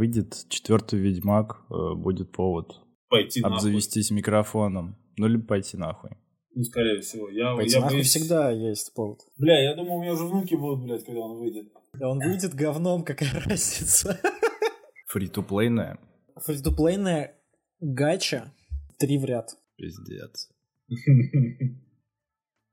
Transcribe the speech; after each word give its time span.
выйдет 0.00 0.46
четвертый 0.48 0.98
Ведьмак, 0.98 1.62
э, 1.70 1.94
будет 1.94 2.32
повод 2.32 2.72
Пойти 3.10 3.42
обзавестись 3.42 4.10
нахуй. 4.10 4.16
микрофоном. 4.16 4.96
Ну, 5.18 5.26
либо 5.26 5.44
пойти 5.46 5.76
нахуй. 5.76 6.12
Ну, 6.54 6.62
скорее 6.64 7.00
всего. 7.02 7.28
Я, 7.28 7.54
Пойти 7.54 7.74
я 7.74 7.80
нахуй 7.80 7.96
боюсь- 7.96 8.08
всегда 8.08 8.50
есть 8.50 8.94
повод. 8.94 9.20
Бля, 9.36 9.62
я 9.62 9.74
думал, 9.76 9.98
у 9.98 10.00
меня 10.02 10.14
уже 10.14 10.24
внуки 10.24 10.54
будут, 10.54 10.84
блядь, 10.84 11.04
когда 11.04 11.20
он 11.20 11.38
выйдет. 11.38 11.70
Да 11.92 12.08
он 12.08 12.18
выйдет 12.18 12.54
говном, 12.54 13.04
какая 13.04 13.30
разница. 13.46 14.18
Фри-то-плейная. 15.08 15.98
Фритуплейная 16.36 17.34
гача 17.80 18.54
три 18.98 19.18
в 19.18 19.24
ряд. 19.26 19.50
Пиздец. 19.76 20.48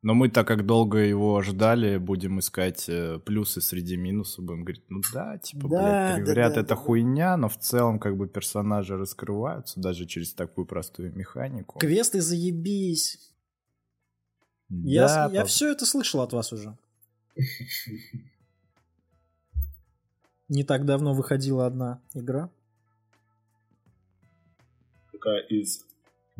Но 0.07 0.13
мы, 0.13 0.29
так 0.29 0.47
как 0.47 0.65
долго 0.65 0.99
его 0.99 1.41
ждали, 1.41 1.97
будем 1.97 2.39
искать 2.39 2.87
э, 2.87 3.19
плюсы 3.19 3.59
среди 3.59 3.97
минусов. 3.97 4.45
Будем 4.45 4.63
говорить, 4.63 4.85
ну 4.87 5.01
да, 5.11 5.37
типа, 5.37 5.67
Да, 5.67 6.13
блядь, 6.15 6.25
да, 6.25 6.33
ряд 6.33 6.53
да, 6.53 6.61
это 6.61 6.69
да, 6.69 6.75
хуйня, 6.77 7.35
но 7.35 7.49
в 7.49 7.57
целом 7.57 7.99
как 7.99 8.15
бы 8.15 8.29
персонажи 8.29 8.95
раскрываются 8.95 9.81
даже 9.81 10.05
через 10.05 10.33
такую 10.33 10.65
простую 10.65 11.13
механику. 11.13 11.77
Квесты 11.79 12.21
заебись. 12.21 13.33
Я, 14.69 15.07
Да, 15.07 15.29
я 15.29 15.41
пап- 15.41 15.49
все 15.49 15.73
это 15.73 15.85
слышал 15.85 16.21
от 16.21 16.31
вас 16.31 16.53
уже. 16.53 16.77
Не 20.47 20.63
так 20.63 20.85
давно 20.85 21.13
выходила 21.13 21.65
одна 21.65 21.99
игра. 22.13 22.49
Какая 25.11 25.41
из... 25.41 25.85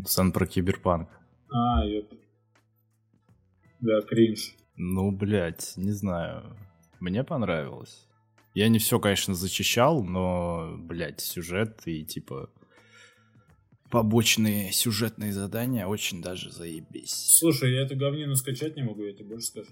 Сан 0.06 0.32
про 0.32 0.48
киберпанк. 0.48 1.10
А, 1.52 1.84
ёп. 1.84 2.14
Да, 3.80 4.02
кринж. 4.02 4.56
Ну, 4.76 5.12
блядь, 5.12 5.74
не 5.76 5.92
знаю. 5.92 6.56
Мне 7.00 7.24
понравилось. 7.24 8.08
Я 8.54 8.70
не 8.70 8.80
все, 8.80 9.00
конечно, 9.00 9.36
зачищал, 9.36 10.04
но, 10.04 10.76
блядь, 10.80 11.22
сюжет 11.22 11.82
и, 11.86 12.04
типа, 12.04 12.50
побочные 13.92 14.72
сюжетные 14.72 15.32
задания 15.32 15.86
очень 15.86 16.22
даже 16.22 16.52
заебись. 16.52 17.38
Слушай, 17.40 17.74
я 17.76 17.84
эту 17.84 17.96
говнину 17.96 18.36
скачать 18.36 18.76
не 18.76 18.84
могу, 18.84 19.04
я 19.04 19.14
тебе 19.14 19.26
больше 19.26 19.48
скажу. 19.48 19.72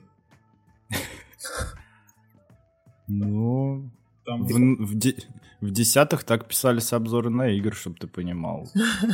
Ну, 3.07 3.89
Там 4.25 4.43
в, 4.43 4.49
в 4.85 4.95
де- 4.97 5.17
в 5.61 5.71
десятых 5.71 6.23
так 6.23 6.47
писались 6.47 6.93
обзоры 6.93 7.29
на 7.29 7.49
игры, 7.49 7.73
чтобы 7.75 7.97
ты 7.97 8.07
понимал. 8.07 8.67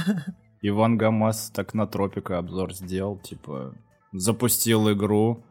Иван 0.62 0.98
Гамас 0.98 1.50
так 1.50 1.74
на 1.74 1.88
Тропика 1.88 2.38
обзор 2.38 2.74
сделал, 2.74 3.18
типа, 3.18 3.76
запустил 4.12 4.92
игру, 4.92 5.44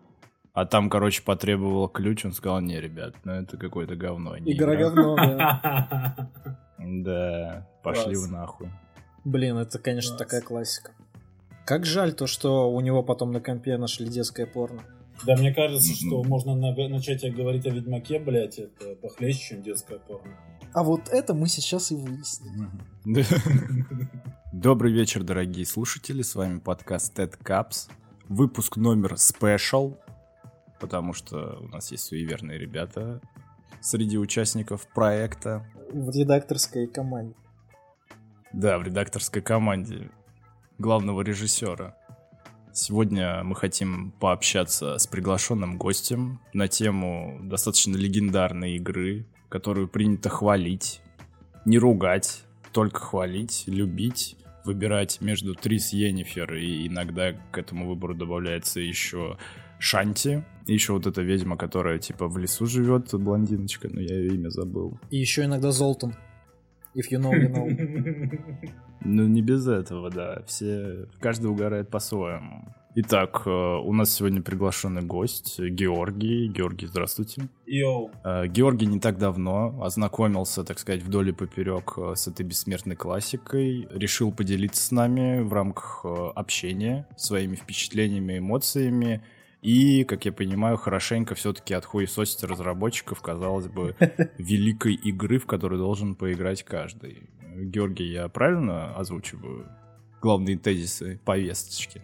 а 0.53 0.67
там, 0.67 0.91
короче, 0.91 1.23
потребовал 1.23 1.89
ключ, 1.89 2.25
он 2.25 2.33
сказал, 2.33 2.61
не, 2.61 2.81
ребят, 2.81 3.15
ну 3.25 3.33
это 3.33 3.57
какое-то 3.57 3.97
говно. 3.97 4.37
не 4.37 4.53
Игра 4.53 4.77
говно, 4.77 5.17
да. 5.17 6.31
Да, 6.79 7.69
пошли 7.85 8.15
Класс. 8.15 8.19
вы 8.27 8.29
нахуй. 8.33 8.71
Блин, 9.25 9.59
это, 9.59 9.79
конечно, 9.79 10.17
Класс. 10.17 10.19
такая 10.19 10.41
классика. 10.41 10.93
Как 11.67 11.85
жаль 11.85 12.15
то, 12.15 12.27
что 12.27 12.71
у 12.73 12.81
него 12.81 13.03
потом 13.03 13.33
на 13.33 13.41
компе 13.41 13.77
нашли 13.77 14.09
детское 14.09 14.47
порно. 14.47 14.83
Да, 15.25 15.37
мне 15.37 15.53
кажется, 15.53 15.93
что 15.95 16.23
можно 16.25 16.55
на- 16.57 16.89
начать 16.89 17.23
говорить 17.35 17.67
о 17.67 17.71
Ведьмаке, 17.71 18.19
блядь, 18.19 18.59
это 18.59 18.95
похлеще, 18.97 19.51
чем 19.51 19.63
детское 19.63 19.99
порно. 19.99 20.33
А 20.73 20.83
вот 20.83 21.09
это 21.11 21.35
мы 21.35 21.49
сейчас 21.49 21.91
и 21.93 21.97
выясним. 21.97 22.71
Добрый 24.53 24.93
вечер, 24.93 25.23
дорогие 25.23 25.67
слушатели, 25.67 26.23
с 26.23 26.35
вами 26.35 26.59
подкаст 26.61 27.19
TED 27.19 27.35
Caps, 27.45 27.91
выпуск 28.31 28.77
номер 28.77 29.19
спешл, 29.19 29.97
потому 30.79 31.13
что 31.13 31.59
у 31.61 31.69
нас 31.69 31.91
есть 31.91 32.05
суеверные 32.05 32.59
ребята 32.59 33.21
среди 33.81 34.17
участников 34.17 34.87
проекта. 34.87 35.67
В 35.93 36.11
редакторской 36.11 36.87
команде. 36.87 37.35
Да, 38.53 38.79
в 38.79 38.85
редакторской 38.85 39.43
команде 39.43 40.11
главного 40.79 41.23
режиссера. 41.23 41.97
Сегодня 42.73 43.43
мы 43.43 43.57
хотим 43.57 44.13
пообщаться 44.13 44.97
с 44.99 45.09
приглашенным 45.09 45.77
гостем 45.77 46.41
на 46.53 46.69
тему 46.69 47.41
достаточно 47.43 47.97
легендарной 47.97 48.77
игры, 48.77 49.27
которую 49.49 49.89
принято 49.89 50.29
хвалить, 50.29 51.03
не 51.65 51.79
ругать, 51.79 52.45
только 52.71 53.01
хвалить, 53.01 53.65
любить, 53.67 54.37
выбирать 54.65 55.21
между 55.21 55.55
Трис 55.55 55.93
Йеннифер 55.93 56.55
и 56.55 56.87
иногда 56.87 57.33
к 57.51 57.59
этому 57.59 57.89
выбору 57.89 58.15
добавляется 58.15 58.81
еще 58.81 59.39
Шанти. 59.79 60.45
И 60.67 60.75
еще 60.75 60.93
вот 60.93 61.07
эта 61.07 61.23
ведьма, 61.23 61.57
которая 61.57 61.99
типа 61.99 62.29
в 62.29 62.39
лесу 62.39 62.67
живет, 62.67 63.13
блондиночка, 63.13 63.89
но 63.89 64.01
я 64.01 64.17
ее 64.17 64.35
имя 64.35 64.51
забыл. 64.51 64.99
И 65.11 65.17
еще 65.17 65.45
иногда 65.45 65.73
Золтан. 65.73 66.15
If 66.95 67.11
you 67.11 67.21
know, 67.21 67.33
you 67.33 67.51
know. 67.51 68.71
Ну, 69.03 69.27
не 69.27 69.41
без 69.41 69.67
этого, 69.67 70.11
да. 70.11 70.43
Все, 70.47 71.07
каждый 71.21 71.47
угорает 71.47 71.89
по-своему. 71.89 72.75
Итак, 72.93 73.43
э, 73.47 73.51
у 73.51 73.93
нас 73.93 74.13
сегодня 74.13 74.43
приглашенный 74.43 75.03
гость 75.03 75.61
Георгий. 75.61 76.49
Георгий, 76.49 76.87
здравствуйте. 76.87 77.49
Йоу. 77.65 78.11
Э, 78.25 78.49
Георгий 78.49 78.87
не 78.87 78.99
так 78.99 79.17
давно 79.17 79.81
ознакомился, 79.81 80.65
так 80.65 80.81
сказать, 80.81 81.05
вдоль 81.05 81.29
и 81.29 81.33
поперек 81.33 81.95
э, 81.97 82.15
с 82.17 82.27
этой 82.27 82.45
бессмертной 82.45 82.97
классикой. 82.97 83.87
Решил 83.93 84.33
поделиться 84.33 84.83
с 84.83 84.91
нами 84.91 85.41
в 85.41 85.53
рамках 85.53 86.05
общения 86.35 87.07
своими 87.17 87.55
впечатлениями, 87.55 88.39
эмоциями. 88.39 89.23
И, 89.63 90.03
как 90.03 90.25
я 90.25 90.33
понимаю, 90.33 90.77
хорошенько 90.77 91.37
все-таки 91.37 91.75
отхуесосить 91.75 92.43
разработчиков, 92.43 93.21
казалось 93.23 93.69
бы, 93.69 93.95
великой 94.39 94.95
игры, 94.95 95.39
в 95.39 95.47
которую 95.47 95.79
должен 95.79 96.17
поиграть 96.17 96.65
каждый. 96.65 97.31
Георгий, 97.55 98.11
я 98.11 98.29
правильно 98.29 98.97
озвучиваю 98.97 99.69
главные 100.21 100.59
тезисы 100.59 101.21
повесточки? 101.25 102.03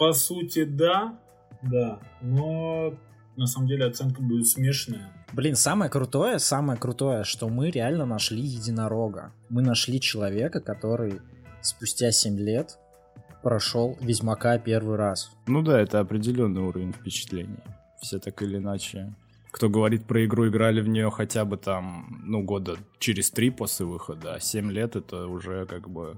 По 0.00 0.14
сути, 0.14 0.64
да. 0.64 1.18
Да. 1.60 2.00
Но 2.22 2.94
на 3.36 3.46
самом 3.46 3.68
деле 3.68 3.84
оценка 3.84 4.22
будет 4.22 4.46
смешанная. 4.46 5.12
Блин, 5.34 5.56
самое 5.56 5.90
крутое, 5.90 6.38
самое 6.38 6.78
крутое, 6.78 7.22
что 7.24 7.50
мы 7.50 7.70
реально 7.70 8.06
нашли 8.06 8.40
единорога. 8.40 9.34
Мы 9.50 9.60
нашли 9.60 10.00
человека, 10.00 10.62
который 10.62 11.20
спустя 11.60 12.12
7 12.12 12.38
лет 12.38 12.78
прошел 13.42 13.98
Ведьмака 14.00 14.58
первый 14.58 14.96
раз. 14.96 15.30
Ну 15.46 15.60
да, 15.60 15.78
это 15.78 16.00
определенный 16.00 16.62
уровень 16.62 16.94
впечатлений. 16.94 17.60
Все 18.00 18.18
так 18.18 18.40
или 18.40 18.56
иначе. 18.56 19.14
Кто 19.50 19.68
говорит 19.68 20.06
про 20.06 20.24
игру, 20.24 20.48
играли 20.48 20.80
в 20.80 20.88
нее 20.88 21.10
хотя 21.10 21.44
бы 21.44 21.58
там, 21.58 22.22
ну, 22.24 22.42
года 22.42 22.78
через 22.98 23.30
три 23.30 23.50
после 23.50 23.84
выхода, 23.84 24.36
а 24.36 24.40
7 24.40 24.72
лет 24.72 24.96
это 24.96 25.26
уже 25.26 25.66
как 25.66 25.90
бы 25.90 26.16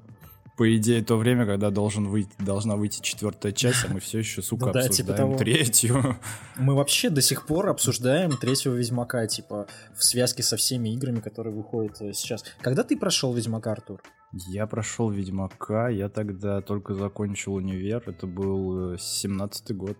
по 0.63 0.77
идее, 0.77 1.03
то 1.03 1.17
время, 1.17 1.45
когда 1.45 1.73
должен 1.73 2.07
выйти, 2.07 2.31
должна 2.39 2.77
выйти 2.77 3.01
четвертая 3.01 3.51
часть, 3.51 3.85
а 3.85 3.93
мы 3.93 3.99
все 3.99 4.21
еще, 4.21 4.43
сука, 4.43 4.67
Ну 4.67 4.73
да, 4.73 4.83
типа 4.83 4.91
обсуждаем 4.91 5.17
того. 5.17 5.37
третью. 5.37 6.17
Мы 6.57 6.77
вообще 6.77 7.11
до 7.11 7.21
сих 7.21 7.47
пор 7.47 7.69
обсуждаем 7.69 8.37
третьего 8.37 8.75
Ведьмака, 8.75 9.27
типа, 9.27 9.67
в 9.93 10.05
связке 10.05 10.45
со 10.45 10.57
всеми 10.57 10.91
играми, 10.91 11.19
которые 11.19 11.53
выходят 11.53 12.01
э, 12.01 12.13
сейчас. 12.13 12.45
Когда 12.61 12.85
ты 12.85 12.97
прошел 12.97 13.35
Ведьмака, 13.35 13.73
Артур? 13.73 14.03
Я 14.33 14.69
прошел 14.69 15.11
Ведьмака, 15.11 15.89
я 15.89 16.09
тогда 16.09 16.61
только 16.61 16.95
закончил 16.95 17.55
универ, 17.55 18.05
это 18.07 18.29
был 18.29 18.95
17-й 18.95 19.75
год. 19.75 19.99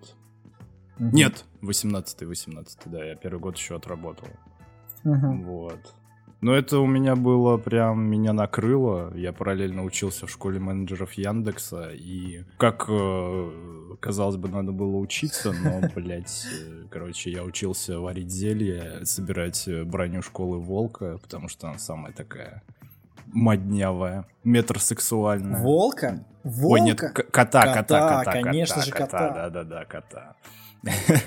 Нет, 1.01 1.45
18-й, 1.63 2.25
18-й, 2.25 2.89
да, 2.89 3.05
я 3.05 3.17
первый 3.17 3.41
год 3.41 3.57
еще 3.57 3.75
отработал. 3.75 4.29
Мгм. 5.03 5.43
Вот. 5.43 5.93
Но 6.43 6.57
это 6.57 6.81
у 6.81 6.87
меня 6.87 7.15
было 7.15 7.57
прям, 7.57 8.05
меня 8.05 8.33
накрыло. 8.33 9.13
Я 9.15 9.33
параллельно 9.33 9.85
учился 9.85 10.27
в 10.27 10.31
школе 10.31 10.59
менеджеров 10.59 11.13
Яндекса. 11.13 11.91
И 11.93 12.43
как, 12.59 12.87
э, 12.89 13.51
казалось 14.01 14.37
бы, 14.37 14.49
надо 14.49 14.73
было 14.73 14.97
учиться, 14.97 15.53
но, 15.53 15.89
блядь, 15.95 16.45
э, 16.53 16.85
короче, 16.91 17.31
я 17.31 17.45
учился 17.45 18.01
варить 18.01 18.31
зелье, 18.33 19.07
собирать 19.07 19.69
э, 19.69 19.85
броню 19.85 20.21
школы 20.21 20.59
Волка, 20.59 21.19
потому 21.23 21.49
что 21.49 21.69
она 21.69 21.79
самая 21.79 22.13
такая 22.13 22.65
моднявая, 23.33 24.27
метросексуальная. 24.43 25.63
Волка? 25.63 26.25
Волка? 26.43 26.73
Ой, 26.73 26.81
нет, 26.81 26.99
к- 26.99 27.13
кота, 27.31 27.63
кота, 27.73 27.75
Кота, 27.83 28.19
кота, 28.25 28.33
конечно 28.33 28.83
же, 28.83 28.91
кота. 28.91 29.31
Да-да-да, 29.31 29.85
кота. 29.85 30.37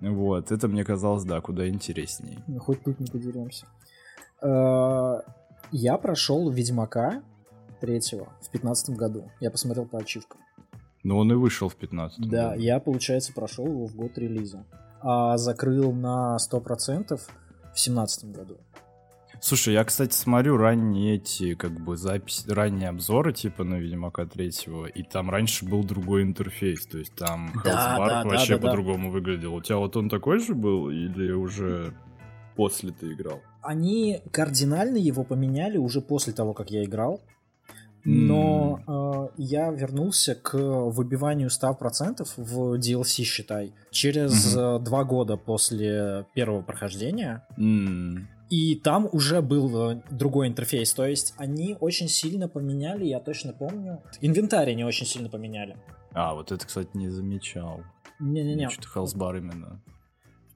Вот, 0.00 0.50
это 0.50 0.66
мне 0.66 0.82
казалось, 0.84 1.22
да, 1.22 1.40
куда 1.40 1.68
интересней. 1.68 2.38
Ну, 2.48 2.58
хоть 2.58 2.82
тут 2.82 2.98
не 2.98 3.06
подеремся. 3.06 3.66
Э, 4.42 5.20
Я 5.70 5.96
прошел 5.98 6.50
Ведьмака 6.50 7.22
третьего 7.80 8.28
в 8.40 8.50
пятнадцатом 8.50 8.94
году. 8.94 9.30
Я 9.40 9.50
посмотрел 9.50 9.86
по 9.86 9.98
ачивкам. 9.98 10.40
Но 11.02 11.18
он 11.18 11.32
и 11.32 11.34
вышел 11.34 11.68
в 11.68 11.74
15 11.74 12.28
Да, 12.28 12.54
я, 12.54 12.78
получается, 12.78 13.32
прошел 13.32 13.66
его 13.66 13.86
в 13.86 13.96
год 13.96 14.16
релиза. 14.18 14.64
А 15.00 15.36
закрыл 15.36 15.92
на 15.92 16.36
100% 16.36 17.20
в 17.74 17.80
семнадцатом 17.80 18.32
году. 18.32 18.58
Слушай, 19.40 19.74
я, 19.74 19.82
кстати, 19.82 20.14
смотрю 20.14 20.56
ранние 20.56 21.16
эти, 21.16 21.54
как 21.56 21.72
бы, 21.72 21.96
записи, 21.96 22.48
ранние 22.48 22.90
обзоры, 22.90 23.32
типа, 23.32 23.64
на 23.64 23.74
Ведьмака 23.80 24.24
третьего, 24.26 24.86
и 24.86 25.02
там 25.02 25.30
раньше 25.30 25.64
был 25.64 25.82
другой 25.82 26.22
интерфейс, 26.22 26.86
то 26.86 26.98
есть 26.98 27.16
там 27.16 27.50
Да, 27.64 27.96
да, 27.98 28.22
да, 28.22 28.24
вообще 28.24 28.54
да, 28.54 28.62
да. 28.62 28.68
по-другому 28.68 29.10
выглядел. 29.10 29.54
У 29.56 29.60
тебя 29.60 29.78
вот 29.78 29.96
он 29.96 30.08
такой 30.08 30.38
же 30.38 30.54
был, 30.54 30.90
или 30.90 31.32
уже 31.32 31.92
после 32.54 32.92
ты 32.92 33.12
играл? 33.14 33.40
Они 33.62 34.20
кардинально 34.32 34.96
его 34.96 35.24
поменяли 35.24 35.78
уже 35.78 36.00
после 36.00 36.32
того, 36.32 36.52
как 36.54 36.70
я 36.70 36.84
играл. 36.84 37.20
Но 38.04 38.80
э, 38.88 39.40
я 39.40 39.70
вернулся 39.70 40.34
к 40.34 40.54
выбиванию 40.58 41.48
100% 41.48 42.26
в 42.36 42.74
DLC, 42.74 43.22
считай, 43.22 43.72
через 43.92 44.56
э, 44.56 44.80
два 44.80 45.04
года 45.04 45.36
после 45.36 46.26
первого 46.34 46.62
прохождения. 46.62 47.46
М, 47.56 48.28
И 48.50 48.74
там 48.74 49.08
уже 49.12 49.40
был 49.40 49.90
э, 49.92 50.02
другой 50.10 50.48
интерфейс. 50.48 50.92
То 50.92 51.06
есть 51.06 51.32
они 51.36 51.76
очень 51.78 52.08
сильно 52.08 52.48
поменяли, 52.48 53.04
я 53.04 53.20
точно 53.20 53.52
помню. 53.52 54.02
Инвентарь 54.20 54.70
они 54.72 54.84
очень 54.84 55.06
сильно 55.06 55.28
поменяли. 55.28 55.76
А, 56.12 56.34
вот 56.34 56.50
это, 56.50 56.66
кстати, 56.66 56.90
не 56.94 57.08
замечал. 57.08 57.82
Не-не-не. 58.18 58.68
Что-то 58.68 58.88
Хелсбар 58.88 59.36
именно 59.36 59.80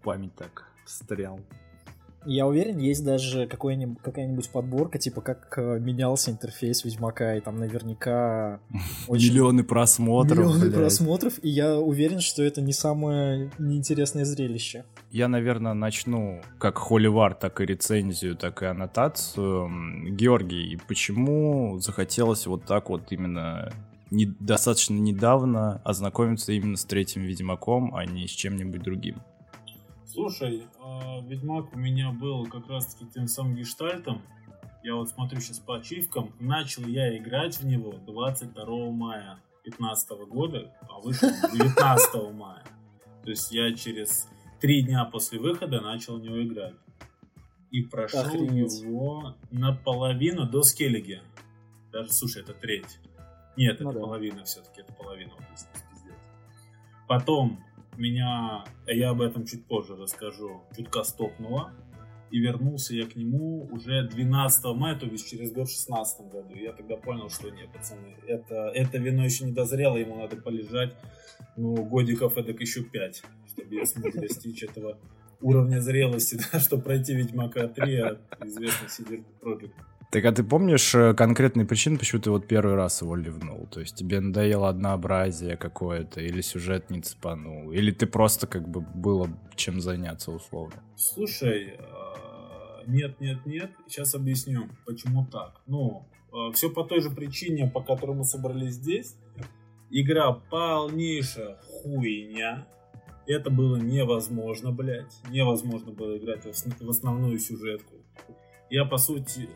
память 0.03 0.35
так 0.35 0.65
встрял. 0.85 1.39
Я 2.27 2.47
уверен, 2.47 2.79
есть 2.79 3.05
даже 3.05 3.47
какой-нибудь, 3.47 3.99
какая-нибудь 4.03 4.51
подборка, 4.51 4.99
типа 4.99 5.21
как 5.21 5.55
э, 5.57 5.79
менялся 5.79 6.31
интерфейс 6.31 6.85
Ведьмака, 6.85 7.37
и 7.37 7.41
там 7.41 7.57
наверняка 7.59 8.61
очень 9.09 9.31
Миллионы 9.33 9.65
просмотров, 9.65 10.39
миллионы 10.39 10.61
блядь. 10.61 10.75
просмотров, 10.75 11.35
и 11.43 11.49
я 11.49 11.77
уверен, 11.79 12.21
что 12.21 12.43
это 12.43 12.61
не 12.61 12.73
самое 12.73 13.51
неинтересное 13.59 14.25
зрелище. 14.25 14.85
Я, 15.11 15.29
наверное, 15.29 15.73
начну 15.75 16.41
как 16.59 16.79
холивар, 16.79 17.35
так 17.35 17.61
и 17.61 17.67
рецензию, 17.67 18.37
так 18.37 18.63
и 18.63 18.67
аннотацию. 18.67 19.71
Георгий, 20.11 20.79
почему 20.89 21.79
захотелось 21.79 22.47
вот 22.47 22.65
так 22.65 22.91
вот 22.91 23.13
именно 23.13 23.73
не- 24.11 24.27
достаточно 24.41 24.95
недавно 24.95 25.81
ознакомиться 25.85 26.53
именно 26.53 26.77
с 26.77 26.85
третьим 26.85 27.23
Ведьмаком, 27.23 27.95
а 27.95 28.05
не 28.05 28.27
с 28.27 28.31
чем-нибудь 28.31 28.83
другим? 28.83 29.23
Слушай, 30.07 30.63
Ведьмак 31.23 31.75
у 31.75 31.79
меня 31.79 32.11
был 32.13 32.47
как 32.47 32.69
раз-таки 32.69 33.11
тем 33.11 33.27
самым 33.29 33.57
гештальтом. 33.57 34.23
Я 34.83 34.95
вот 34.95 35.09
смотрю 35.09 35.41
сейчас 35.41 35.59
по 35.59 35.77
ачивкам. 35.77 36.33
Начал 36.39 36.83
я 36.87 37.17
играть 37.17 37.59
в 37.59 37.67
него 37.67 37.93
22 38.07 38.91
мая 38.91 39.39
2015 39.65 40.11
года, 40.29 40.73
а 40.89 41.01
вышел 41.01 41.29
19 41.53 42.33
мая. 42.35 42.63
То 43.25 43.31
есть 43.31 43.51
я 43.53 43.75
через 43.75 44.29
три 44.61 44.83
дня 44.83 45.05
после 45.05 45.39
выхода 45.41 45.81
начал 45.81 46.19
в 46.19 46.23
него 46.23 46.41
играть. 46.43 46.75
И 47.73 47.83
прошел 47.83 48.21
Охренеть. 48.21 48.81
его 48.81 49.35
наполовину 49.51 50.49
до 50.49 50.63
Скеллиги. 50.63 51.21
Даже, 51.93 52.13
слушай, 52.13 52.43
это 52.43 52.55
треть. 52.55 53.01
Нет, 53.57 53.81
Ну 53.81 53.91
это 53.91 53.99
да. 53.99 54.05
половина 54.05 54.45
все-таки, 54.45 54.83
это 54.83 54.93
половина. 54.93 55.33
вот. 55.37 55.67
Потом 57.09 57.61
меня, 57.99 58.65
я 58.87 59.11
об 59.11 59.21
этом 59.21 59.47
чуть 59.47 59.67
позже 59.67 59.97
расскажу, 59.97 60.63
чутка 60.77 61.03
стопнуло. 61.05 61.73
И 62.31 62.41
вернулся 62.41 62.93
я 62.95 63.07
к 63.07 63.15
нему 63.15 63.69
уже 63.71 64.09
12 64.09 64.65
мая, 64.75 64.99
то 64.99 65.07
есть 65.07 65.31
через 65.31 65.53
год 65.53 65.69
в 65.69 65.73
16 65.73 66.29
году. 66.29 66.55
И 66.55 66.65
я 66.65 66.73
тогда 66.73 66.97
понял, 66.97 67.31
что 67.31 67.51
нет, 67.51 67.71
пацаны, 67.73 68.17
это, 68.27 68.73
это 68.75 68.99
вино 68.99 69.25
еще 69.25 69.45
не 69.45 69.53
дозрело, 69.53 69.97
ему 69.97 70.17
надо 70.17 70.37
полежать, 70.37 70.93
ну, 71.57 71.77
годиков 71.85 72.37
эдак 72.37 72.61
еще 72.61 72.83
5, 72.83 73.23
чтобы 73.47 73.75
я 73.75 73.87
смог 73.87 74.13
достичь 74.15 74.65
этого 74.65 74.99
уровня 75.41 75.81
зрелости, 75.81 76.39
да, 76.53 76.59
чтобы 76.59 76.83
пройти 76.83 77.15
Ведьмака 77.15 77.69
3 77.69 77.97
от 77.99 78.45
известных 78.45 78.91
CD 78.91 79.23
Projekt. 79.41 79.73
Так 80.11 80.25
а 80.25 80.33
ты 80.33 80.45
помнишь 80.45 80.95
э, 80.95 81.15
конкретные 81.15 81.67
причины, 81.67 81.99
почему 81.99 82.23
ты 82.23 82.31
вот 82.31 82.47
первый 82.47 82.77
раз 82.77 83.03
его 83.03 83.17
ливнул? 83.17 83.67
То 83.67 83.81
есть 83.81 83.97
тебе 83.97 84.21
надоело 84.21 84.69
однообразие 84.69 85.57
какое-то, 85.57 86.21
или 86.21 86.41
сюжет 86.41 86.91
не 86.91 87.01
цепанул, 87.01 87.73
или 87.73 87.91
ты 87.91 88.07
просто 88.07 88.47
как 88.47 88.69
бы 88.69 88.81
было 88.81 89.29
чем 89.57 89.81
заняться 89.81 90.31
условно? 90.31 90.83
Слушай, 90.97 91.77
а, 91.81 92.83
нет, 92.87 93.21
нет, 93.21 93.45
нет. 93.47 93.73
Сейчас 93.89 94.15
объясню, 94.15 94.69
почему 94.87 95.27
так. 95.27 95.61
Ну, 95.67 96.07
все 96.53 96.71
по 96.71 96.85
той 96.85 97.01
же 97.01 97.11
причине, 97.11 97.69
по 97.69 97.81
которой 97.81 98.17
мы 98.17 98.25
собрались 98.25 98.75
здесь. 98.75 99.17
Игра 99.91 100.33
полнейшая 100.33 101.59
хуйня. 101.63 102.67
Это 103.27 103.51
было 103.51 103.77
невозможно, 103.77 104.71
блядь. 104.71 105.15
Невозможно 105.31 105.93
было 105.93 106.17
играть 106.17 106.45
в 106.45 106.89
основную 106.89 107.39
сюжетку. 107.39 107.95
Я, 108.71 108.85
по 108.85 108.99
сути, 108.99 109.49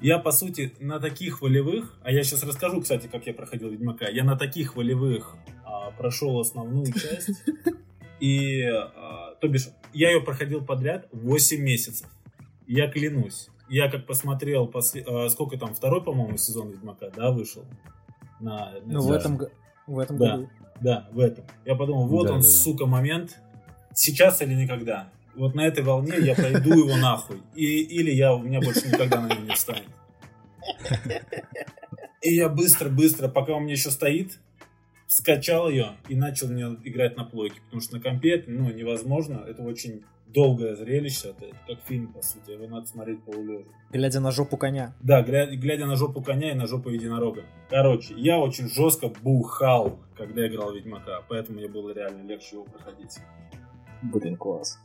я, 0.00 0.18
по 0.18 0.30
сути, 0.32 0.72
на 0.80 1.00
таких 1.00 1.42
волевых, 1.42 1.98
а 2.02 2.12
я 2.12 2.22
сейчас 2.22 2.42
расскажу, 2.44 2.80
кстати, 2.80 3.06
как 3.08 3.26
я 3.26 3.34
проходил 3.34 3.68
Ведьмака, 3.70 4.08
я 4.08 4.24
на 4.24 4.36
таких 4.36 4.76
волевых 4.76 5.36
а, 5.64 5.90
прошел 5.92 6.38
основную 6.40 6.86
часть, 6.92 7.30
и, 8.20 8.62
а, 8.64 9.34
то 9.40 9.48
бишь, 9.48 9.68
я 9.92 10.10
ее 10.10 10.20
проходил 10.20 10.64
подряд 10.64 11.06
8 11.12 11.60
месяцев. 11.60 12.06
Я 12.66 12.88
клянусь. 12.88 13.48
Я 13.70 13.90
как 13.90 14.06
посмотрел, 14.06 14.66
после, 14.66 15.02
а, 15.06 15.28
сколько 15.28 15.58
там, 15.58 15.74
второй, 15.74 16.02
по-моему, 16.02 16.36
сезон 16.38 16.70
Ведьмака, 16.70 17.10
да, 17.14 17.30
вышел? 17.30 17.64
На, 18.40 18.72
на 18.84 18.94
Ну, 18.94 19.00
в 19.02 19.12
этом, 19.12 19.38
в 19.86 19.98
этом 19.98 20.16
Да. 20.16 20.36
году. 20.36 20.50
да, 20.80 21.08
в 21.12 21.18
этом. 21.20 21.44
Я 21.64 21.74
подумал, 21.74 22.06
вот 22.06 22.26
Да, 22.28 22.34
он, 22.34 22.40
да. 22.40 22.46
сука, 22.46 22.86
момент. 22.86 23.38
Сейчас 23.94 24.40
или 24.42 24.54
никогда. 24.54 25.10
Вот 25.34 25.54
на 25.54 25.66
этой 25.66 25.84
волне 25.84 26.14
я 26.18 26.34
пройду 26.34 26.70
его 26.70 26.96
нахуй. 26.96 27.42
И, 27.54 27.82
или 27.82 28.10
я, 28.10 28.34
у 28.34 28.40
меня 28.40 28.60
больше 28.60 28.88
никогда 28.88 29.20
на 29.20 29.28
нем 29.28 29.46
не 29.46 29.54
встанет. 29.54 29.88
И 32.22 32.34
я 32.34 32.48
быстро-быстро, 32.48 33.28
пока 33.28 33.54
у 33.54 33.60
меня 33.60 33.72
еще 33.72 33.90
стоит, 33.90 34.38
скачал 35.06 35.70
ее 35.70 35.92
и 36.08 36.16
начал 36.16 36.48
мне 36.48 36.64
играть 36.84 37.16
на 37.16 37.24
плойке. 37.24 37.60
Потому 37.64 37.80
что 37.80 37.96
на 37.96 38.02
компе 38.02 38.34
это, 38.34 38.50
ну, 38.50 38.70
невозможно. 38.70 39.44
Это 39.46 39.62
очень 39.62 40.02
долгое 40.26 40.74
зрелище. 40.74 41.28
Это, 41.28 41.46
это 41.46 41.56
как 41.68 41.78
фильм, 41.86 42.12
по 42.12 42.20
сути. 42.20 42.50
Его 42.50 42.66
надо 42.66 42.86
смотреть 42.86 43.22
полулежа. 43.22 43.64
Глядя 43.92 44.20
на 44.20 44.32
жопу 44.32 44.56
коня. 44.56 44.94
Да, 45.00 45.22
гля- 45.22 45.54
глядя 45.54 45.86
на 45.86 45.96
жопу 45.96 46.20
коня 46.20 46.50
и 46.50 46.54
на 46.54 46.66
жопу 46.66 46.90
единорога. 46.90 47.44
Короче, 47.70 48.14
я 48.16 48.38
очень 48.38 48.68
жестко 48.68 49.08
бухал, 49.22 50.00
когда 50.16 50.46
играл 50.46 50.72
в 50.72 50.74
Ведьмака, 50.74 51.22
поэтому 51.28 51.58
мне 51.58 51.68
было 51.68 51.90
реально 51.94 52.26
легче 52.26 52.56
его 52.56 52.64
проходить. 52.64 53.18
Блин, 54.02 54.36
класс. 54.36 54.78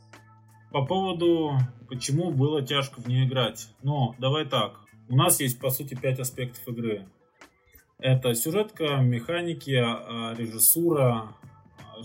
По 0.74 0.84
поводу, 0.84 1.56
почему 1.88 2.32
было 2.32 2.60
тяжко 2.60 3.00
в 3.00 3.06
нее 3.06 3.26
играть. 3.28 3.68
Ну, 3.84 4.16
давай 4.18 4.44
так. 4.44 4.80
У 5.08 5.14
нас 5.14 5.38
есть, 5.38 5.60
по 5.60 5.70
сути, 5.70 5.94
пять 5.94 6.18
аспектов 6.18 6.66
игры. 6.66 7.06
Это 8.00 8.34
сюжетка, 8.34 8.96
механики, 8.96 9.80
а, 9.80 10.34
режиссура, 10.36 11.28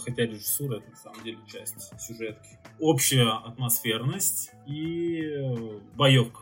хотя 0.06 0.28
режиссура 0.28 0.78
это 0.78 0.90
на 0.92 0.96
самом 0.98 1.24
деле 1.24 1.40
часть 1.52 2.00
сюжетки. 2.00 2.60
Общая 2.80 3.44
атмосферность 3.44 4.52
и 4.68 5.20
э, 5.20 5.80
боевка. 5.96 6.42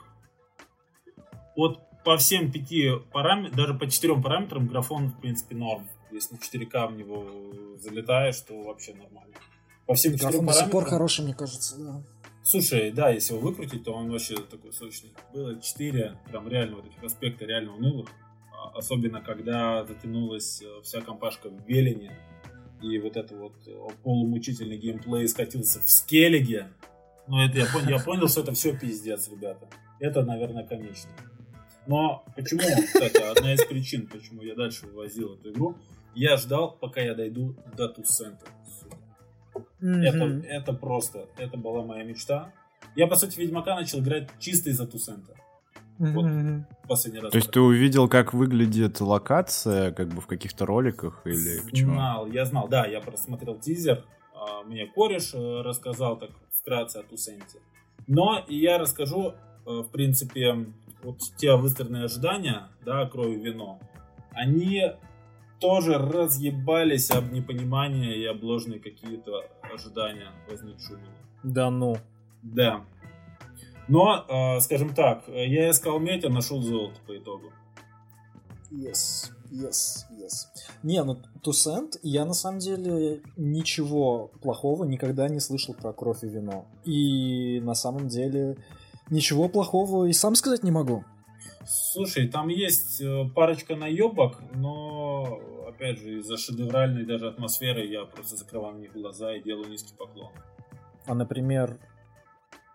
Вот 1.56 1.80
по 2.03 2.18
всем 2.18 2.51
пяти 2.51 2.91
параметрам, 3.13 3.56
даже 3.56 3.73
по 3.73 3.90
четырем 3.90 4.21
параметрам 4.21 4.68
графон, 4.68 5.11
в 5.11 5.21
принципе, 5.21 5.56
норм. 5.56 5.87
Если 6.11 6.35
на 6.35 6.40
4К 6.40 6.87
в 6.90 6.97
него 6.97 7.25
залетаешь, 7.80 8.42
то 8.42 8.63
вообще 8.63 8.95
нормально. 8.95 9.33
По 9.85 9.94
всем 9.94 10.11
четырем 10.11 10.31
Графон 10.31 10.45
до 10.47 10.54
сих 10.54 10.63
пор 10.63 10.71
параметрам... 10.71 10.92
хороший, 10.92 11.23
мне 11.23 11.33
кажется, 11.33 11.78
да. 11.78 12.04
Слушай, 12.49 12.92
да, 12.92 13.09
если 13.09 13.33
его 13.33 13.45
выкрутить, 13.45 13.83
то 13.83 13.92
он 13.92 14.09
вообще 14.09 14.37
такой 14.37 14.71
сочный. 14.71 15.11
Было 15.33 15.59
четыре 15.59 16.18
прям 16.30 16.47
реально 16.47 16.77
вот 16.77 16.85
этих 16.85 17.04
аспекта 17.04 17.44
реально 17.44 17.75
унылых. 17.75 18.07
А, 18.54 18.69
Особенно, 18.69 19.19
когда 19.19 19.83
затянулась 19.83 20.61
э, 20.61 20.81
вся 20.81 21.01
компашка 21.01 21.49
в 21.49 21.68
Велине. 21.68 22.18
И 22.81 22.99
вот 22.99 23.18
это 23.18 23.35
вот 23.35 23.51
э, 23.68 23.77
полумучительный 24.01 24.77
геймплей 24.77 25.27
скатился 25.27 25.81
в 25.81 25.89
скеллиге. 25.89 26.69
Ну, 27.27 27.45
это 27.45 27.57
я, 27.57 27.66
понял, 27.66 27.89
я 27.89 27.99
понял, 27.99 28.30
что 28.30 28.39
это 28.39 28.54
все 28.54 28.73
пиздец, 28.80 29.27
ребята. 29.27 29.68
Это, 29.99 30.23
наверное, 30.23 30.66
конечно. 30.66 31.11
Но 31.85 32.23
почему, 32.33 32.61
кстати, 32.61 33.23
одна 33.30 33.56
из 33.56 33.66
причин, 33.66 34.07
почему 34.07 34.42
я 34.42 34.56
дальше 34.56 34.85
вывозил 34.85 35.33
эту 35.33 35.51
игру, 35.51 35.75
я 36.16 36.37
ждал, 36.37 36.71
пока 36.71 37.01
я 37.01 37.13
дойду 37.13 37.57
до 37.75 37.89
Туссента. 37.89 38.45
Это, 38.45 38.56
Мгм. 39.80 40.44
это 40.44 40.73
просто, 40.73 41.28
это 41.37 41.57
была 41.57 41.83
моя 41.83 42.04
мечта. 42.04 42.52
Я, 42.95 43.07
по 43.07 43.16
сути, 43.16 43.40
Ведьмака 43.40 43.76
начал 43.76 43.99
играть 43.99 44.30
чисто 44.40 44.69
из-за 44.69 44.87
Туссента. 44.87 45.33
вот. 45.97 46.26
Последний 46.87 47.19
раз. 47.19 47.31
То 47.31 47.37
есть 47.37 47.52
ты 47.52 47.59
увидел, 47.59 48.07
как 48.07 48.33
выглядит 48.33 49.02
локация, 49.02 49.92
как 49.92 50.09
бы 50.09 50.21
в 50.21 50.28
каких-то 50.28 50.66
роликах 50.66 51.21
или 51.26 51.59
почему? 51.66 51.94
Знал, 51.94 52.28
я 52.28 52.45
знал, 52.45 52.68
да, 52.68 52.85
я 52.85 53.02
просмотрел 53.02 53.59
тизер. 53.59 54.06
а, 54.33 54.64
Мне 54.64 54.85
кореш 54.85 55.33
э, 55.33 55.61
рассказал 55.61 56.18
так 56.18 56.30
вкратце 56.54 56.97
о 56.97 57.04
Туссенте. 57.04 57.59
Но 58.07 58.44
и 58.47 58.57
я 58.57 58.78
расскажу, 58.78 59.33
э, 59.33 59.69
в 59.69 59.90
принципе, 59.92 60.68
вот 61.04 61.18
те 61.37 61.56
выстроенные 61.56 62.06
ожидания, 62.06 62.69
да, 62.85 63.06
кровью 63.07 63.42
вино, 63.42 63.80
они 64.31 64.83
тоже 65.59 65.97
разъебались 65.97 67.11
об 67.11 67.31
непонимание 67.31 68.18
и 68.18 68.26
об 68.26 68.44
ложные 68.44 68.80
какие-то 68.80 69.44
ожидания, 69.73 70.31
меня. 70.49 70.99
Да 71.44 71.69
ну. 71.69 71.97
Да. 72.42 72.85
Но, 73.87 74.26
э, 74.28 74.59
скажем 74.61 74.94
так, 74.94 75.23
я 75.28 75.69
искал 75.69 75.99
медь, 75.99 76.26
а 76.26 76.30
нашел 76.30 76.61
золото 76.61 76.99
по 77.07 77.18
итогу. 77.18 77.52
Yes, 78.69 79.31
yes, 79.49 80.04
yes. 80.11 80.47
Не, 80.83 81.02
ну 81.04 81.18
Тусент, 81.42 81.97
я 82.04 82.26
на 82.26 82.33
самом 82.33 82.59
деле 82.59 83.21
ничего 83.37 84.28
плохого 84.42 84.83
никогда 84.83 85.30
не 85.30 85.40
слышал 85.40 85.73
про 85.73 85.94
кровь 85.94 86.23
и 86.23 86.28
вино. 86.28 86.68
И 86.83 87.61
на 87.61 87.73
самом 87.73 88.09
деле 88.09 88.57
Ничего 89.09 89.47
плохого 89.47 90.06
и 90.06 90.14
сам 90.14 90.35
сказать 90.35 90.64
не 90.64 90.71
могу. 90.71 91.06
Слушай, 91.68 92.28
там 92.30 92.47
есть 92.47 93.02
э, 93.02 93.26
парочка 93.36 93.76
наебок, 93.76 94.42
но, 94.56 95.42
опять 95.68 96.00
же, 96.00 96.19
из-за 96.19 96.38
шедевральной 96.38 97.06
даже 97.06 97.28
атмосферы 97.28 97.86
я 97.86 98.06
просто 98.06 98.38
закрываю 98.38 98.78
них 98.78 98.94
глаза 98.94 99.36
и 99.36 99.44
делаю 99.44 99.69
низкий 99.69 99.94
поклон. 99.95 100.31
А, 101.06 101.14
например... 101.14 101.78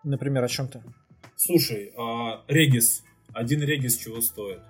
Например, 0.05 0.43
о 0.45 0.49
чем 0.49 0.69
ты? 0.69 0.83
Слушай, 1.37 1.93
а, 1.97 2.43
Регис. 2.49 3.05
Один 3.33 3.63
Регис 3.63 3.97
чего 3.97 4.21
стоит? 4.21 4.61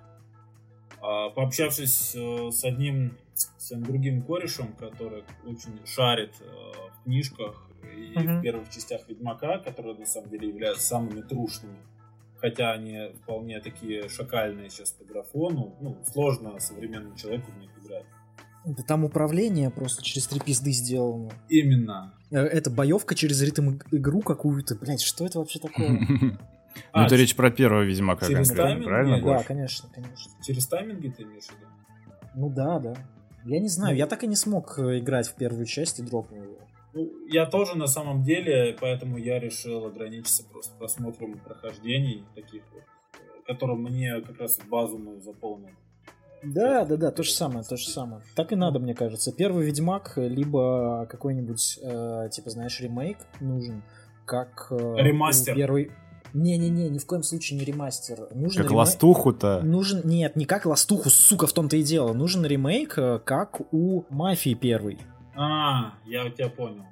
А, 1.01 1.29
пообщавшись 1.31 2.15
э, 2.15 2.49
с 2.51 2.63
одним 2.63 3.17
своим 3.57 3.83
другим 3.83 4.21
корешем, 4.21 4.73
который 4.73 5.23
очень 5.45 5.85
шарит 5.85 6.33
э, 6.39 6.45
в 6.45 7.03
книжках 7.03 7.67
и 7.83 8.17
Мгм. 8.17 8.39
в 8.39 8.41
первых 8.41 8.69
частях 8.69 9.01
Ведьмака, 9.09 9.57
которые 9.59 9.95
на 9.97 10.05
самом 10.05 10.29
деле 10.29 10.47
являются 10.47 10.85
самыми 10.87 11.21
трушными, 11.21 11.77
хотя 12.43 12.73
они 12.73 13.13
вполне 13.21 13.61
такие 13.61 14.09
шакальные 14.09 14.69
сейчас 14.69 14.91
по 14.91 15.05
графону, 15.05 15.77
ну, 15.79 15.97
сложно 16.11 16.59
современному 16.59 17.15
человеку 17.15 17.49
в 17.53 17.57
них 17.57 17.69
играть. 17.81 18.03
Да 18.65 18.83
там 18.83 19.05
управление 19.05 19.69
просто 19.69 20.03
через 20.03 20.27
три 20.27 20.41
пизды 20.41 20.71
сделано. 20.71 21.31
Именно. 21.47 22.13
Э, 22.31 22.39
Это 22.39 22.69
боевка 22.69 23.15
через 23.15 23.41
ритм 23.41 23.69
иг- 23.75 23.87
игру 23.91 24.19
какую-то. 24.21 24.75
Блять, 24.75 25.01
что 25.01 25.25
это 25.25 25.39
вообще 25.39 25.59
такое? 25.59 25.99
Ну, 26.75 26.81
А, 26.91 27.05
это 27.05 27.15
речь 27.15 27.35
про 27.35 27.51
первого 27.51 27.83
Ведьмака 27.83 28.25
через 28.27 28.47
конкретно, 28.47 28.63
тайминг? 28.71 28.85
правильно, 28.87 29.21
Да, 29.23 29.43
конечно, 29.43 29.89
конечно. 29.93 30.31
Через 30.43 30.65
тайминги 30.67 31.07
ты 31.09 31.21
имеешь 31.23 31.43
в 31.45 31.51
виду? 31.51 31.67
Ну 32.33 32.49
да, 32.49 32.79
да. 32.79 32.95
Я 33.45 33.59
не 33.59 33.67
знаю, 33.69 33.95
я 33.95 34.07
так 34.07 34.23
и 34.23 34.27
не 34.27 34.35
смог 34.35 34.79
э, 34.79 34.97
играть 34.99 35.27
в 35.27 35.35
первую 35.35 35.65
часть 35.67 35.99
и 35.99 36.01
дропнул 36.01 36.41
его. 36.43 36.57
Ну, 36.93 37.11
я 37.27 37.45
тоже 37.45 37.75
на 37.77 37.87
самом 37.87 38.23
деле, 38.23 38.75
поэтому 38.79 39.17
я 39.17 39.39
решил 39.39 39.85
ограничиться 39.85 40.43
просто 40.51 40.75
просмотром 40.77 41.39
прохождений 41.39 42.23
таких 42.35 42.61
вот, 42.73 42.83
э, 42.83 43.45
которые 43.47 43.77
мне 43.77 44.21
как 44.21 44.39
раз 44.39 44.59
базу 44.69 44.97
мою 44.97 45.19
заполнят. 45.21 45.71
Да, 46.43 46.83
да, 46.85 46.97
да, 46.97 47.11
то 47.11 47.23
же 47.23 47.31
самое, 47.31 47.63
то 47.63 47.77
же 47.77 47.87
самое. 47.87 48.21
Так 48.35 48.51
и 48.51 48.55
надо, 48.55 48.79
мне 48.79 48.93
кажется. 48.93 49.31
Первый 49.31 49.65
Ведьмак, 49.65 50.13
э, 50.17 50.27
либо 50.27 51.07
какой-нибудь, 51.09 51.79
э, 51.81 52.29
типа, 52.31 52.49
знаешь, 52.49 52.79
ремейк 52.81 53.17
нужен, 53.39 53.81
как... 54.25 54.67
э, 54.71 54.95
Ремастер. 54.97 55.55
Первый... 55.55 55.91
Не-не-не, 56.33 56.89
ни 56.89 56.97
в 56.97 57.05
коем 57.05 57.21
случае 57.21 57.59
не 57.59 57.65
ремастер. 57.65 58.27
Нужен 58.33 58.63
Как 58.63 58.71
рема- 58.71 58.77
ластуху-то. 58.77 59.61
Нужен, 59.63 60.01
нет, 60.03 60.35
не 60.35 60.45
как 60.45 60.65
ластуху, 60.65 61.11
сука, 61.11 61.45
в 61.45 61.53
том-то 61.53 61.77
и 61.77 61.83
дело. 61.83 62.13
Нужен 62.13 62.43
ремейк, 62.43 62.97
э, 62.97 63.19
как 63.23 63.61
у 63.71 64.03
Мафии 64.09 64.55
первой. 64.55 64.97
А, 65.35 65.93
я 66.05 66.29
тебя 66.29 66.49
понял. 66.49 66.83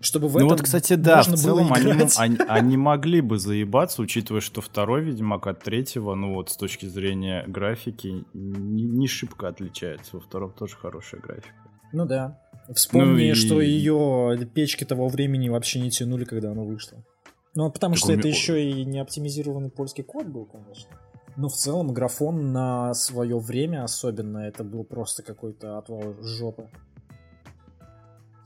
Чтобы 0.00 0.26
в 0.26 0.32
Ну 0.32 0.38
этом 0.38 0.48
вот, 0.48 0.62
кстати, 0.62 0.94
да, 0.94 1.22
в 1.22 1.34
целом 1.36 1.72
они, 1.72 1.92
они, 2.18 2.36
они 2.48 2.76
могли 2.76 3.20
бы 3.20 3.38
заебаться, 3.38 4.02
учитывая, 4.02 4.40
что 4.40 4.60
второй 4.60 5.02
Ведьмак 5.02 5.46
от 5.46 5.60
третьего, 5.62 6.16
ну 6.16 6.34
вот 6.34 6.50
с 6.50 6.56
точки 6.56 6.86
зрения 6.86 7.44
графики, 7.46 8.24
не, 8.34 8.82
не 8.82 9.06
шибко 9.06 9.46
отличается. 9.46 10.16
Во 10.16 10.20
втором 10.20 10.52
тоже 10.52 10.74
хорошая 10.76 11.20
графика. 11.20 11.54
Ну 11.92 12.04
да. 12.04 12.40
Вспомни, 12.74 13.12
Ну 13.12 13.18
и- 13.30 13.34
что 13.34 13.60
ее 13.60 14.44
печки 14.52 14.82
того 14.84 15.06
времени 15.06 15.48
вообще 15.48 15.78
не 15.80 15.90
тянули, 15.90 16.24
когда 16.24 16.50
она 16.50 16.62
вышла. 16.62 16.98
Ну, 17.54 17.70
потому 17.70 17.94
Так 17.94 17.98
что 18.02 18.12
у 18.12 18.16
это 18.16 18.26
еще 18.26 18.70
и 18.70 18.84
не 18.84 18.98
оптимизированный 18.98 19.70
польский 19.70 20.02
код 20.02 20.26
был, 20.26 20.46
конечно. 20.46 20.90
Но 21.36 21.48
в 21.48 21.54
целом 21.54 21.92
графон 21.94 22.52
на 22.52 22.92
свое 22.94 23.38
время 23.38 23.84
особенно 23.84 24.38
это 24.38 24.64
был 24.64 24.82
просто 24.84 25.22
какой-то 25.22 25.78
отвал 25.78 26.16
жопы 26.22 26.68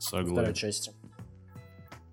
второй 0.07 0.27
Согласен. 0.27 0.53
части. 0.53 0.91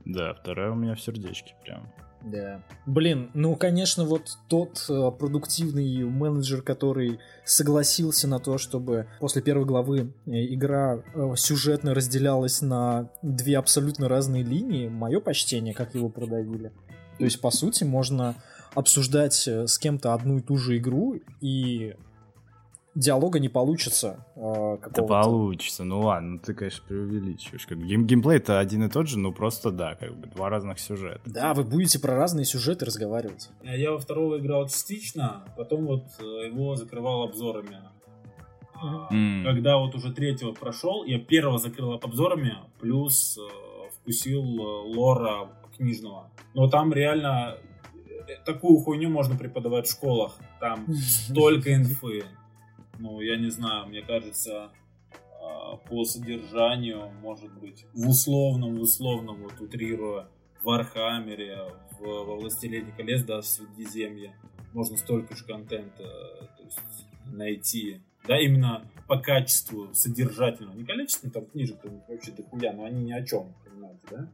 Да, 0.04 0.34
вторая 0.34 0.70
у 0.70 0.74
меня 0.74 0.94
в 0.94 1.00
сердечке 1.00 1.54
прям. 1.64 1.88
Да. 2.24 2.62
Блин, 2.86 3.30
ну, 3.34 3.54
конечно, 3.54 4.04
вот 4.04 4.38
тот 4.48 4.86
э, 4.88 5.10
продуктивный 5.18 6.04
менеджер, 6.04 6.62
который 6.62 7.18
согласился 7.44 8.26
на 8.26 8.38
то, 8.38 8.56
чтобы 8.56 9.06
после 9.20 9.42
первой 9.42 9.66
главы 9.66 10.14
э, 10.26 10.30
игра 10.54 11.02
э, 11.14 11.34
сюжетно 11.36 11.92
разделялась 11.94 12.62
на 12.62 13.10
две 13.20 13.58
абсолютно 13.58 14.08
разные 14.08 14.42
линии, 14.42 14.88
мое 14.88 15.20
почтение, 15.20 15.74
как 15.74 15.94
его 15.94 16.08
продавили. 16.08 16.72
То 17.18 17.24
есть, 17.24 17.40
по 17.42 17.50
сути, 17.50 17.84
можно 17.84 18.34
обсуждать 18.74 19.46
э, 19.46 19.66
с 19.66 19.78
кем-то 19.78 20.14
одну 20.14 20.38
и 20.38 20.40
ту 20.40 20.56
же 20.56 20.78
игру, 20.78 21.20
и 21.42 21.94
диалога 22.94 23.38
не 23.40 23.48
получится 23.48 24.24
э, 24.36 24.78
Да 24.94 25.02
получится, 25.02 25.84
ну 25.84 26.00
ладно, 26.00 26.32
ну 26.32 26.38
ты, 26.38 26.54
конечно, 26.54 26.84
преувеличиваешь. 26.86 27.66
Как 27.66 27.78
бы 27.78 27.86
гейм, 27.86 28.06
геймплей-то 28.06 28.58
один 28.58 28.84
и 28.84 28.88
тот 28.88 29.08
же, 29.08 29.18
ну 29.18 29.32
просто 29.32 29.70
да, 29.70 29.94
как 29.94 30.16
бы 30.16 30.26
два 30.28 30.48
разных 30.48 30.78
сюжета. 30.78 31.20
Да, 31.26 31.54
вы 31.54 31.64
будете 31.64 31.98
про 31.98 32.14
разные 32.14 32.44
сюжеты 32.44 32.84
разговаривать. 32.84 33.50
А 33.64 33.76
Я 33.76 33.92
во 33.92 33.98
второго 33.98 34.38
играл 34.38 34.68
частично, 34.68 35.44
потом 35.56 35.86
вот 35.86 36.04
э, 36.20 36.46
его 36.46 36.76
закрывал 36.76 37.22
обзорами. 37.22 37.78
Мгм. 39.10 39.44
Когда 39.44 39.78
вот 39.78 39.94
уже 39.94 40.12
третьего 40.12 40.52
прошел, 40.52 41.04
я 41.04 41.18
первого 41.18 41.58
закрыл 41.58 41.92
обзорами, 41.94 42.54
плюс 42.80 43.38
э, 43.38 43.90
вкусил 44.00 44.42
э, 44.42 44.96
лора 44.96 45.48
книжного. 45.76 46.30
Но 46.54 46.68
там 46.68 46.92
реально 46.92 47.56
такую 48.44 48.78
хуйню 48.78 49.10
можно 49.10 49.36
преподавать 49.36 49.86
в 49.86 49.90
школах. 49.90 50.36
Там 50.60 50.86
столько 50.94 51.74
инфы. 51.74 52.24
Ну, 52.98 53.20
я 53.20 53.36
не 53.36 53.50
знаю, 53.50 53.86
мне 53.86 54.02
кажется, 54.02 54.70
а, 55.42 55.76
по 55.76 56.04
содержанию, 56.04 57.10
может 57.20 57.52
быть, 57.58 57.86
в 57.92 58.08
условном, 58.08 58.76
в 58.76 58.82
условном, 58.82 59.42
вот 59.42 59.60
утрируя, 59.60 60.28
в 60.62 60.70
Архамере, 60.70 61.58
в, 61.98 62.04
во 62.04 62.36
Властелине 62.36 62.92
колец, 62.96 63.22
да, 63.22 63.40
в 63.40 63.46
Средиземье, 63.46 64.34
можно 64.72 64.96
столько 64.96 65.36
же 65.36 65.44
контента 65.44 66.04
то 66.56 66.64
есть, 66.64 66.78
найти. 67.26 68.00
Да, 68.26 68.40
именно 68.40 68.86
по 69.06 69.18
качеству 69.18 69.92
содержательного. 69.92 70.74
Не 70.74 70.84
количественно, 70.84 71.30
там 71.30 71.46
книжек 71.46 71.80
там 71.82 72.02
вообще 72.08 72.32
дохуя, 72.32 72.72
но 72.72 72.84
они 72.84 73.04
ни 73.04 73.12
о 73.12 73.24
чем, 73.24 73.54
понимаете, 73.64 74.00
да? 74.10 74.28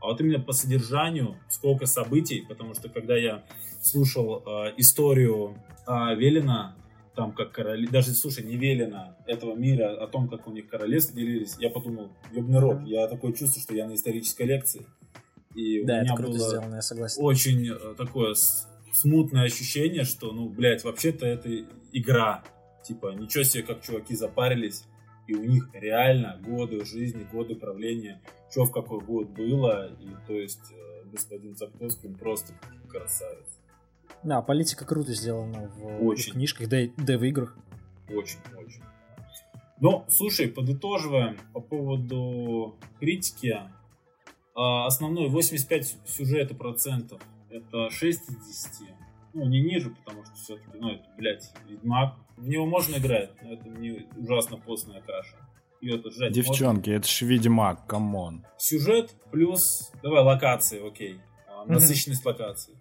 А 0.00 0.06
вот 0.06 0.20
именно 0.20 0.40
по 0.40 0.52
содержанию, 0.52 1.36
сколько 1.48 1.86
событий, 1.86 2.44
потому 2.46 2.74
что 2.74 2.88
когда 2.88 3.16
я 3.16 3.44
слушал 3.80 4.42
э, 4.44 4.74
историю 4.76 5.56
э, 5.86 6.14
Велина, 6.16 6.76
там 7.14 7.32
как 7.32 7.52
короли, 7.52 7.86
даже, 7.86 8.12
слушай, 8.14 8.44
не 8.44 8.56
Велина, 8.56 9.16
этого 9.26 9.54
мира, 9.54 10.02
о 10.02 10.06
том, 10.06 10.28
как 10.28 10.46
у 10.46 10.50
них 10.50 10.68
королевства 10.68 11.14
делились, 11.16 11.56
я 11.58 11.70
подумал, 11.70 12.10
ёбный 12.32 12.58
рот, 12.60 12.82
я 12.86 13.06
такое 13.08 13.32
чувство, 13.32 13.60
что 13.60 13.74
я 13.74 13.86
на 13.86 13.94
исторической 13.94 14.42
лекции. 14.46 14.86
И 15.54 15.80
у 15.80 15.86
Да, 15.86 16.00
меня 16.00 16.04
это 16.14 16.14
круто 16.22 16.38
было 16.38 16.48
сделано, 16.48 16.74
я 16.76 16.82
согласен. 16.82 17.22
очень 17.22 17.68
э, 17.68 17.94
такое 17.96 18.34
смутное 18.92 19.44
ощущение, 19.44 20.04
что, 20.04 20.32
ну, 20.32 20.48
блядь, 20.48 20.84
вообще-то 20.84 21.26
это 21.26 21.50
игра. 21.92 22.42
Типа, 22.84 23.14
ничего 23.14 23.44
себе, 23.44 23.62
как 23.62 23.82
чуваки 23.82 24.14
запарились, 24.16 24.84
и 25.28 25.34
у 25.34 25.44
них 25.44 25.68
реально 25.74 26.40
годы 26.44 26.84
жизни, 26.84 27.26
годы 27.30 27.54
правления, 27.54 28.20
что 28.50 28.64
в 28.64 28.72
какой 28.72 29.00
год 29.00 29.28
было, 29.28 29.88
и 30.00 30.08
то 30.26 30.32
есть 30.34 30.60
э, 30.72 31.04
господин 31.10 31.54
Цапковский 31.54 32.08
просто 32.10 32.54
красавец. 32.88 33.46
Да, 34.24 34.40
политика 34.42 34.84
круто 34.84 35.12
сделана 35.14 35.68
в, 35.76 36.06
Очень. 36.06 36.32
в 36.32 36.34
книжках, 36.34 36.68
да 36.68 36.80
и, 36.80 36.90
да 36.96 37.14
и 37.14 37.16
в 37.16 37.24
играх. 37.24 37.56
Очень, 38.08 38.38
очень. 38.56 38.82
Ну, 39.80 40.04
слушай, 40.08 40.46
подытоживаем 40.46 41.38
по 41.52 41.60
поводу 41.60 42.76
критики. 43.00 43.60
А, 44.54 44.86
Основной 44.86 45.28
85 45.28 45.96
сюжета 46.06 46.54
процентов. 46.54 47.20
Это 47.50 47.90
6 47.90 48.20
из 48.30 48.36
10. 48.46 48.88
Ну, 49.34 49.46
не 49.46 49.60
ниже, 49.60 49.90
потому 49.90 50.24
что 50.24 50.34
все-таки, 50.34 50.78
ну, 50.78 50.90
это, 50.90 51.04
блядь, 51.16 51.50
Ведьмак. 51.68 52.14
В 52.36 52.46
него 52.48 52.66
можно 52.66 52.96
играть, 52.96 53.30
но 53.42 53.54
это 53.54 53.68
не 53.68 54.06
ужасно 54.16 54.56
постная 54.56 55.00
каша. 55.00 55.36
Ее 55.80 55.96
отжать 55.96 56.34
можно. 56.36 56.42
Девчонки, 56.42 56.90
это 56.90 57.08
ж 57.08 57.22
Ведьмак, 57.22 57.86
come 57.86 58.19
on. 58.19 58.44
Сюжет 58.58 59.14
плюс, 59.32 59.90
давай, 60.02 60.22
локации, 60.22 60.86
окей. 60.86 61.20
А. 61.48 61.64
Насыщенность 61.66 62.24
локаций. 62.24 62.74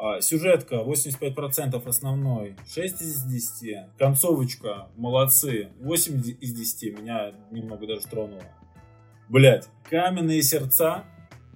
А, 0.00 0.20
сюжетка 0.20 0.76
85% 0.76 1.86
основной, 1.88 2.54
6 2.72 3.02
из 3.02 3.24
10. 3.24 3.96
Концовочка, 3.98 4.88
молодцы, 4.96 5.70
8 5.80 6.22
из 6.40 6.54
10. 6.54 7.00
Меня 7.00 7.32
немного 7.50 7.84
даже 7.88 8.02
тронуло. 8.02 8.44
Блять, 9.28 9.68
каменные 9.90 10.40
сердца. 10.42 11.04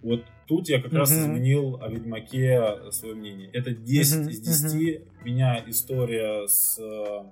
Вот 0.03 0.25
тут 0.49 0.69
я 0.69 0.83
как 0.83 0.93
раз 0.93 1.13
изменил 1.13 1.79
о 1.81 1.89
Ведьмаке 1.89 2.91
свое 2.91 3.15
мнение. 3.15 3.49
Это 3.53 3.71
10 3.71 4.21
Мгм, 4.23 4.29
из 4.31 4.41
10. 4.41 5.03
Меня 5.25 5.63
история 5.69 6.49
с 6.49 6.81
э, 6.81 7.23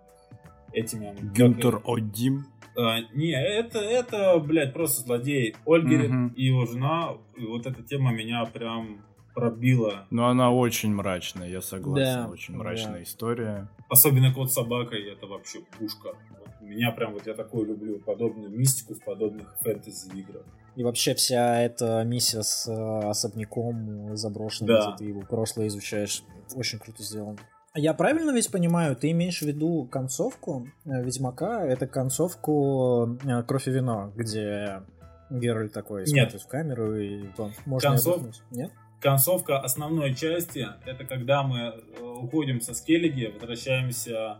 этими... 0.72 1.12
Гюнтер 1.34 1.82
Одим. 1.84 2.46
А, 2.76 3.00
не, 3.12 3.32
это, 3.32 3.80
это, 3.80 4.38
блядь, 4.38 4.72
просто 4.72 5.02
злодей. 5.02 5.56
Ольгерит 5.66 6.10
Мгм. 6.10 6.28
и 6.36 6.44
его 6.44 6.66
жена, 6.66 7.16
и 7.36 7.44
вот 7.44 7.66
эта 7.66 7.82
тема 7.82 8.12
меня 8.12 8.44
прям 8.44 9.04
пробила. 9.34 10.06
Ну, 10.10 10.26
она 10.26 10.50
очень 10.50 10.94
мрачная, 10.94 11.48
я 11.48 11.62
согласен. 11.62 12.24
Да, 12.24 12.28
очень 12.28 12.54
да. 12.54 12.60
мрачная 12.60 13.02
история. 13.02 13.68
Особенно 13.88 14.32
кот 14.32 14.50
с 14.50 14.54
собакой, 14.54 15.10
это 15.10 15.26
вообще 15.26 15.60
пушка. 15.78 16.10
Вот 16.30 16.48
меня 16.60 16.90
прям, 16.92 17.12
вот 17.12 17.26
я 17.26 17.34
такое 17.34 17.66
люблю, 17.66 18.00
подобную 18.00 18.50
мистику 18.50 18.94
в 18.94 19.02
подобных 19.04 19.56
фэнтези 19.60 20.10
играх. 20.16 20.42
И 20.76 20.84
вообще 20.84 21.14
вся 21.14 21.60
эта 21.62 22.04
миссия 22.04 22.42
с 22.42 22.68
э, 22.68 23.08
особняком 23.08 24.16
заброшенным, 24.16 24.74
Да. 24.74 24.94
где 24.94 24.98
ты 24.98 25.04
его 25.10 25.22
прошлое 25.22 25.66
изучаешь, 25.66 26.22
очень 26.54 26.78
круто 26.78 27.02
сделано. 27.02 27.38
Я 27.74 27.94
правильно 27.94 28.32
ведь 28.32 28.50
понимаю, 28.50 28.96
ты 28.96 29.10
имеешь 29.12 29.40
в 29.40 29.46
виду 29.46 29.88
концовку 29.90 30.68
э, 30.84 31.02
Ведьмака, 31.02 31.64
это 31.64 31.86
концовку 31.86 33.18
э, 33.24 33.42
Кровь 33.44 33.68
и 33.68 33.70
вино, 33.70 34.12
где 34.16 34.82
Геральт 35.30 35.72
такой 35.72 36.04
Нет. 36.06 36.30
смотрит 36.30 36.42
в 36.42 36.48
камеру 36.48 36.96
и 36.96 37.28
то, 37.36 37.50
можно 37.66 37.90
Концов-. 37.90 38.22
Нет? 38.50 38.72
Концовка 39.00 39.58
основной 39.58 40.14
части 40.14 40.68
это 40.84 41.04
когда 41.04 41.42
мы 41.42 41.58
э, 41.58 42.02
уходим 42.02 42.60
со 42.60 42.74
Скеллиги, 42.74 43.32
возвращаемся 43.32 44.38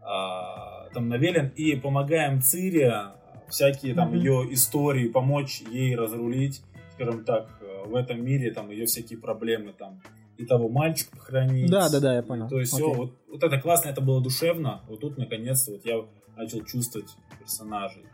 а, 0.00 0.88
там 0.94 1.08
на 1.08 1.16
Велен 1.16 1.52
и 1.56 1.74
помогаем 1.76 2.40
Цире 2.40 3.12
всякие 3.48 3.94
там 3.94 4.08
Мгм. 4.10 4.18
ее 4.18 4.54
истории, 4.54 5.08
помочь 5.08 5.62
ей 5.70 5.96
разрулить, 5.96 6.62
скажем 6.94 7.24
так, 7.24 7.48
э, 7.60 7.84
в 7.86 7.94
этом 7.94 8.24
мире 8.24 8.52
там 8.52 8.70
ее 8.70 8.86
всякие 8.86 9.18
проблемы 9.18 9.72
там 9.72 10.00
и 10.36 10.46
того 10.46 10.68
мальчика 10.68 11.16
похоронить. 11.16 11.70
Да, 11.70 11.88
да, 11.90 12.00
да, 12.00 12.14
я 12.14 12.22
понял. 12.22 12.48
То 12.48 12.60
есть 12.60 12.72
все, 12.72 12.92
вот, 12.92 13.12
вот 13.28 13.42
это 13.42 13.58
классно, 13.60 13.88
это 13.88 14.00
было 14.00 14.22
душевно. 14.22 14.82
Вот 14.86 15.00
тут 15.00 15.18
наконец-то 15.18 15.72
вот 15.72 15.84
я 15.84 16.04
начал 16.36 16.64
чувствовать 16.64 17.08
персонажей. 17.40 18.04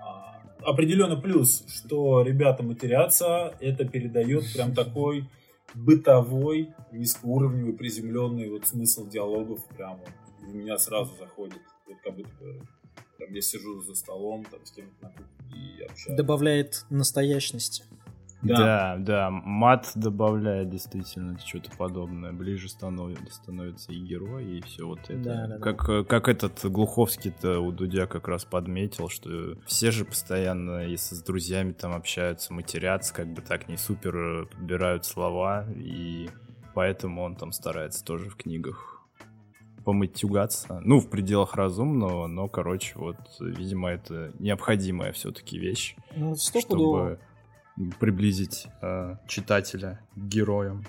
А, 0.00 0.37
определенно 0.68 1.16
плюс, 1.16 1.64
что 1.68 2.22
ребята 2.22 2.62
матерятся, 2.62 3.54
это 3.60 3.86
передает 3.86 4.52
прям 4.52 4.74
такой 4.74 5.28
бытовой, 5.74 6.70
низкоуровневый, 6.92 7.74
приземленный 7.74 8.50
вот 8.50 8.66
смысл 8.66 9.06
диалогов 9.06 9.64
прям 9.76 9.98
вот 9.98 10.10
в 10.40 10.54
меня 10.54 10.78
сразу 10.78 11.14
заходит. 11.18 11.60
Вот 11.86 11.96
как 12.02 12.16
будто 12.16 12.66
там, 13.18 13.32
я 13.32 13.40
сижу 13.40 13.80
за 13.80 13.94
столом 13.94 14.44
там, 14.50 14.64
с 14.64 14.70
кем-то 14.70 14.94
на 15.02 15.10
кухне 15.10 15.78
и 15.78 15.82
общаюсь. 15.82 16.16
Добавляет 16.16 16.84
настоящности. 16.90 17.84
Да, 18.42 18.96
да, 18.98 19.30
мат 19.30 19.90
добавляет 19.94 20.70
действительно 20.70 21.38
что-то 21.38 21.70
подобное. 21.76 22.32
Ближе 22.32 22.68
становится, 22.68 23.32
становится 23.32 23.92
и 23.92 23.98
герой, 23.98 24.58
и 24.58 24.60
все 24.62 24.86
вот 24.86 25.00
это. 25.08 25.18
Да, 25.18 25.46
да, 25.46 25.58
да. 25.58 25.58
как, 25.58 25.88
э, 25.88 26.04
как 26.04 26.28
этот 26.28 26.64
Глуховский-то 26.64 27.60
у 27.60 27.72
Дудя 27.72 28.06
как 28.06 28.28
раз 28.28 28.44
подметил, 28.44 29.08
что 29.08 29.56
все 29.66 29.90
же 29.90 30.04
постоянно, 30.04 30.86
если 30.86 31.16
с 31.16 31.22
друзьями 31.22 31.72
там 31.72 31.92
общаются, 31.94 32.52
матерятся, 32.52 33.12
как 33.12 33.32
бы 33.32 33.42
так 33.42 33.68
не 33.68 33.76
супер 33.76 34.16
э, 34.16 34.46
подбирают 34.46 35.04
слова, 35.04 35.66
и 35.74 36.28
поэтому 36.74 37.22
он 37.22 37.34
там 37.34 37.50
старается 37.52 38.04
тоже 38.04 38.30
в 38.30 38.36
книгах 38.36 38.98
помытюгаться. 39.84 40.82
Ну, 40.84 41.00
в 41.00 41.08
пределах 41.08 41.54
разумного, 41.54 42.26
но, 42.26 42.46
короче, 42.46 42.92
вот, 42.96 43.16
видимо, 43.40 43.88
это 43.88 44.32
необходимая 44.38 45.12
все-таки 45.12 45.58
вещь 45.58 45.96
Ну, 46.14 46.36
чтобы 46.36 47.18
приблизить 48.00 48.66
э, 48.82 49.16
читателя 49.26 50.00
к 50.14 50.18
героям. 50.18 50.84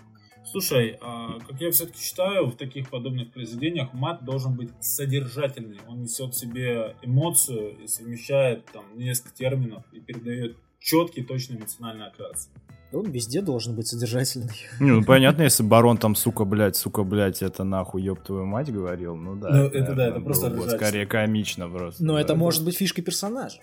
Слушай, 0.51 0.98
а, 1.01 1.38
как 1.48 1.62
я 1.62 1.69
все-таки 1.72 2.01
считаю, 2.01 2.48
в 2.48 2.55
таких 2.55 2.89
подобных 2.89 3.31
произведениях 3.31 3.93
мат 3.93 4.25
должен 4.25 4.55
быть 4.55 4.72
содержательный. 4.79 5.77
Он 5.88 6.01
несет 6.01 6.34
в 6.34 6.38
себе 6.38 6.96
эмоцию 7.03 7.77
и 7.84 7.88
совмещает 7.88 8.65
там 8.74 8.84
несколько 8.96 9.36
терминов 9.36 9.84
и 9.91 10.00
передает 10.00 10.58
четкий, 10.79 11.24
точный 11.24 11.58
эмоциональный 11.58 12.08
окрас. 12.08 12.50
Он 12.91 13.12
везде 13.12 13.41
должен 13.41 13.75
быть 13.75 13.88
содержательный. 13.88 14.50
Не, 14.79 14.91
ну 14.91 15.03
понятно, 15.03 15.43
если 15.43 15.62
барон 15.62 15.98
там, 15.98 16.15
сука, 16.15 16.46
блядь, 16.46 16.75
сука, 16.75 17.03
блядь, 17.03 17.43
это 17.43 17.63
нахуй, 17.63 18.01
ёб 18.01 18.24
твою 18.24 18.46
мать, 18.46 18.72
говорил, 18.72 19.15
ну 19.15 19.36
да. 19.36 19.50
Ну, 19.50 19.65
это 19.65 19.93
да, 19.93 19.96
наверное, 19.96 20.10
это 20.10 20.22
просто 20.22 20.69
скорее 20.72 21.05
комично 21.05 21.69
просто. 21.69 22.03
Но 22.03 22.15
да. 22.15 22.22
это 22.22 22.36
может 22.36 22.65
быть 22.65 22.75
фишкой 22.75 23.03
персонажа. 23.03 23.60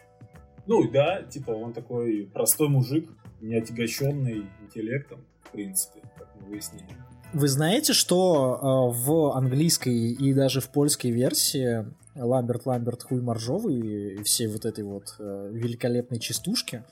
Ну 0.66 0.82
и 0.84 0.90
да, 0.90 1.22
типа 1.22 1.50
он 1.52 1.72
такой 1.72 2.28
простой 2.32 2.68
мужик, 2.68 3.08
не 3.40 3.56
отягощенный 3.56 4.46
интеллектом, 4.62 5.24
в 5.44 5.50
принципе, 5.50 6.00
как 6.16 6.28
мы 6.40 6.48
выяснили. 6.48 6.86
Вы 7.32 7.48
знаете, 7.48 7.92
что 7.92 8.92
э, 8.94 9.06
в 9.06 9.36
английской 9.36 10.12
и 10.12 10.32
даже 10.32 10.60
в 10.60 10.68
польской 10.70 11.10
версии 11.10 11.84
Ламберт 12.14 12.66
Ламберт 12.66 13.02
хуй 13.02 13.20
моржовый 13.20 14.14
и 14.14 14.22
всей 14.22 14.46
вот 14.46 14.64
этой 14.64 14.84
вот 14.84 15.14
э, 15.18 15.50
великолепной 15.52 16.18
частушки 16.18 16.82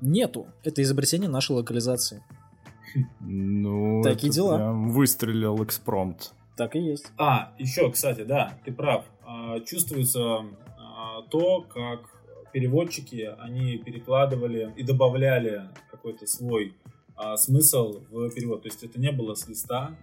нету. 0.00 0.46
Это 0.64 0.82
изобретение 0.82 1.28
нашей 1.28 1.52
локализации. 1.52 2.22
Ну, 3.20 4.02
Такие 4.02 4.28
это 4.28 4.36
дела. 4.36 4.56
прям 4.56 4.92
выстрелил 4.92 5.62
экспромт. 5.64 6.32
Так 6.56 6.76
и 6.76 6.80
есть. 6.80 7.06
А, 7.16 7.52
еще, 7.58 7.90
кстати, 7.90 8.22
да, 8.22 8.58
ты 8.64 8.72
прав. 8.72 9.04
А, 9.24 9.60
Чувствуется 9.60 10.40
а, 10.78 11.22
то, 11.30 11.62
как 11.62 12.00
переводчики, 12.52 13.34
они 13.38 13.78
перекладывали 13.78 14.72
и 14.76 14.82
добавляли 14.82 15.68
какой-то 15.90 16.26
свой 16.26 16.74
а, 17.16 17.36
смысл 17.36 18.02
в 18.10 18.30
перевод. 18.30 18.62
То 18.62 18.68
есть 18.68 18.82
это 18.82 19.00
не 19.00 19.12
было 19.12 19.34
с 19.34 19.48
листа, 19.48 19.96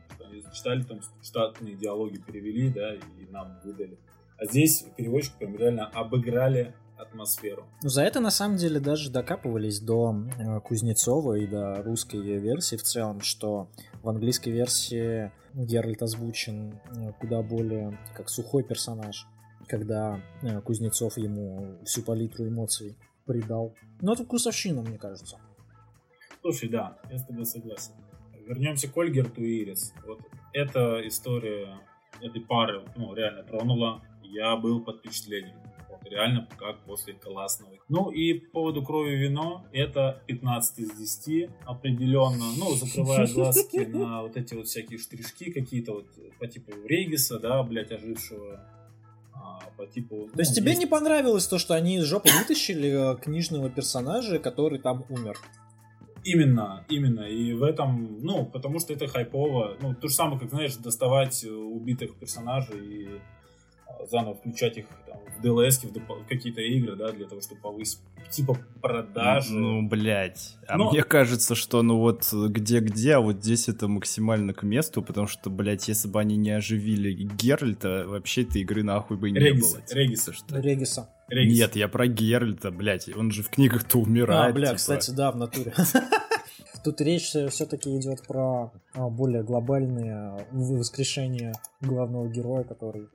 читали 0.53 0.83
там 0.83 0.99
штатные 1.21 1.75
диалоги, 1.75 2.17
перевели, 2.17 2.69
да, 2.69 2.95
и 2.95 3.31
нам 3.31 3.59
выдали. 3.63 3.97
А 4.37 4.45
здесь 4.45 4.85
переводчики 4.95 5.35
прям 5.37 5.57
реально 5.57 5.87
обыграли 5.87 6.73
атмосферу. 6.97 7.65
Ну, 7.81 7.89
за 7.89 8.03
это 8.03 8.19
на 8.19 8.29
самом 8.29 8.57
деле 8.57 8.79
даже 8.79 9.09
докапывались 9.09 9.79
до 9.79 10.15
э, 10.37 10.59
Кузнецова 10.59 11.35
и 11.35 11.47
до 11.47 11.81
русской 11.81 12.19
версии 12.19 12.75
в 12.75 12.83
целом, 12.83 13.21
что 13.21 13.69
в 14.01 14.09
английской 14.09 14.49
версии 14.49 15.31
Геральт 15.53 16.01
озвучен 16.01 16.79
э, 16.95 17.13
куда 17.19 17.41
более 17.41 17.97
как 18.15 18.29
сухой 18.29 18.63
персонаж, 18.63 19.27
когда 19.69 20.19
э, 20.41 20.59
Кузнецов 20.61 21.17
ему 21.17 21.77
всю 21.85 22.01
палитру 22.01 22.47
эмоций 22.47 22.97
придал. 23.25 23.75
Но 24.01 24.13
это 24.13 24.23
вкусовщина, 24.23 24.81
мне 24.81 24.97
кажется. 24.97 25.37
Слушай, 26.41 26.69
да, 26.69 26.97
я 27.11 27.17
с 27.17 27.25
тобой 27.25 27.45
согласен. 27.45 27.93
Вернемся 28.47 28.89
к 28.89 28.97
Ольгерту 28.97 29.43
и 29.43 29.61
Ирис. 29.61 29.93
Вот 30.05 30.21
эта 30.53 31.07
история 31.07 31.79
этой 32.21 32.41
пары, 32.41 32.83
ну, 32.95 33.13
реально 33.13 33.43
тронула. 33.43 34.01
Я 34.23 34.55
был 34.55 34.81
под 34.81 34.99
впечатлением. 34.99 35.57
Вот, 35.89 36.09
реально, 36.09 36.47
как 36.57 36.79
после 36.85 37.13
классного. 37.13 37.73
Ну 37.87 38.09
и 38.09 38.33
по 38.33 38.51
поводу 38.51 38.83
крови 38.83 39.15
вино, 39.15 39.65
это 39.71 40.23
15 40.27 40.79
из 40.79 40.91
10 40.91 41.49
определенно. 41.65 42.45
Ну, 42.57 42.71
закрывая 42.71 43.27
глазки 43.27 43.77
на 43.85 44.23
вот 44.23 44.35
эти 44.37 44.55
вот 44.55 44.67
всякие 44.67 44.97
штришки 44.97 45.51
какие-то 45.51 45.93
вот 45.93 46.07
по 46.39 46.47
типу 46.47 46.71
Региса, 46.85 47.39
да, 47.39 47.61
блядь, 47.63 47.91
ожившего. 47.91 48.78
По 49.77 49.85
типу... 49.85 50.29
То 50.33 50.39
есть 50.39 50.51
ну, 50.51 50.55
тебе 50.55 50.75
не 50.75 50.85
понравилось 50.85 51.47
то, 51.47 51.57
что 51.57 51.73
они 51.73 51.97
из 51.97 52.05
жопы 52.05 52.29
вытащили 52.37 53.13
э, 53.13 53.17
книжного 53.17 53.69
персонажа, 53.69 54.39
который 54.39 54.79
там 54.79 55.05
умер? 55.09 55.37
Именно, 56.23 56.85
именно. 56.89 57.21
И 57.21 57.53
в 57.53 57.63
этом, 57.63 58.19
ну, 58.21 58.45
потому 58.45 58.79
что 58.79 58.93
это 58.93 59.07
хайпово. 59.07 59.77
Ну, 59.81 59.95
то 59.95 60.07
же 60.07 60.13
самое, 60.13 60.39
как, 60.39 60.49
знаешь, 60.49 60.75
доставать 60.75 61.43
э, 61.43 61.49
убитых 61.49 62.15
персонажей 62.17 62.79
и 62.79 63.09
заново 64.09 64.35
включать 64.35 64.77
их 64.77 64.85
там, 65.07 65.19
в 65.37 65.45
DLS, 65.45 65.87
в, 65.87 65.91
доп- 65.93 66.23
в 66.23 66.27
какие-то 66.27 66.61
игры, 66.61 66.95
да, 66.95 67.11
для 67.11 67.25
того, 67.27 67.41
чтобы 67.41 67.61
повысить 67.61 67.99
типа 68.29 68.57
продажи. 68.81 69.53
Ну, 69.53 69.87
блядь. 69.87 70.55
А 70.67 70.77
Но- 70.77 70.91
мне 70.91 71.03
кажется, 71.03 71.55
что 71.55 71.81
ну 71.81 71.97
вот 71.99 72.31
где-где, 72.31 73.15
а 73.15 73.19
вот 73.21 73.37
здесь 73.43 73.67
это 73.69 73.87
максимально 73.87 74.53
к 74.53 74.63
месту, 74.63 75.01
потому 75.01 75.27
что, 75.27 75.49
блядь, 75.49 75.87
если 75.87 76.07
бы 76.07 76.19
они 76.19 76.35
не 76.37 76.51
оживили 76.51 77.11
Геральта, 77.11 78.05
вообще 78.07 78.43
этой 78.43 78.61
игры 78.61 78.83
нахуй 78.83 79.17
бы 79.17 79.31
не 79.31 79.39
Региса, 79.39 79.77
было. 79.77 79.85
типа, 79.85 79.97
Региса. 79.97 80.33
что... 80.33 80.59
Региса. 80.59 81.09
Регис. 81.29 81.57
Нет, 81.57 81.75
я 81.75 81.87
про 81.87 82.07
Геральта, 82.07 82.71
блядь, 82.71 83.09
он 83.15 83.31
же 83.31 83.43
в 83.43 83.49
книгах-то 83.49 83.99
умирает. 83.99 84.51
А, 84.51 84.53
бля, 84.53 84.67
типа. 84.67 84.77
кстати, 84.77 85.11
да, 85.11 85.31
в 85.31 85.37
натуре. 85.37 85.73
Тут 86.83 87.01
речь 87.01 87.23
все-таки 87.49 87.95
идет 87.97 88.23
про 88.25 88.71
а, 88.93 89.09
более 89.09 89.43
глобальное 89.43 90.47
воскрешение 90.51 91.53
главного 91.81 92.27
героя, 92.29 92.63
который 92.63 93.09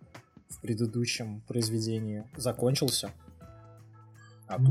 в 0.48 0.60
предыдущем 0.60 1.40
произведении 1.48 2.24
закончился. 2.36 3.10
А 4.46 4.58
тут- 4.58 4.68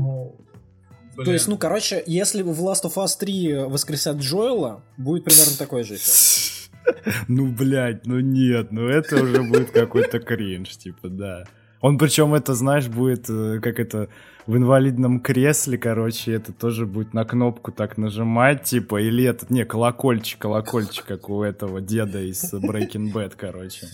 Ну, 1.16 1.24
То 1.24 1.32
есть, 1.32 1.46
ну, 1.46 1.56
короче, 1.56 2.02
если 2.06 2.42
в 2.42 2.48
Last 2.60 2.84
of 2.84 2.94
Us 2.96 3.16
3 3.18 3.54
воскресят 3.66 4.16
Джоэла, 4.16 4.82
будет 4.96 5.24
примерно 5.24 5.56
такой 5.56 5.84
же 5.84 5.94
эффект. 5.94 6.70
Ну, 7.28 7.46
блядь, 7.50 8.04
ну 8.04 8.20
нет, 8.20 8.70
ну 8.70 8.86
это 8.88 9.16
уже 9.22 9.42
будет 9.42 9.70
какой-то 9.70 10.18
кринж, 10.20 10.76
типа, 10.76 11.08
да. 11.08 11.44
Он 11.80 11.96
причем 11.96 12.34
это, 12.34 12.54
знаешь, 12.54 12.88
будет 12.88 13.28
э, 13.30 13.58
как 13.62 13.78
это 13.80 14.08
в 14.46 14.56
инвалидном 14.56 15.20
кресле, 15.20 15.78
короче, 15.78 16.32
это 16.32 16.52
тоже 16.52 16.86
будет 16.86 17.14
на 17.14 17.24
кнопку 17.24 17.72
так 17.72 17.96
нажимать, 17.96 18.64
типа, 18.64 19.00
или 19.00 19.24
этот, 19.24 19.50
не, 19.50 19.64
колокольчик, 19.64 20.38
колокольчик, 20.38 21.06
как 21.06 21.30
у 21.30 21.42
этого 21.42 21.80
деда 21.80 22.20
из 22.20 22.52
Breaking 22.52 23.12
Bad, 23.12 23.34
короче. 23.36 23.88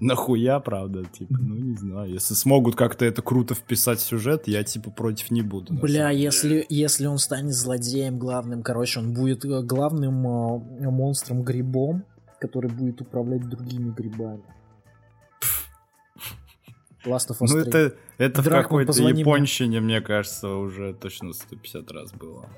Нахуя, 0.00 0.60
правда, 0.60 1.04
типа, 1.06 1.34
ну 1.38 1.56
не 1.56 1.74
знаю. 1.74 2.12
Если 2.12 2.34
смогут 2.34 2.76
как-то 2.76 3.06
это 3.06 3.22
круто 3.22 3.54
вписать 3.54 3.98
в 4.00 4.02
сюжет, 4.02 4.46
я 4.46 4.62
типа 4.62 4.90
против 4.90 5.30
не 5.30 5.40
буду. 5.40 5.72
Бля, 5.72 6.10
если, 6.10 6.66
если 6.68 7.06
он 7.06 7.16
станет 7.16 7.54
злодеем 7.54 8.18
главным, 8.18 8.62
короче, 8.62 9.00
он 9.00 9.14
будет 9.14 9.46
э, 9.46 9.62
главным 9.62 10.26
э, 10.26 10.90
монстром-грибом, 10.90 12.04
который 12.38 12.70
будет 12.70 13.00
управлять 13.00 13.48
другими 13.48 13.90
грибами. 13.90 14.42
Last 17.08 17.30
of 17.30 17.38
Us 17.40 17.46
Ну 17.48 17.62
3. 17.64 17.68
это, 17.68 17.94
это 18.18 18.42
в 18.42 18.48
какой-то 18.48 18.88
позвони 18.88 19.12
мне. 19.12 19.20
японщине, 19.20 19.80
мне 19.80 20.00
кажется, 20.00 20.48
уже 20.54 20.94
точно 20.94 21.32
150 21.32 21.90
раз 21.92 22.12
было. 22.12 22.48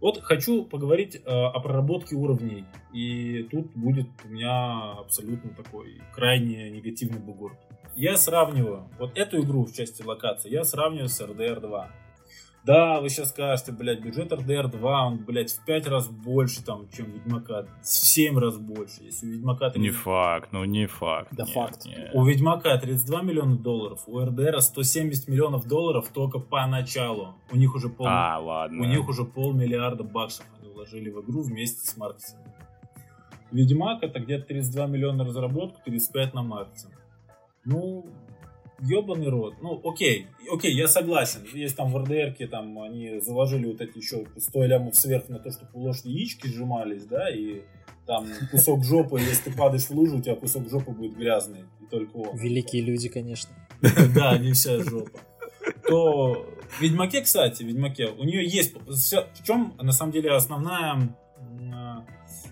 Вот 0.00 0.20
хочу 0.22 0.64
поговорить 0.64 1.16
э, 1.16 1.20
о 1.26 1.58
проработке 1.60 2.14
уровней. 2.14 2.64
И 2.92 3.48
тут 3.50 3.72
будет 3.74 4.06
у 4.24 4.28
меня 4.28 4.92
абсолютно 4.98 5.50
такой 5.50 6.00
крайне 6.14 6.70
негативный 6.70 7.18
бугур. 7.20 7.56
Я 7.96 8.16
сравниваю 8.16 8.88
вот 8.98 9.16
эту 9.16 9.40
игру 9.42 9.64
в 9.64 9.72
части 9.72 10.02
локации, 10.02 10.50
я 10.50 10.64
сравниваю 10.64 11.08
с 11.08 11.20
RDR 11.20 11.60
2. 11.60 11.90
Да, 12.64 13.00
вы 13.00 13.10
сейчас 13.10 13.28
скажете, 13.28 13.72
блядь, 13.72 14.00
бюджет 14.00 14.32
RDR 14.32 14.68
2, 14.68 15.06
он, 15.06 15.18
блядь, 15.18 15.52
в 15.52 15.64
5 15.66 15.86
раз 15.86 16.08
больше, 16.08 16.64
там, 16.64 16.88
чем 16.88 17.12
Ведьмака, 17.12 17.66
в 17.82 17.86
7 17.86 18.38
раз 18.38 18.56
больше. 18.56 19.02
Если 19.02 19.26
у 19.26 19.30
Ведьмака... 19.32 19.66
Не 19.66 19.90
30 19.90 19.96
факт, 19.96 20.48
ну 20.52 20.64
не 20.64 20.86
факт. 20.86 21.28
Да 21.32 21.44
нет, 21.44 21.52
факт. 21.52 21.84
нет. 21.84 22.10
У 22.14 22.24
Ведьмака 22.24 22.76
32 22.78 23.22
миллиона 23.22 23.56
долларов, 23.56 24.04
у 24.06 24.18
РДР 24.18 24.62
170 24.62 25.28
миллионов 25.28 25.68
долларов 25.68 26.08
только 26.08 26.38
по 26.38 26.66
началу. 26.66 27.34
У 27.50 27.56
них 27.56 27.74
уже 27.74 27.90
пол... 27.90 28.06
А, 28.08 28.38
ладно. 28.38 28.80
У 28.80 28.86
них 28.86 29.06
уже 29.08 29.24
полмиллиарда 29.24 30.02
баксов 30.02 30.46
они 30.58 30.72
вложили 30.72 31.10
в 31.10 31.20
игру 31.20 31.42
вместе 31.42 31.86
с 31.86 31.96
маркетингом. 31.98 32.44
Ведьмак 33.50 34.02
это 34.02 34.20
где-то 34.20 34.46
32 34.46 34.86
миллиона 34.86 35.18
на 35.18 35.24
разработку, 35.24 35.80
35 35.84 36.32
на 36.32 36.42
маркетинг. 36.42 36.94
Ну, 37.66 38.06
ебаный 38.84 39.28
рот. 39.28 39.54
Ну, 39.62 39.80
окей, 39.84 40.26
окей, 40.50 40.74
я 40.74 40.88
согласен. 40.88 41.40
Есть 41.52 41.76
там 41.76 41.92
в 41.92 41.98
РДРке, 41.98 42.46
там 42.46 42.78
они 42.80 43.20
заложили 43.20 43.66
вот 43.66 43.80
эти 43.80 43.98
еще 43.98 44.26
100 44.36 44.64
лямов 44.64 44.96
сверху 44.96 45.32
на 45.32 45.38
то, 45.38 45.50
чтобы 45.50 45.70
у 45.74 45.80
лошади 45.80 46.08
яички 46.08 46.46
сжимались, 46.46 47.04
да, 47.04 47.30
и 47.30 47.62
там 48.06 48.26
кусок 48.50 48.84
жопы, 48.84 49.20
если 49.20 49.50
ты 49.50 49.56
падаешь 49.56 49.84
в 49.84 49.90
лужу, 49.90 50.18
у 50.18 50.22
тебя 50.22 50.34
кусок 50.34 50.68
жопы 50.68 50.92
будет 50.92 51.16
грязный, 51.16 51.64
и 51.80 51.86
только 51.86 52.16
он. 52.16 52.36
Великие 52.36 52.82
люди, 52.82 53.08
конечно. 53.08 53.50
Да, 54.14 54.36
не 54.38 54.52
вся 54.52 54.82
жопа. 54.82 55.20
То 55.86 56.46
в 56.68 56.80
Ведьмаке, 56.80 57.22
кстати, 57.22 57.62
в 57.62 57.66
Ведьмаке, 57.66 58.08
у 58.08 58.24
нее 58.24 58.46
есть... 58.46 58.74
В 58.74 59.44
чем, 59.44 59.74
на 59.80 59.92
самом 59.92 60.12
деле, 60.12 60.30
основная 60.32 61.16
м, 61.38 62.06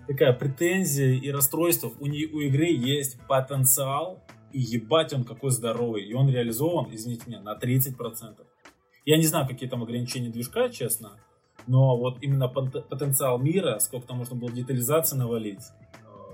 такая 0.07 0.33
претензия 0.33 1.15
и 1.15 1.31
расстройство? 1.31 1.93
У, 2.01 2.07
нее, 2.07 2.29
у 2.29 2.41
игры 2.41 2.67
есть 2.67 3.19
потенциал, 3.29 4.23
и 4.53 4.61
ебать 4.61 5.13
он 5.13 5.25
какой 5.25 5.51
здоровый. 5.51 6.05
И 6.05 6.15
он 6.15 6.29
реализован, 6.31 6.89
извините 6.93 7.25
меня, 7.27 7.41
на 7.41 7.55
30%. 7.57 8.47
Я 9.05 9.17
не 9.17 9.25
знаю, 9.25 9.47
какие 9.49 9.69
там 9.69 9.83
ограничения 9.83 10.29
движка, 10.31 10.69
честно, 10.69 11.13
но 11.67 11.97
вот 11.97 12.19
именно 12.23 12.47
пот- 12.49 12.89
потенциал 12.89 13.39
мира, 13.39 13.79
сколько 13.79 14.07
там 14.07 14.19
можно 14.19 14.37
было 14.37 14.51
детализации 14.53 15.17
навалить, 15.17 15.63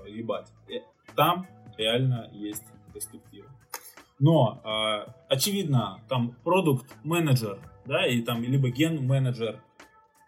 э, 0.05 0.09
ебать. 0.09 0.47
Э, 0.69 0.79
Там 1.15 1.47
реально 1.77 2.29
есть 2.33 2.63
перспектива. 2.93 3.47
Но, 4.19 4.61
э, 4.63 5.11
очевидно, 5.29 6.01
там 6.07 6.35
продукт-менеджер, 6.43 7.59
да, 7.85 8.05
и 8.05 8.21
там 8.21 8.43
либо 8.43 8.69
ген-менеджер 8.69 9.61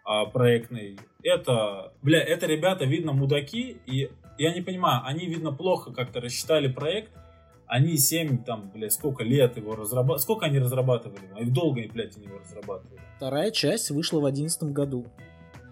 а, 0.03 0.25
проектный, 0.25 0.97
это, 1.23 1.93
бля, 2.01 2.19
это 2.19 2.47
ребята, 2.47 2.85
видно, 2.85 3.13
мудаки, 3.13 3.77
и 3.85 4.09
я 4.39 4.53
не 4.53 4.61
понимаю, 4.61 5.01
они, 5.05 5.27
видно, 5.27 5.51
плохо 5.51 5.93
как-то 5.93 6.19
рассчитали 6.19 6.67
проект, 6.71 7.11
они 7.71 7.95
7, 7.95 8.43
там, 8.43 8.69
блядь, 8.73 8.91
сколько 8.91 9.23
лет 9.23 9.55
его 9.55 9.75
разрабатывали, 9.77 10.21
сколько 10.21 10.45
они 10.45 10.59
разрабатывали 10.59 11.21
и 11.39 11.45
долго, 11.45 11.81
блядь, 11.93 12.17
они 12.17 12.25
его 12.25 12.39
разрабатывали. 12.39 12.99
Вторая 13.15 13.49
часть 13.51 13.91
вышла 13.91 14.19
в 14.19 14.25
одиннадцатом 14.25 14.73
году. 14.73 15.05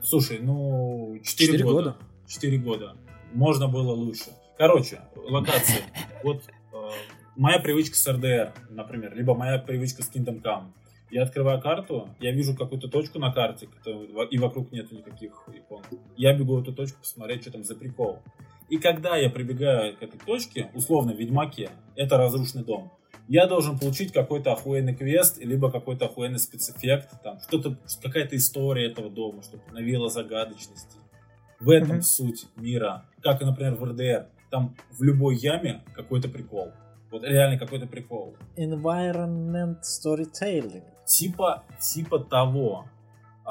Слушай, 0.01 0.39
ну, 0.39 1.17
4, 1.21 1.25
Четыре 1.25 1.63
года. 1.65 1.75
года. 1.75 1.97
4 2.27 2.57
года. 2.59 2.95
Можно 3.33 3.67
было 3.67 3.91
лучше. 3.91 4.31
Короче, 4.57 5.01
локации. 5.13 5.83
Вот 6.23 6.43
э, 6.71 6.89
моя 7.35 7.59
привычка 7.59 7.97
с 7.97 8.07
RDR, 8.07 8.53
например, 8.69 9.13
либо 9.13 9.35
моя 9.35 9.59
привычка 9.59 10.01
с 10.01 10.09
Kingdom 10.09 10.41
Come. 10.41 10.71
Я 11.11 11.23
открываю 11.23 11.59
карту, 11.59 12.07
я 12.21 12.31
вижу 12.31 12.55
какую-то 12.55 12.87
точку 12.87 13.19
на 13.19 13.33
карте, 13.33 13.67
и 14.31 14.37
вокруг 14.37 14.71
нет 14.71 14.89
никаких 14.93 15.33
икон. 15.53 15.83
Я 16.15 16.33
бегу 16.33 16.55
в 16.55 16.61
эту 16.61 16.71
точку 16.71 16.99
посмотреть, 17.01 17.41
что 17.41 17.51
там 17.51 17.65
за 17.65 17.75
прикол. 17.75 18.19
И 18.69 18.77
когда 18.77 19.17
я 19.17 19.29
прибегаю 19.29 19.97
к 19.97 20.03
этой 20.03 20.19
точке, 20.19 20.69
условно, 20.73 21.13
в 21.13 21.17
Ведьмаке, 21.17 21.69
это 21.95 22.17
разрушенный 22.17 22.63
дом, 22.63 22.91
я 23.27 23.45
должен 23.45 23.77
получить 23.77 24.11
какой-то 24.11 24.53
охуенный 24.53 24.95
квест, 24.95 25.37
либо 25.39 25.71
какой-то 25.71 26.05
охуенный 26.05 26.39
спецэффект, 26.39 27.21
там, 27.23 27.39
что-то, 27.41 27.77
какая-то 28.01 28.35
история 28.35 28.87
этого 28.89 29.09
дома, 29.09 29.43
чтобы 29.43 29.63
навела 29.71 30.09
загадочности. 30.09 30.97
В 31.59 31.69
этом 31.69 31.97
Мгм. 31.97 32.01
суть 32.01 32.47
мира. 32.55 33.05
Как, 33.21 33.41
например, 33.41 33.75
в 33.75 33.83
РДР. 33.83 34.27
Там 34.49 34.75
в 34.91 35.03
любой 35.03 35.35
яме 35.35 35.83
какой-то 35.93 36.27
прикол. 36.29 36.71
Вот 37.11 37.23
реально 37.23 37.59
какой-то 37.59 37.85
прикол. 37.85 38.35
Environment 38.55 39.77
Storytelling. 39.81 40.83
Типа, 41.05 41.63
типа 41.79 42.19
того. 42.19 42.85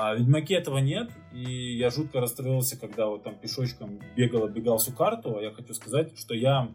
А 0.00 0.14
в 0.14 0.18
Ведьмаке 0.18 0.54
этого 0.54 0.78
нет, 0.78 1.10
и 1.32 1.76
я 1.76 1.90
жутко 1.90 2.20
расстроился, 2.20 2.78
когда 2.78 3.06
вот 3.08 3.24
там 3.24 3.34
пешочком 3.34 3.98
бегал, 4.16 4.44
оббегал 4.44 4.78
всю 4.78 4.92
карту. 4.92 5.36
А 5.36 5.42
Я 5.42 5.50
хочу 5.50 5.74
сказать, 5.74 6.16
что 6.16 6.34
я 6.34 6.68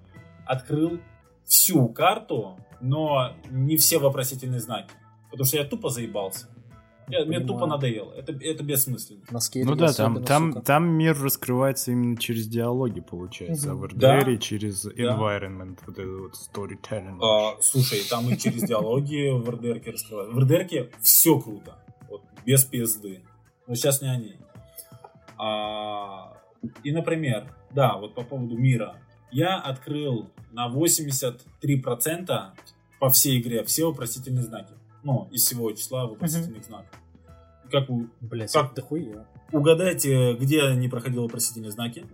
открыл 0.45 0.99
всю 1.45 1.87
карту, 1.87 2.57
но 2.81 3.31
не 3.49 3.77
все 3.77 3.97
вопросительные 3.99 4.59
знаки. 4.59 4.89
Потому 5.31 5.45
что 5.45 5.55
я 5.57 5.63
тупо 5.63 5.87
заебался. 5.89 6.47
Я- 7.07 7.23
мне 7.25 7.39
тупо 7.39 7.65
надоело. 7.65 8.11
Это, 8.13 8.33
это 8.33 8.63
бессмысленно. 8.63 9.21
На 9.31 9.39
Ну 9.65 9.75
да, 9.75 9.93
там, 9.93 10.23
там, 10.23 10.53
сука. 10.53 10.65
там 10.65 10.85
мир 10.89 11.17
раскрывается 11.21 11.91
именно 11.91 12.17
через 12.17 12.47
диалоги, 12.47 12.99
получается, 13.01 13.71
а 13.71 13.73
Мгм. 13.73 13.81
в 13.81 13.85
RDR 13.85 14.25
Да. 14.25 14.37
через 14.37 14.85
environment, 14.85 15.79
вот 15.87 15.97
это 15.97 16.07
вот 16.17 16.33
storytelling. 16.33 17.19
А, 17.21 17.57
слушай, 17.61 17.99
там 18.09 18.29
и 18.29 18.37
через 18.37 18.63
диалоги 18.63 19.29
в 19.31 19.49
РДРке 19.49 19.91
раскрывают. 19.91 20.33
В 20.33 20.39
РДРке 20.39 20.89
все 21.01 21.39
круто. 21.39 21.77
Без 22.45 22.69
PSD. 22.69 23.21
Но 23.67 23.75
сейчас 23.75 24.01
не 24.01 24.09
они. 24.09 24.35
А, 25.37 26.33
и, 26.83 26.91
например, 26.91 27.53
да, 27.71 27.97
вот 27.97 28.13
по 28.15 28.23
поводу 28.23 28.57
мира. 28.57 28.95
Я 29.31 29.57
открыл 29.59 30.29
на 30.51 30.67
83% 30.69 32.51
по 32.99 33.09
всей 33.09 33.41
игре 33.41 33.63
все 33.63 33.85
вопросительные 33.87 34.43
знаки. 34.43 34.73
Ну, 35.03 35.27
из 35.31 35.45
всего 35.45 35.71
числа 35.71 36.05
вопросительных 36.05 36.63
знаков. 36.63 36.99
Как 37.71 37.89
вы 37.89 38.09
Блять, 38.21 38.53
как- 38.53 38.73
дохуя. 38.75 39.25
угадайте, 39.51 40.33
где 40.35 40.57
я 40.57 40.75
не 40.75 40.87
проходил 40.87 41.23
вопросительные 41.23 41.71
знаки? 41.71 42.05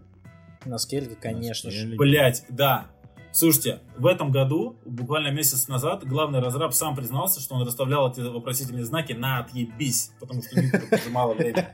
На 0.65 0.77
скейле, 0.77 1.15
конечно 1.15 1.69
же. 1.71 1.95
Блять, 1.97 2.45
да. 2.49 2.87
Слушайте, 3.31 3.79
в 3.97 4.05
этом 4.07 4.31
году, 4.31 4.77
буквально 4.85 5.29
месяц 5.29 5.67
назад, 5.67 6.03
главный 6.05 6.39
разраб 6.39 6.73
сам 6.73 6.95
признался, 6.95 7.39
что 7.39 7.55
он 7.55 7.65
расставлял 7.65 8.11
эти 8.11 8.21
вопросительные 8.21 8.85
знаки 8.85 9.13
на 9.13 9.39
отъебись, 9.39 10.11
потому 10.19 10.41
что 10.41 10.59
у 10.59 10.63
них 10.63 10.73
уже 10.73 11.09
мало 11.11 11.33
времени. 11.35 11.65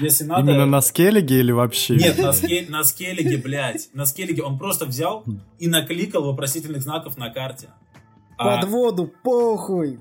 Если 0.00 0.24
надо... 0.24 0.42
Именно 0.42 0.66
на 0.66 0.80
скеллиге 0.80 1.40
или 1.40 1.50
вообще? 1.50 1.96
Нет, 1.96 2.18
на, 2.18 2.32
скель- 2.32 2.70
на 2.70 2.84
скеллиге, 2.84 3.38
блядь. 3.38 3.88
На 3.94 4.06
скеллиге 4.06 4.42
он 4.42 4.58
просто 4.58 4.86
взял 4.86 5.24
и 5.58 5.66
накликал 5.66 6.24
вопросительных 6.24 6.82
знаков 6.82 7.16
на 7.16 7.30
карте. 7.30 7.68
А 8.36 8.56
Под 8.60 8.68
воду, 8.68 9.12
похуй. 9.24 9.98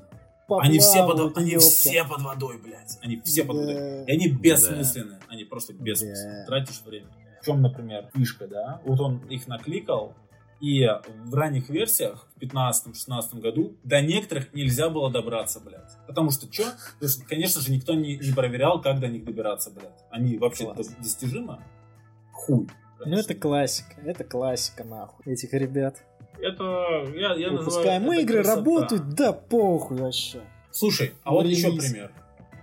они 0.49 0.77
все 0.79 1.05
под, 1.07 1.35
они 1.37 1.57
все 1.57 2.03
под 2.03 2.21
водой, 2.21 2.59
блядь. 2.63 2.99
Они 3.01 3.19
все 3.21 3.43
под 3.43 3.57
водой. 3.57 4.05
И 4.05 4.11
они 4.11 4.27
бессмысленны. 4.27 5.19
Они 5.29 5.43
просто 5.45 5.73
бессмысленны. 5.73 6.41
Да. 6.41 6.45
Тратишь 6.45 6.81
время. 6.85 7.07
В 7.47 7.49
чем, 7.49 7.61
например, 7.61 8.09
фишка, 8.13 8.45
да? 8.45 8.81
Вот 8.83 8.99
он 8.99 9.19
их 9.29 9.47
накликал, 9.47 10.13
и 10.59 10.85
в 11.23 11.33
ранних 11.33 11.69
версиях, 11.69 12.27
в 12.35 12.41
15-16 12.41 13.39
году, 13.39 13.77
до 13.85 14.01
некоторых 14.01 14.53
нельзя 14.53 14.89
было 14.89 15.09
добраться, 15.09 15.61
блядь. 15.61 15.95
Потому 16.07 16.29
что 16.29 16.51
что? 16.51 16.65
Потому 16.95 17.09
что, 17.09 17.25
конечно 17.25 17.61
же, 17.61 17.71
никто 17.71 17.93
не, 17.93 18.17
не 18.17 18.33
проверял, 18.33 18.81
как 18.81 18.99
до 18.99 19.07
них 19.07 19.23
добираться, 19.23 19.71
блядь. 19.71 20.03
Они 20.11 20.37
вообще 20.37 20.73
достижимы? 20.99 21.59
Хуй. 22.33 22.67
Ну 22.99 23.03
конечно. 23.05 23.21
это 23.21 23.35
классика, 23.35 24.01
это 24.03 24.23
классика 24.25 24.83
нахуй. 24.83 25.31
Этих 25.31 25.53
ребят. 25.53 26.03
Это, 26.39 27.05
я, 27.15 27.33
я 27.35 27.51
называю 27.51 27.59
Выпускаем 27.59 28.11
это 28.11 28.21
игры, 28.23 28.43
красота. 28.43 28.57
работают, 28.57 29.09
да 29.13 29.31
похуй 29.31 29.97
вообще. 29.97 30.41
Слушай, 30.71 31.13
а 31.23 31.31
вот 31.31 31.45
еще 31.45 31.67
Релиз. 31.67 31.85
пример. 31.91 32.11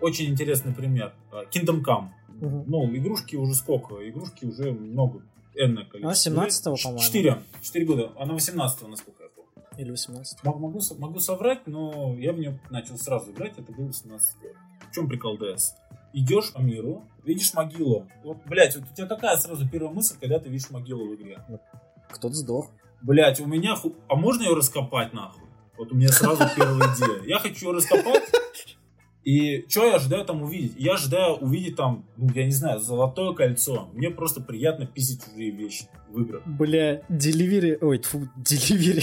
Очень 0.03 0.27
интересный 0.27 0.75
пример. 0.75 1.15
А, 1.33 1.45
Kingdom 1.45 1.83
Come. 1.83 2.09
Ну, 2.41 2.95
игрушки 2.97 3.37
уже 3.37 3.55
сколько? 3.55 3.97
Игрушки 4.09 4.45
уже 4.45 4.73
много. 4.73 5.23
Энное 5.57 5.85
количество. 5.85 6.33
Она 6.33 6.47
17-го, 6.49 6.77
Ч- 6.77 6.83
по-моему. 6.85 7.03
Четыре. 7.05 7.43
Четыре 7.63 7.87
года. 7.87 8.13
Она 8.19 8.35
18 8.35 8.89
насколько 8.89 9.23
я 9.23 9.29
помню. 9.29 9.53
Или 9.79 9.91
18. 9.93 10.43
Мог- 10.45 10.59
Могу, 10.59 10.81
со- 10.81 10.95
могу 10.97 11.21
соврать, 11.21 11.67
но 11.67 12.15
я 12.19 12.33
в 12.33 12.39
нее 12.39 12.59
начал 12.71 12.97
сразу 12.99 13.31
играть, 13.31 13.53
это 13.57 13.71
было 13.73 13.87
18 13.87 14.43
лет. 14.43 14.57
В 14.91 14.95
чем 14.95 15.09
прикол 15.09 15.37
DS? 15.39 15.75
Идешь 16.13 16.53
по 16.53 16.59
миру, 16.61 17.05
видишь 17.25 17.55
могилу. 17.55 18.07
Вот, 18.25 18.39
блядь, 18.47 18.75
вот 18.77 18.85
у 18.91 18.95
тебя 18.95 19.07
такая 19.07 19.37
сразу 19.37 19.69
первая 19.69 19.93
мысль, 19.93 20.17
когда 20.21 20.39
ты 20.41 20.49
видишь 20.49 20.71
могилу 20.71 21.09
в 21.09 21.15
игре. 21.15 21.39
Кто-то 22.11 22.35
сдох. 22.35 22.71
Блять, 23.03 23.39
у 23.41 23.47
меня... 23.47 23.75
ху- 23.77 23.95
А 24.09 24.15
можно 24.17 24.43
ее 24.43 24.55
раскопать 24.55 25.13
нахуй? 25.13 25.43
Вот 25.77 25.91
у 25.93 25.95
меня 25.97 26.09
сразу 26.09 26.45
первая 26.57 26.95
идея. 26.95 27.23
Я 27.27 27.39
хочу 27.39 27.67
ее 27.71 27.77
раскопать. 27.77 28.23
И 29.25 29.65
что 29.69 29.87
я 29.87 29.97
ожидаю 29.97 30.25
там 30.25 30.43
увидеть? 30.43 30.75
Я 30.77 30.95
ожидаю 30.95 31.37
увидеть 31.37 31.77
там, 31.77 32.05
ну, 32.17 32.31
я 32.35 32.45
не 32.45 32.53
знаю, 32.53 32.79
золотое 32.81 33.33
кольцо. 33.33 33.89
Мне 33.95 34.11
просто 34.11 34.41
приятно 34.41 34.87
писать 34.87 35.25
чужие 35.25 35.51
вещи 35.51 35.89
в 36.11 36.21
играх. 36.21 36.43
Бля, 36.47 37.03
деливери... 37.09 37.79
Ой, 37.81 37.99
тьфу, 37.99 38.29
деливери. 38.37 39.03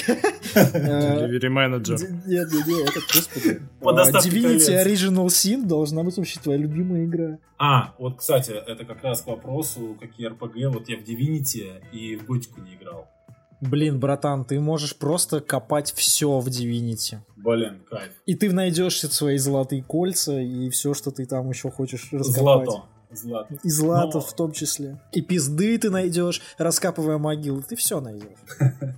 Delivery 0.54 1.50
менеджер. 1.50 1.98
Нет, 2.28 2.52
нет, 2.52 2.68
нет, 2.68 2.90
это, 2.90 3.00
господи. 3.14 3.62
По 3.80 3.94
доставке 3.94 4.30
Divinity. 4.30 4.86
Original 4.86 5.26
Sin 5.28 5.66
должна 5.66 6.04
быть 6.04 6.18
вообще 6.18 6.40
твоя 6.40 6.60
любимая 6.60 7.06
игра. 7.06 7.40
А, 7.58 7.94
вот, 7.98 8.20
кстати, 8.20 8.52
это 8.52 8.86
как 8.86 9.04
раз 9.04 9.22
к 9.22 9.28
вопросу, 9.28 9.98
какие 10.00 10.30
RPG. 10.30 10.70
Вот 10.70 10.88
я 10.88 10.98
в 10.98 11.02
Divinity 11.02 11.82
и 11.92 12.16
в 12.16 12.26
Готику 12.26 12.62
не 12.62 12.76
играл. 12.76 13.08
Блин, 13.62 14.00
братан, 14.00 14.43
ты 14.43 14.60
можешь 14.60 14.95
просто 14.95 15.39
копать 15.39 15.93
все 15.93 16.39
в 16.39 16.47
Divinity. 16.47 17.19
Блин, 17.36 17.82
кайф. 17.89 18.12
И 18.26 18.34
ты 18.36 18.52
найдешь 18.52 19.00
свои 19.00 19.38
золотые 19.38 19.84
кольца 19.84 20.39
и 20.39 20.69
все, 20.71 20.95
что 20.95 21.12
ты 21.12 21.26
там 21.28 21.50
еще 21.50 21.69
хочешь 21.69 22.10
раскопать. 22.12 22.67
Злато. 22.69 22.84
Злато. 23.12 23.54
И 23.63 23.69
злато 23.69 24.17
Но- 24.17 24.21
в 24.21 24.34
том 24.34 24.52
числе. 24.52 25.00
И 25.12 25.21
пизды 25.21 25.78
ты 25.78 25.89
найдешь, 25.91 26.41
раскапывая 26.58 27.17
могилы. 27.19 27.62
Ты 27.62 27.76
все 27.76 28.02
найдешь. 28.02 28.38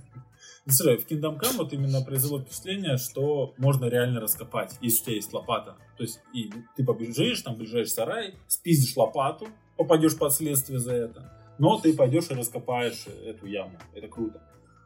Слушай, 0.66 0.96
в 0.96 1.06
Kingdom 1.06 1.38
Come 1.38 1.58
вот 1.58 1.72
именно 1.74 2.00
произвело 2.00 2.40
впечатление, 2.40 2.96
что 2.96 3.52
можно 3.58 3.84
реально 3.84 4.20
раскопать, 4.20 4.72
если 4.80 5.00
у 5.00 5.04
тебя 5.04 5.14
есть 5.16 5.32
лопата. 5.34 5.76
То 5.98 6.04
есть 6.04 6.20
и 6.32 6.50
ты 6.76 6.84
побежишь, 6.84 7.42
там 7.42 7.56
в 7.56 7.58
ближайший 7.58 7.90
сарай, 7.90 8.34
спиздишь 8.48 8.96
лопату, 8.96 9.48
попадешь 9.76 10.16
под 10.16 10.32
следствие 10.32 10.78
за 10.78 10.94
это, 10.94 11.30
но 11.58 11.78
ты 11.78 11.92
пойдешь 11.92 12.30
и 12.30 12.34
раскопаешь 12.34 13.04
эту 13.26 13.46
яму. 13.46 13.78
Это 13.94 14.08
круто. 14.08 14.40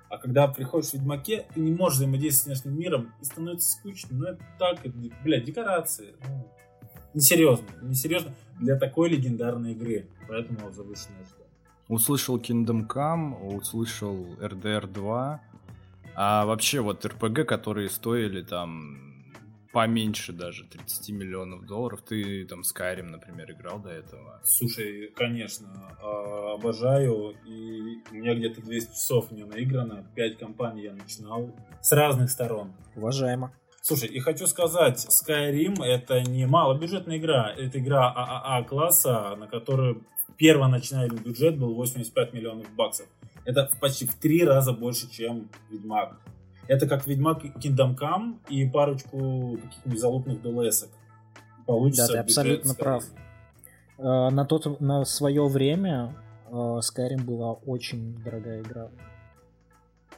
А 0.09 0.19
когда 0.19 0.49
приходишь 0.49 0.91
в 0.91 0.95
Ведьмаке, 0.95 1.47
ты 1.55 1.61
не 1.61 1.71
можешь 1.71 1.99
взаимодействовать 1.99 2.59
с 2.59 2.65
внешним 2.65 2.81
миром, 2.81 3.13
и 3.21 3.25
становится 3.25 3.71
скучно. 3.71 4.09
Ну, 4.13 4.25
это 4.25 4.43
так, 4.59 4.85
это, 4.85 4.95
блядь, 5.23 5.45
декорации. 5.45 6.15
Ну, 6.27 6.49
несерьезно, 7.15 7.67
несерьезно 7.83 8.35
для 8.59 8.77
такой 8.79 9.11
легендарной 9.11 9.73
игры. 9.73 10.09
Поэтому 10.27 10.71
завышенная 10.73 11.21
ожидание. 11.21 11.47
Услышал 11.89 12.39
Kingdom 12.39 12.87
Come, 12.87 13.55
услышал 13.55 14.27
RDR 14.41 14.87
2. 14.87 15.41
А 16.15 16.45
вообще 16.47 16.81
вот 16.81 17.05
RPG, 17.05 17.45
которые 17.45 17.89
стоили 17.89 18.43
там 18.43 19.08
поменьше 19.73 20.33
даже 20.33 20.65
30 20.65 21.11
миллионов 21.11 21.67
долларов. 21.67 22.03
Ты 22.03 22.47
там 22.47 22.61
Skyrim, 22.61 23.11
например, 23.11 23.51
играл 23.53 23.79
до 23.79 23.91
этого. 23.91 24.41
Слушай, 24.45 25.13
конечно, 25.15 25.97
а, 26.01 26.55
обожаю, 26.55 27.35
и 27.47 27.99
у 28.11 28.15
меня 28.15 28.35
где-то 28.35 28.63
200 28.63 28.91
часов 28.93 29.29
в 29.29 29.33
нее 29.33 29.47
наиграно, 29.47 30.11
5 30.15 30.39
компаний 30.39 30.83
я 30.83 30.93
начинал 30.93 31.55
с 31.81 31.93
разных 31.93 32.31
сторон. 32.31 32.73
Уважаемо. 32.97 33.53
Слушай, 33.81 34.09
и 34.09 34.21
хочу 34.21 34.47
сказать, 34.47 35.07
Skyrim 35.09 35.83
это 35.83 36.21
не 36.21 36.47
малобюджетная 36.47 37.19
игра, 37.19 37.53
это 37.57 37.79
игра 37.79 38.13
ААА 38.13 38.65
класса, 38.65 39.35
на 39.37 39.47
которую 39.47 40.05
первоначальный 40.37 41.19
бюджет 41.19 41.59
был 41.59 41.75
85 41.75 42.33
миллионов 42.33 42.71
баксов. 42.75 43.07
Это 43.45 43.71
почти 43.81 44.07
в 44.07 44.15
три 44.15 44.45
раза 44.45 44.73
больше, 44.73 45.11
чем 45.11 45.49
Ведьмак. 45.71 46.21
Это 46.69 46.87
как 46.87 47.07
Ведьмак 47.07 47.45
Kingdom 47.45 47.97
Come 47.99 48.37
и 48.49 48.69
парочку 48.69 49.59
каких-нибудь 49.63 50.01
залупных 50.01 50.43
ДЛСок. 50.43 50.91
Получится 51.67 52.07
Да, 52.09 52.13
ты 52.13 52.19
абсолютно 52.19 52.71
Skyrim. 52.71 52.79
прав. 52.79 53.05
Э, 53.99 54.29
На, 54.31 54.45
тот, 54.45 54.81
на 54.81 55.05
свое 55.05 55.47
время 55.49 56.15
э, 56.47 56.53
Skyrim 56.53 57.25
была 57.25 57.53
очень 57.55 58.15
дорогая 58.23 58.61
игра. 58.61 58.91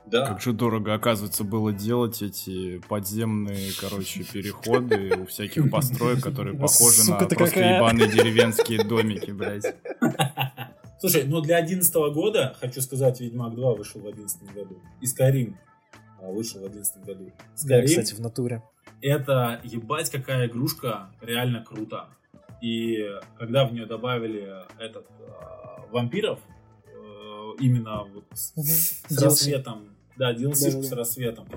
Да. 0.07 0.27
Как 0.27 0.41
же 0.41 0.53
дорого, 0.53 0.95
оказывается, 0.95 1.45
было 1.45 1.73
делать 1.73 2.21
эти 2.23 2.79
подземные, 2.89 3.71
короче, 3.81 4.25
переходы 4.25 5.17
у 5.23 5.27
всяких 5.27 5.71
построек, 5.71 6.23
которые 6.23 6.59
похожи 6.59 7.09
на 7.09 7.17
просто 7.17 7.61
ебаные 7.61 8.09
деревенские 8.09 8.83
домики, 8.85 9.31
блядь. 9.31 9.75
Слушай, 10.99 11.25
ну 11.27 11.41
для 11.41 11.57
11 11.59 11.95
года, 12.13 12.57
хочу 12.61 12.81
сказать, 12.81 13.21
Ведьмак 13.21 13.55
2 13.55 13.75
вышел 13.75 14.01
в 14.01 14.07
11 14.07 14.53
году. 14.53 14.79
И 15.01 15.07
Skyrim 15.07 15.55
вышел 16.29 16.61
в 16.61 16.65
11 16.65 17.05
году. 17.05 17.33
Да, 17.65 17.81
Skyrim 17.81 17.87
кстати, 17.87 18.15
в 18.15 18.21
натуре. 18.21 18.63
это, 19.01 19.61
ебать, 19.65 20.11
какая 20.11 20.47
игрушка, 20.49 21.11
реально 21.21 21.65
круто. 21.65 22.09
И 22.63 22.99
когда 23.39 23.67
в 23.67 23.73
нее 23.73 23.87
добавили 23.87 24.53
этот 24.79 25.07
а, 25.29 25.87
вампиров, 25.91 26.39
э, 26.87 27.53
именно 27.61 28.05
вот 28.05 28.25
с, 28.35 28.53
Мгм. 28.57 28.65
с 28.67 29.05
DLC. 29.11 29.25
рассветом, 29.25 29.89
да, 30.19 30.33
DLC 30.35 30.67
Да-да-да. 30.67 30.83
с 30.83 30.93
рассветом. 30.93 31.49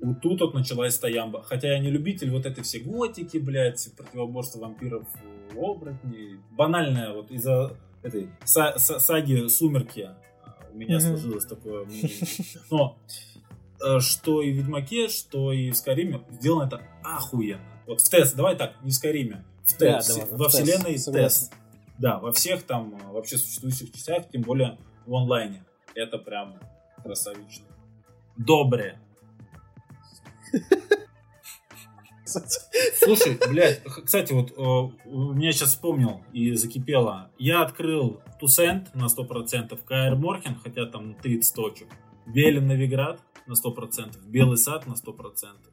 Вот 0.00 0.20
тут 0.20 0.40
вот 0.40 0.54
началась 0.54 0.94
стоямба. 0.94 1.42
Хотя 1.42 1.68
я 1.74 1.78
не 1.78 1.90
любитель 1.90 2.30
вот 2.30 2.46
этой 2.46 2.64
все 2.64 2.80
готики, 2.80 3.36
блядь, 3.36 3.88
противоборства 3.96 4.60
вампиров, 4.60 5.06
э, 5.22 5.58
оборотней. 5.58 6.38
Банальная 6.52 7.12
вот 7.12 7.30
из-за 7.30 7.76
этой 8.02 8.28
са- 8.44 8.76
са- 8.78 8.98
саги 8.98 9.46
«Сумерки» 9.48 10.00
а, 10.00 10.66
у 10.72 10.76
меня 10.76 10.96
Мгм. 10.96 11.06
сложилось 11.08 11.44
такое 11.44 11.84
мнение. 11.84 12.10
Но 12.70 12.98
э, 13.31 13.31
что 14.00 14.42
и 14.42 14.52
в 14.52 14.56
Ведьмаке, 14.56 15.08
что 15.08 15.52
и 15.52 15.70
в 15.70 15.76
Скариме 15.76 16.22
сделано 16.30 16.66
это 16.66 16.82
охуенно. 17.02 17.62
Вот 17.86 18.00
в 18.00 18.08
ТЭС, 18.08 18.32
давай 18.32 18.56
так, 18.56 18.74
не 18.82 18.90
в 18.90 18.94
Скариме, 18.94 19.44
в 19.64 19.78
Да, 19.78 19.98
ТЭС, 19.98 20.08
давай, 20.08 20.26
во 20.30 20.48
в 20.48 20.52
вселенной 20.52 20.98
согласен. 20.98 21.48
ТЭС. 21.48 21.50
Да, 21.98 22.18
во 22.18 22.32
всех 22.32 22.62
там 22.62 22.94
э, 22.94 23.12
вообще 23.12 23.38
существующих 23.38 23.92
частях, 23.92 24.28
тем 24.30 24.42
более 24.42 24.78
в 25.06 25.14
онлайне. 25.14 25.64
Это 25.94 26.18
прям 26.18 26.58
красавично. 27.02 27.66
Доброе. 28.36 28.98
Слушай, 32.24 33.38
блядь, 33.48 33.82
кстати, 33.84 34.32
вот 34.32 34.52
э, 34.52 34.54
у 35.08 35.32
меня 35.34 35.52
сейчас 35.52 35.70
вспомнил 35.70 36.22
и 36.32 36.54
закипело. 36.54 37.30
Я 37.38 37.62
открыл 37.62 38.20
Тусент 38.40 38.94
на 38.94 39.06
100%, 39.06 39.78
Каэр 39.84 40.16
Морхен, 40.16 40.56
хотя 40.62 40.86
там 40.86 41.14
30 41.14 41.54
точек, 41.54 41.88
Велен 42.26 42.66
Новиград 42.66 43.20
на 43.46 43.52
100%, 43.54 44.26
Белый 44.26 44.56
Сад 44.56 44.86
на 44.86 44.92
100%. 44.92 45.72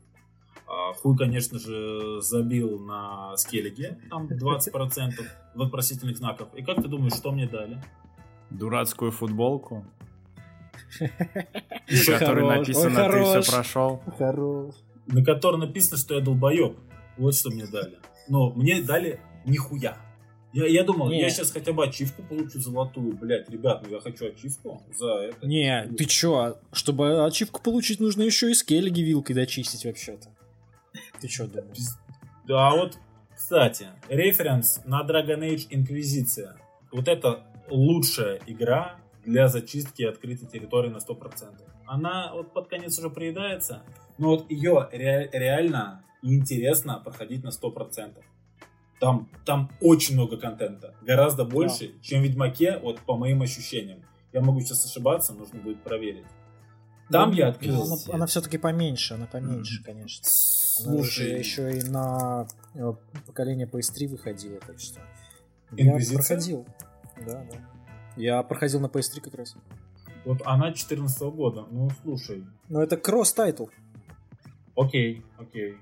А, 0.67 0.93
хуй, 0.93 1.17
конечно 1.17 1.57
же, 1.57 2.21
забил 2.21 2.79
на 2.79 3.35
Скеллиге, 3.37 3.99
там 4.09 4.27
20% 4.27 5.13
вопросительных 5.55 6.17
знаков. 6.17 6.49
И 6.55 6.63
как 6.63 6.77
ты 6.77 6.87
думаешь, 6.87 7.13
что 7.13 7.31
мне 7.31 7.47
дали? 7.47 7.81
Дурацкую 8.51 9.11
футболку, 9.11 9.85
в 10.99 12.05
которой 12.05 12.57
написано 12.57 13.09
«Ты 13.09 13.41
все 13.41 13.51
прошел». 13.51 14.03
На 15.07 15.25
которой 15.25 15.57
написано, 15.57 15.97
что 15.97 16.15
я 16.15 16.21
долбоеб. 16.21 16.77
Вот 17.17 17.35
что 17.35 17.49
мне 17.49 17.65
дали. 17.65 17.97
Но 18.27 18.51
мне 18.51 18.81
дали 18.83 19.19
нихуя. 19.45 19.97
Я, 20.51 20.65
я 20.65 20.83
думал, 20.83 21.09
Не. 21.09 21.21
я 21.21 21.29
сейчас 21.29 21.51
хотя 21.51 21.73
бы 21.73 21.83
ачивку 21.85 22.23
получу 22.23 22.59
золотую. 22.59 23.15
Блять, 23.15 23.49
ребят, 23.49 23.83
ну 23.85 23.93
я 23.93 23.99
хочу 23.99 24.27
ачивку 24.27 24.81
за 24.97 25.11
это. 25.29 25.45
Не, 25.47 25.85
ты 25.97 26.05
чё? 26.05 26.57
Чтобы 26.71 27.23
ачивку 27.25 27.61
получить, 27.61 27.99
нужно 27.99 28.23
еще 28.23 28.49
и 28.49 28.53
скеллиги 28.55 29.01
вилкой 29.01 29.35
дочистить 29.35 29.85
вообще-то. 29.85 30.29
Ты 31.21 31.27
чё 31.27 31.45
думаешь? 31.47 31.77
Да, 32.47 32.71
вот, 32.71 32.97
кстати, 33.35 33.87
референс 34.07 34.81
на 34.85 35.03
Dragon 35.05 35.39
Age 35.41 35.67
Инквизиция. 35.69 36.55
Вот 36.91 37.07
это 37.07 37.43
лучшая 37.69 38.39
игра 38.47 38.95
для 39.23 39.47
зачистки 39.49 40.01
открытой 40.01 40.47
территории 40.47 40.89
на 40.89 40.97
100%. 40.97 41.61
Она 41.85 42.31
вот 42.33 42.53
под 42.53 42.67
конец 42.69 42.97
уже 42.97 43.11
приедается, 43.11 43.83
но 44.17 44.29
вот 44.29 44.49
ее 44.49 44.89
ре- 44.91 45.29
реально 45.31 46.03
интересно 46.23 46.99
проходить 47.03 47.43
на 47.43 47.49
100%. 47.51 48.23
Там, 48.99 49.29
там 49.45 49.71
очень 49.79 50.15
много 50.15 50.37
контента, 50.37 50.93
гораздо 51.01 51.45
больше, 51.45 51.93
чем 52.01 52.21
в 52.21 52.23
Ведьмаке, 52.25 52.79
вот 52.79 52.99
по 52.99 53.15
моим 53.15 53.41
ощущениям. 53.41 54.03
Я 54.33 54.41
могу 54.41 54.59
сейчас 54.59 54.85
ошибаться, 54.85 55.33
нужно 55.33 55.59
будет 55.59 55.81
проверить. 55.83 56.25
Там 57.09 57.31
я 57.31 57.47
открыл. 57.47 57.83
Она, 57.83 57.95
она 58.13 58.25
все-таки 58.27 58.57
поменьше, 58.57 59.15
она 59.15 59.25
поменьше, 59.25 59.81
конечно. 59.83 60.27
Она 60.85 60.97
Слушай, 60.97 61.27
же 61.27 61.37
еще 61.37 61.77
и 61.77 61.83
на 61.83 62.47
э, 62.75 62.93
поколение 63.25 63.67
PS3 63.67 64.07
выходила, 64.07 64.59
так 64.59 64.79
что... 64.79 64.99
Инквизиция? 65.71 66.13
Я 66.13 66.17
проходил. 66.17 66.67
Да, 67.25 67.45
да. 67.51 67.57
Я 68.15 68.43
проходил 68.43 68.79
на 68.79 68.87
PS3 68.87 69.21
как 69.21 69.33
раз. 69.35 69.55
вот 70.25 70.41
она 70.45 70.73
14 70.73 71.21
года. 71.33 71.65
Ну, 71.71 71.89
слушай, 72.03 72.45
Но 72.67 72.83
это 72.83 72.97
cross-title. 72.97 73.67
окей, 74.75 75.25
окей. 75.37 75.77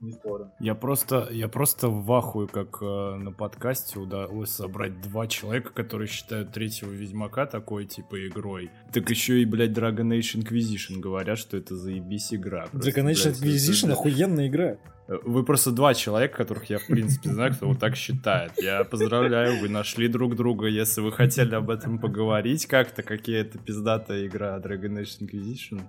Не 0.00 0.12
спорю. 0.12 0.52
Я 0.60 0.74
просто, 0.76 1.28
я 1.30 1.48
просто 1.48 1.88
в 1.88 2.12
ахуе, 2.12 2.46
как 2.46 2.78
э, 2.80 3.14
на 3.16 3.32
подкасте 3.32 3.98
удалось 3.98 4.50
собрать 4.50 5.00
два 5.00 5.26
человека, 5.26 5.72
которые 5.72 6.06
считают 6.06 6.52
третьего 6.52 6.90
Ведьмака 6.90 7.46
такой, 7.46 7.86
типа, 7.86 8.26
игрой. 8.28 8.70
Так 8.92 9.10
еще 9.10 9.42
и, 9.42 9.44
блядь, 9.44 9.70
Dragon 9.70 10.16
Age 10.16 10.36
Inquisition 10.36 11.00
говорят, 11.00 11.38
что 11.38 11.56
это 11.56 11.74
заебись 11.74 12.32
игра. 12.32 12.66
Просто, 12.66 12.90
Dragon 12.90 13.10
Age 13.10 13.24
блядь, 13.24 13.42
Inquisition 13.42 13.92
охуенная 13.92 14.46
игра. 14.46 14.76
Вы 15.08 15.42
просто 15.42 15.72
два 15.72 15.94
человека, 15.94 16.36
которых 16.36 16.68
я, 16.68 16.78
в 16.78 16.86
принципе, 16.86 17.30
знаю, 17.30 17.54
кто 17.54 17.66
вот 17.66 17.80
так 17.80 17.96
считает. 17.96 18.52
Я 18.58 18.84
поздравляю, 18.84 19.58
вы 19.58 19.70
нашли 19.70 20.06
друг 20.06 20.36
друга. 20.36 20.66
Если 20.66 21.00
вы 21.00 21.12
хотели 21.12 21.54
об 21.54 21.70
этом 21.70 21.98
поговорить 21.98 22.66
как-то, 22.66 23.02
какие 23.02 23.38
это 23.38 23.58
пиздатая 23.58 24.26
игра 24.26 24.58
Dragon 24.58 25.00
Age 25.00 25.22
Inquisition, 25.22 25.80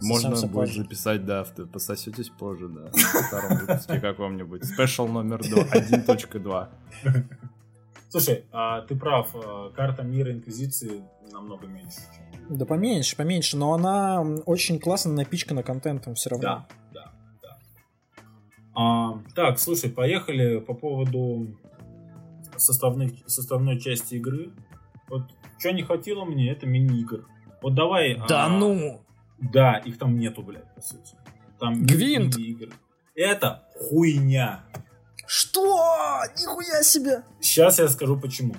Можно 0.00 0.30
будет 0.30 0.52
позже. 0.52 0.82
записать, 0.82 1.24
да, 1.24 1.44
в- 1.44 1.66
пососетесь 1.66 2.28
позже, 2.30 2.68
да, 2.68 2.90
во 2.92 3.22
втором 3.22 3.58
выпуске 3.58 4.00
каком-нибудь. 4.00 4.64
Спешл 4.64 5.06
номер 5.06 5.40
1.2. 5.40 6.68
Слушай, 8.08 8.44
а 8.52 8.82
ты 8.82 8.96
прав, 8.96 9.34
а, 9.34 9.70
карта 9.70 10.02
мира 10.02 10.32
Инквизиции 10.32 11.02
намного 11.32 11.66
меньше, 11.66 11.98
чем... 12.14 12.56
Да 12.56 12.66
поменьше, 12.66 13.16
поменьше, 13.16 13.56
но 13.56 13.72
она 13.74 14.20
очень 14.46 14.78
классно 14.78 15.12
напичкана 15.14 15.62
контентом 15.62 16.14
все 16.14 16.30
равно. 16.30 16.44
Да, 16.44 16.66
да, 16.92 17.12
да. 17.42 17.58
А, 18.74 19.18
так, 19.34 19.58
слушай, 19.58 19.90
поехали 19.90 20.60
по 20.60 20.74
поводу 20.74 21.56
составных, 22.56 23.12
составной 23.26 23.80
части 23.80 24.14
игры. 24.16 24.52
Вот 25.08 25.22
что 25.58 25.72
не 25.72 25.82
хватило 25.82 26.24
мне, 26.24 26.50
это 26.50 26.66
мини-игр. 26.66 27.26
Вот 27.62 27.74
давай... 27.74 28.20
Да 28.28 28.46
а, 28.46 28.48
ну! 28.48 29.00
Да, 29.38 29.76
их 29.78 29.98
там 29.98 30.18
нету, 30.18 30.42
блядь, 30.42 30.74
по 30.74 30.80
сути. 30.80 31.16
Там 31.58 31.84
Гвинт! 31.84 32.36
мини-игры. 32.36 32.72
Это 33.14 33.64
хуйня. 33.78 34.64
Что? 35.26 36.20
Нихуя 36.40 36.82
себе! 36.82 37.22
Сейчас 37.40 37.78
я 37.78 37.88
скажу 37.88 38.18
почему. 38.18 38.54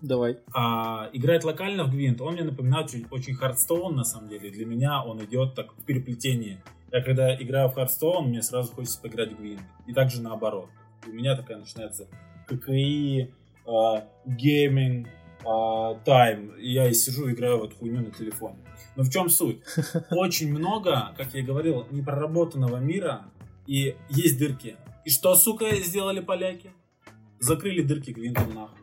Давай. 0.00 0.38
А, 0.54 1.10
играть 1.12 1.42
локально 1.44 1.84
в 1.84 1.90
Гвинт, 1.90 2.20
он 2.20 2.34
мне 2.34 2.44
напоминает 2.44 2.90
чуть- 2.90 3.10
очень 3.10 3.34
Hearthstone, 3.34 3.96
на 3.96 4.04
самом 4.04 4.28
деле. 4.28 4.50
Для 4.50 4.64
меня 4.64 5.02
он 5.02 5.24
идет 5.24 5.54
так 5.54 5.72
в 5.76 5.84
переплетении. 5.84 6.62
Я 6.92 7.02
когда 7.02 7.34
играю 7.34 7.68
в 7.68 7.74
Hearthstone, 7.74 8.28
мне 8.28 8.40
сразу 8.42 8.72
хочется 8.72 9.00
поиграть 9.00 9.32
в 9.32 9.38
Гвинт. 9.38 9.60
И 9.86 9.92
также 9.92 10.22
наоборот. 10.22 10.70
У 11.06 11.10
меня 11.10 11.36
такая 11.36 11.58
начинается 11.58 12.06
ККИ, 12.46 13.34
а, 13.66 14.04
гейминг, 14.24 15.08
а, 15.44 15.94
тайм. 16.04 16.54
Я 16.58 16.88
и 16.88 16.94
сижу, 16.94 17.30
играю 17.30 17.58
в 17.58 17.64
эту 17.64 17.76
хуйню 17.76 18.00
на 18.02 18.10
телефоне. 18.12 18.58
Но 18.98 19.04
в 19.04 19.10
чем 19.10 19.30
суть? 19.30 19.60
Очень 20.10 20.50
много, 20.52 21.14
как 21.16 21.32
я 21.32 21.38
и 21.40 21.44
говорил, 21.44 21.86
непроработанного 21.92 22.78
мира, 22.78 23.26
и 23.68 23.94
есть 24.10 24.38
дырки. 24.40 24.74
И 25.04 25.10
что, 25.10 25.36
сука, 25.36 25.66
сделали 25.76 26.18
поляки? 26.18 26.72
Закрыли 27.38 27.82
дырки 27.82 28.10
Гвинтом 28.10 28.52
нахуй. 28.52 28.80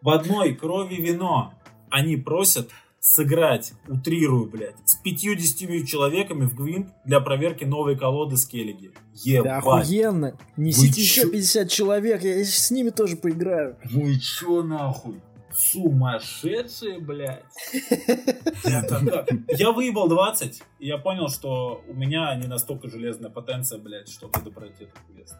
В 0.00 0.08
одной 0.08 0.56
крови 0.56 0.96
вино. 0.96 1.54
Они 1.88 2.16
просят 2.16 2.70
сыграть, 2.98 3.74
утрирую, 3.86 4.50
блядь, 4.50 4.74
с 4.86 4.96
50 4.96 5.86
человеками 5.86 6.46
в 6.46 6.56
Гвинт 6.56 6.88
для 7.04 7.20
проверки 7.20 7.62
новой 7.62 7.96
колоды 7.96 8.36
Скеллиги. 8.36 8.90
Да 8.92 9.20
Ебать. 9.22 9.64
охуенно! 9.64 10.36
Несите 10.56 10.94
Вы 10.94 11.00
еще 11.00 11.22
чё? 11.22 11.30
50 11.30 11.70
человек, 11.70 12.24
я 12.24 12.44
с 12.44 12.72
ними 12.72 12.90
тоже 12.90 13.16
поиграю. 13.16 13.76
Вы 13.84 14.18
чё 14.18 14.64
нахуй? 14.64 15.22
Сумасшедшие, 15.54 17.00
блядь. 17.00 17.44
Это? 18.64 19.26
Я 19.48 19.72
выебал 19.72 20.08
20, 20.08 20.62
и 20.78 20.86
я 20.86 20.98
понял, 20.98 21.28
что 21.28 21.82
у 21.88 21.94
меня 21.94 22.34
не 22.36 22.46
настолько 22.46 22.88
железная 22.88 23.30
потенция, 23.30 23.78
блядь, 23.78 24.08
чтобы 24.08 24.50
пройти 24.50 24.84
этот 24.84 24.98
квест. 25.12 25.36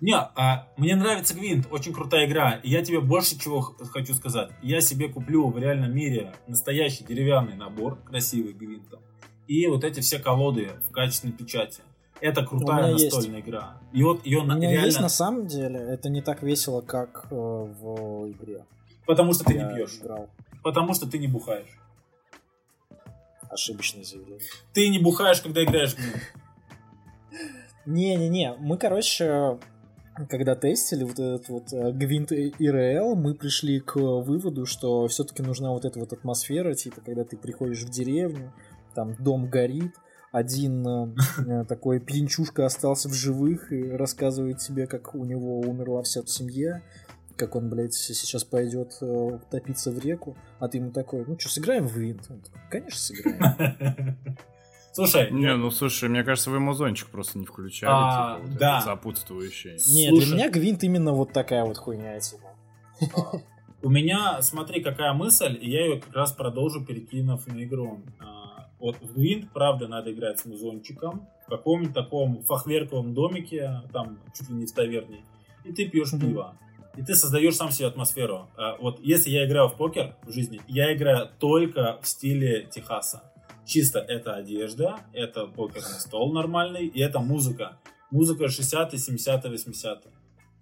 Не, 0.00 0.16
а 0.16 0.68
мне 0.78 0.96
нравится 0.96 1.34
Гвинт, 1.34 1.66
очень 1.70 1.92
крутая 1.92 2.26
игра. 2.26 2.52
И 2.62 2.70
я 2.70 2.82
тебе 2.82 3.00
больше 3.00 3.38
чего 3.38 3.60
хочу 3.60 4.14
сказать. 4.14 4.50
Я 4.62 4.80
себе 4.80 5.08
куплю 5.08 5.48
в 5.48 5.58
реальном 5.58 5.94
мире 5.94 6.32
настоящий 6.46 7.04
деревянный 7.04 7.54
набор, 7.54 7.98
красивый 8.02 8.54
Гвинта. 8.54 8.98
И 9.46 9.66
вот 9.66 9.84
эти 9.84 10.00
все 10.00 10.18
колоды 10.18 10.70
в 10.88 10.92
качественной 10.92 11.34
печати. 11.34 11.82
Это 12.20 12.44
крутая 12.44 12.84
меня 12.84 12.92
есть. 12.92 13.04
настольная 13.06 13.40
игра. 13.40 13.80
И 13.92 14.02
вот 14.02 14.24
ее 14.24 14.40
У 14.40 14.44
меня 14.44 14.70
реально... 14.70 14.86
есть 14.86 15.00
на 15.00 15.08
самом 15.08 15.46
деле, 15.46 15.78
это 15.78 16.08
не 16.08 16.22
так 16.22 16.42
весело, 16.42 16.80
как 16.80 17.26
э, 17.30 17.34
в 17.34 18.30
игре. 18.30 18.64
Потому 19.10 19.32
что 19.32 19.42
ты 19.42 19.54
Я 19.54 19.64
не 19.64 19.74
пьешь. 19.74 19.98
играл. 20.00 20.30
Потому 20.62 20.94
что 20.94 21.04
ты 21.04 21.18
не 21.18 21.26
бухаешь. 21.26 21.80
Ошибочное 23.50 24.04
заявление. 24.04 24.46
Ты 24.72 24.88
не 24.88 25.00
бухаешь, 25.00 25.40
когда 25.40 25.64
играешь 25.64 25.96
в. 25.96 26.00
Не-не-не, 27.86 28.54
мы, 28.60 28.78
короче, 28.78 29.58
когда 30.28 30.54
тестили 30.54 31.02
вот 31.02 31.18
этот 31.18 31.48
вот 31.48 31.72
э, 31.72 31.90
Гвинт 31.90 32.30
ИРЛ, 32.30 33.16
мы 33.16 33.34
пришли 33.34 33.80
к 33.80 33.96
выводу, 33.96 34.64
что 34.64 35.08
все-таки 35.08 35.42
нужна 35.42 35.72
вот 35.72 35.84
эта 35.84 35.98
вот 35.98 36.12
атмосфера, 36.12 36.74
типа, 36.74 37.00
когда 37.00 37.24
ты 37.24 37.36
приходишь 37.36 37.82
в 37.82 37.90
деревню, 37.90 38.52
там 38.94 39.16
дом 39.16 39.50
горит, 39.50 39.96
один 40.30 40.86
э, 40.86 41.14
э, 41.48 41.64
такой 41.64 41.98
пьянчушка 41.98 42.64
остался 42.64 43.08
в 43.08 43.14
живых 43.14 43.72
и 43.72 43.90
рассказывает 43.90 44.58
тебе, 44.58 44.86
как 44.86 45.16
у 45.16 45.24
него 45.24 45.58
умерла 45.62 46.02
вся 46.04 46.24
семья, 46.26 46.82
как 47.40 47.56
он, 47.56 47.68
блядь, 47.70 47.94
сейчас 47.94 48.44
пойдет 48.44 48.92
э, 49.00 49.38
топиться 49.50 49.90
в 49.90 49.98
реку, 49.98 50.36
а 50.58 50.68
ты 50.68 50.78
ему 50.78 50.92
такой, 50.92 51.24
ну 51.26 51.38
что, 51.38 51.48
сыграем 51.48 51.88
в 51.88 51.94
Гвинт? 51.94 52.26
Он 52.30 52.40
такой, 52.40 52.60
Конечно, 52.70 52.98
сыграем. 52.98 54.16
Слушай, 54.92 55.30
Не, 55.30 55.54
ну 55.56 55.70
слушай, 55.70 56.08
мне 56.08 56.24
кажется, 56.24 56.50
вы 56.50 56.58
музончик 56.60 57.08
просто 57.10 57.38
не 57.38 57.46
включали, 57.46 57.92
А, 57.94 58.36
типа, 58.38 58.48
вот 58.48 58.58
да. 58.58 58.72
этот 58.78 58.84
сопутствующий. 58.88 59.72
Не, 59.72 60.08
Слушай. 60.08 60.26
для 60.26 60.34
меня 60.36 60.50
Гвинт 60.50 60.82
именно 60.84 61.12
вот 61.12 61.32
такая 61.32 61.64
вот 61.64 61.78
хуйня, 61.78 62.18
типа. 62.20 63.42
у 63.82 63.88
меня, 63.88 64.42
смотри, 64.42 64.82
какая 64.82 65.12
мысль, 65.14 65.56
и 65.60 65.70
я 65.70 65.86
ее 65.86 66.00
как 66.00 66.12
раз 66.14 66.32
продолжу, 66.32 66.84
перекинув 66.84 67.46
на 67.46 67.62
игру. 67.64 68.00
А, 68.18 68.68
Вот 68.80 68.96
в 69.00 69.14
Гвинт, 69.14 69.52
правда, 69.52 69.86
надо 69.88 70.12
играть 70.12 70.40
с 70.40 70.44
музончиком, 70.44 71.28
в 71.46 71.50
каком-нибудь 71.50 71.94
таком 71.94 72.42
фахверковом 72.42 73.14
домике, 73.14 73.82
там, 73.92 74.18
чуть 74.36 74.48
ли 74.50 74.56
не 74.56 74.66
в 74.66 74.72
таверне, 74.72 75.24
и 75.64 75.72
ты 75.72 75.88
пьешь 75.88 76.10
пиво. 76.20 76.56
И 76.96 77.02
ты 77.02 77.14
создаешь 77.14 77.56
сам 77.56 77.70
себе 77.70 77.88
атмосферу. 77.88 78.48
А, 78.56 78.76
Вот 78.80 79.00
если 79.00 79.30
я 79.30 79.46
играю 79.46 79.68
в 79.68 79.76
покер 79.76 80.16
в 80.24 80.32
жизни, 80.32 80.60
я 80.68 80.94
играю 80.94 81.28
только 81.38 81.98
в 82.02 82.06
стиле 82.06 82.66
Техаса. 82.70 83.22
Чисто 83.64 84.00
это 84.00 84.34
одежда, 84.34 85.00
это 85.12 85.46
покерный 85.46 86.00
стол 86.00 86.32
нормальный, 86.32 86.86
и 86.86 87.00
это 87.00 87.20
музыка. 87.20 87.78
Музыка 88.10 88.46
60-е, 88.46 88.98
70-е, 88.98 89.52
80-е. 89.52 90.12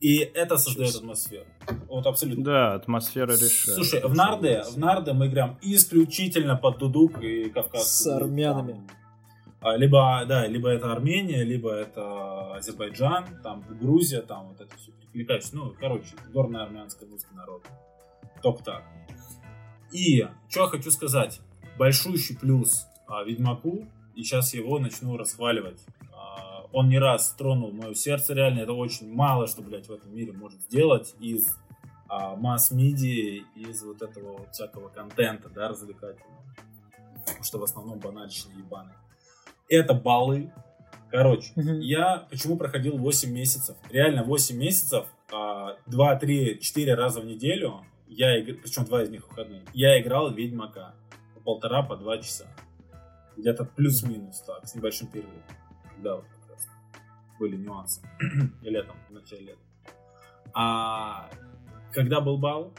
И 0.00 0.18
это 0.18 0.58
создает 0.58 0.94
атмосферу. 0.94 1.46
Вот 1.88 2.06
абсолютно. 2.06 2.44
Да, 2.44 2.74
атмосфера 2.74 3.32
решает. 3.32 3.74
Слушай, 3.76 4.00
в 4.02 4.14
Нарде, 4.14 4.62
в 4.70 4.78
Нарде 4.78 5.12
мы 5.12 5.26
играем 5.26 5.58
исключительно 5.62 6.56
под 6.56 6.78
дудук 6.78 7.20
и 7.22 7.50
кавказский. 7.50 8.04
С 8.04 8.06
армянами. 8.06 8.86
А, 9.60 9.76
Либо, 9.76 10.24
да, 10.26 10.46
либо 10.46 10.68
это 10.68 10.92
Армения, 10.92 11.42
либо 11.42 11.72
это 11.72 12.54
Азербайджан, 12.54 13.42
там 13.42 13.64
Грузия, 13.80 14.22
там 14.22 14.48
вот 14.48 14.60
это 14.60 14.76
все 14.76 14.92
перекликаешься. 14.92 15.56
Ну, 15.56 15.74
короче, 15.78 16.14
горная 16.32 16.62
армянская 16.62 17.08
русский 17.08 17.34
народ. 17.34 17.66
Только 18.40 18.62
так. 18.62 18.84
И, 19.90 20.26
что 20.48 20.62
я 20.62 20.66
хочу 20.68 20.90
сказать. 20.90 21.40
Большущий 21.76 22.36
плюс 22.36 22.86
а, 23.06 23.24
Ведьмаку, 23.24 23.86
и 24.14 24.22
сейчас 24.22 24.54
его 24.54 24.78
начну 24.78 25.16
расхваливать. 25.16 25.80
А, 26.12 26.66
он 26.72 26.88
не 26.88 26.98
раз 26.98 27.32
тронул 27.32 27.72
мое 27.72 27.94
сердце, 27.94 28.34
реально, 28.34 28.60
это 28.60 28.72
очень 28.72 29.12
мало, 29.12 29.46
что, 29.46 29.62
блядь, 29.62 29.88
в 29.88 29.92
этом 29.92 30.14
мире 30.14 30.32
может 30.32 30.60
сделать 30.62 31.14
из 31.18 31.56
а, 32.08 32.36
масс-медиа, 32.36 33.44
из 33.56 33.82
вот 33.82 34.02
этого 34.02 34.38
вот 34.38 34.52
всякого 34.52 34.88
контента, 34.88 35.48
да, 35.48 35.68
развлекательного. 35.68 36.44
Потому 37.26 37.44
что 37.44 37.58
в 37.58 37.62
основном 37.64 37.98
банальщина 37.98 38.52
ебаная. 38.56 38.96
Это 39.68 39.94
баллы. 39.94 40.52
Короче, 41.10 41.52
Мгм. 41.56 41.80
я 41.80 42.26
почему 42.30 42.56
проходил 42.56 42.98
8 42.98 43.32
месяцев? 43.32 43.76
Реально 43.90 44.24
8 44.24 44.56
месяцев, 44.56 45.06
2, 45.86 46.16
3, 46.16 46.60
4 46.60 46.94
раза 46.94 47.20
в 47.20 47.24
неделю, 47.24 47.84
я 48.06 48.38
игр... 48.38 48.60
причем 48.60 48.84
два 48.84 49.02
из 49.02 49.10
них 49.10 49.26
выходные, 49.28 49.62
я 49.72 50.00
играл 50.00 50.30
Ведьмака 50.32 50.94
по 51.34 51.40
полтора, 51.40 51.82
по 51.82 51.96
два 51.96 52.18
часа. 52.18 52.46
Где-то 53.36 53.64
плюс-минус 53.64 54.40
так, 54.42 54.66
с 54.66 54.74
небольшим 54.74 55.08
перерывом. 55.08 55.42
Да, 56.02 56.16
вот 56.16 56.24
как 56.24 56.50
раз 56.50 56.68
были 57.38 57.56
нюансы. 57.56 58.00
И 58.62 58.68
летом, 58.70 58.96
в 59.08 59.12
начале 59.12 59.42
лета. 59.46 59.58
А 60.54 61.30
когда 61.92 62.20
был 62.20 62.36
бал, 62.38 62.72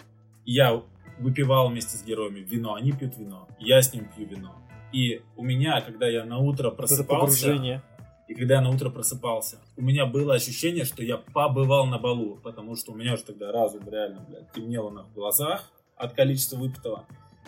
я 0.46 0.84
выпивал 1.20 1.70
вместе 1.70 1.98
с 1.98 2.04
героями 2.04 2.40
вино, 2.40 2.76
они 2.76 2.92
пьют 2.92 3.18
вино, 3.18 3.48
я 3.60 3.82
с 3.82 3.94
ним 3.94 4.08
пью 4.16 4.28
вино. 4.28 4.56
И 4.92 5.22
у 5.36 5.44
меня, 5.44 5.82
когда 5.82 6.08
я 6.08 6.26
на 6.26 6.40
утро 6.40 6.68
это 6.68 6.76
просыпался, 6.76 7.82
и 8.28 8.36
когда 8.36 8.56
я 8.56 8.62
на 8.62 8.70
утро 8.70 8.90
просыпался, 8.90 9.58
у 9.76 9.82
меня 9.82 10.06
было 10.06 10.36
ощущение, 10.36 10.86
что 10.86 11.04
я 11.04 11.18
побывал 11.18 11.86
на 11.88 11.98
балу, 11.98 12.40
потому 12.44 12.76
что 12.76 12.92
у 12.92 12.96
меня 12.96 13.14
уже 13.14 13.24
тогда 13.24 13.52
разум 13.52 13.90
реально, 13.90 14.24
блядь, 14.28 14.52
темнело 14.52 14.92
на 14.92 15.04
глазах 15.16 15.72
от 15.96 16.14
количества 16.14 16.58
выпитого. 16.58 17.06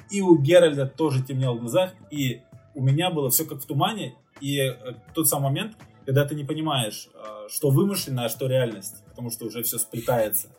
И 0.09 0.21
у 0.21 0.37
Геральда 0.37 0.87
тоже 0.87 1.23
темнело 1.23 1.53
в 1.53 1.59
глазах, 1.59 1.93
и 2.09 2.41
у 2.73 2.81
меня 2.81 3.11
было 3.11 3.29
все 3.29 3.45
как 3.45 3.59
в 3.59 3.65
тумане, 3.65 4.15
и 4.39 4.57
э, 4.59 4.73
тот 5.13 5.27
самый 5.27 5.45
момент, 5.45 5.77
когда 6.05 6.25
ты 6.25 6.35
не 6.35 6.43
понимаешь, 6.43 7.09
э, 7.13 7.47
что 7.49 7.69
вымышленно, 7.69 8.25
а 8.25 8.29
что 8.29 8.47
реальность, 8.47 9.03
потому 9.07 9.29
что 9.29 9.45
уже 9.45 9.63
все 9.63 9.77
сплетается. 9.77 10.49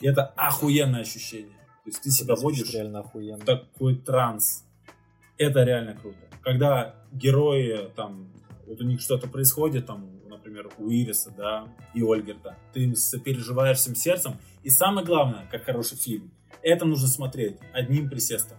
И 0.00 0.06
это 0.06 0.24
охуенное 0.36 1.02
ощущение. 1.02 1.56
То 1.84 1.90
есть 1.90 2.02
ты 2.02 2.10
себя 2.10 2.36
звучит 2.36 2.60
водишь 2.60 2.74
реально 2.74 3.00
охуенно. 3.00 3.44
такой 3.44 3.96
транс. 3.96 4.64
Это 5.38 5.62
реально 5.62 5.94
круто. 5.94 6.18
Когда 6.42 6.96
герои 7.12 7.90
там, 7.94 8.32
вот 8.66 8.80
у 8.80 8.84
них 8.84 9.00
что-то 9.00 9.28
происходит, 9.28 9.86
там, 9.86 10.20
например, 10.28 10.70
у 10.78 10.90
Ириса, 10.90 11.32
да, 11.36 11.68
и 11.94 12.02
Ольгерта, 12.02 12.56
ты 12.72 12.80
им 12.80 12.96
сопереживаешь 12.96 13.78
всем 13.78 13.94
сердцем. 13.94 14.36
И 14.62 14.70
самое 14.70 15.06
главное, 15.06 15.46
как 15.50 15.64
хороший 15.64 15.96
фильм, 15.96 16.32
это 16.62 16.84
нужно 16.84 17.06
смотреть 17.06 17.56
одним 17.72 18.10
присестом. 18.10 18.58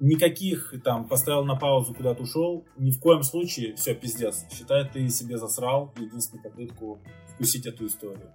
никаких 0.00 0.74
там 0.82 1.06
поставил 1.06 1.44
на 1.44 1.56
паузу, 1.56 1.94
куда-то 1.94 2.22
ушел, 2.22 2.66
ни 2.76 2.90
в 2.90 2.98
коем 2.98 3.22
случае, 3.22 3.76
все, 3.76 3.94
пиздец. 3.94 4.46
Считай, 4.50 4.88
ты 4.88 5.08
себе 5.10 5.36
засрал 5.36 5.94
единственную 5.96 6.42
попытку 6.42 7.00
вкусить 7.34 7.66
эту 7.66 7.86
историю. 7.86 8.32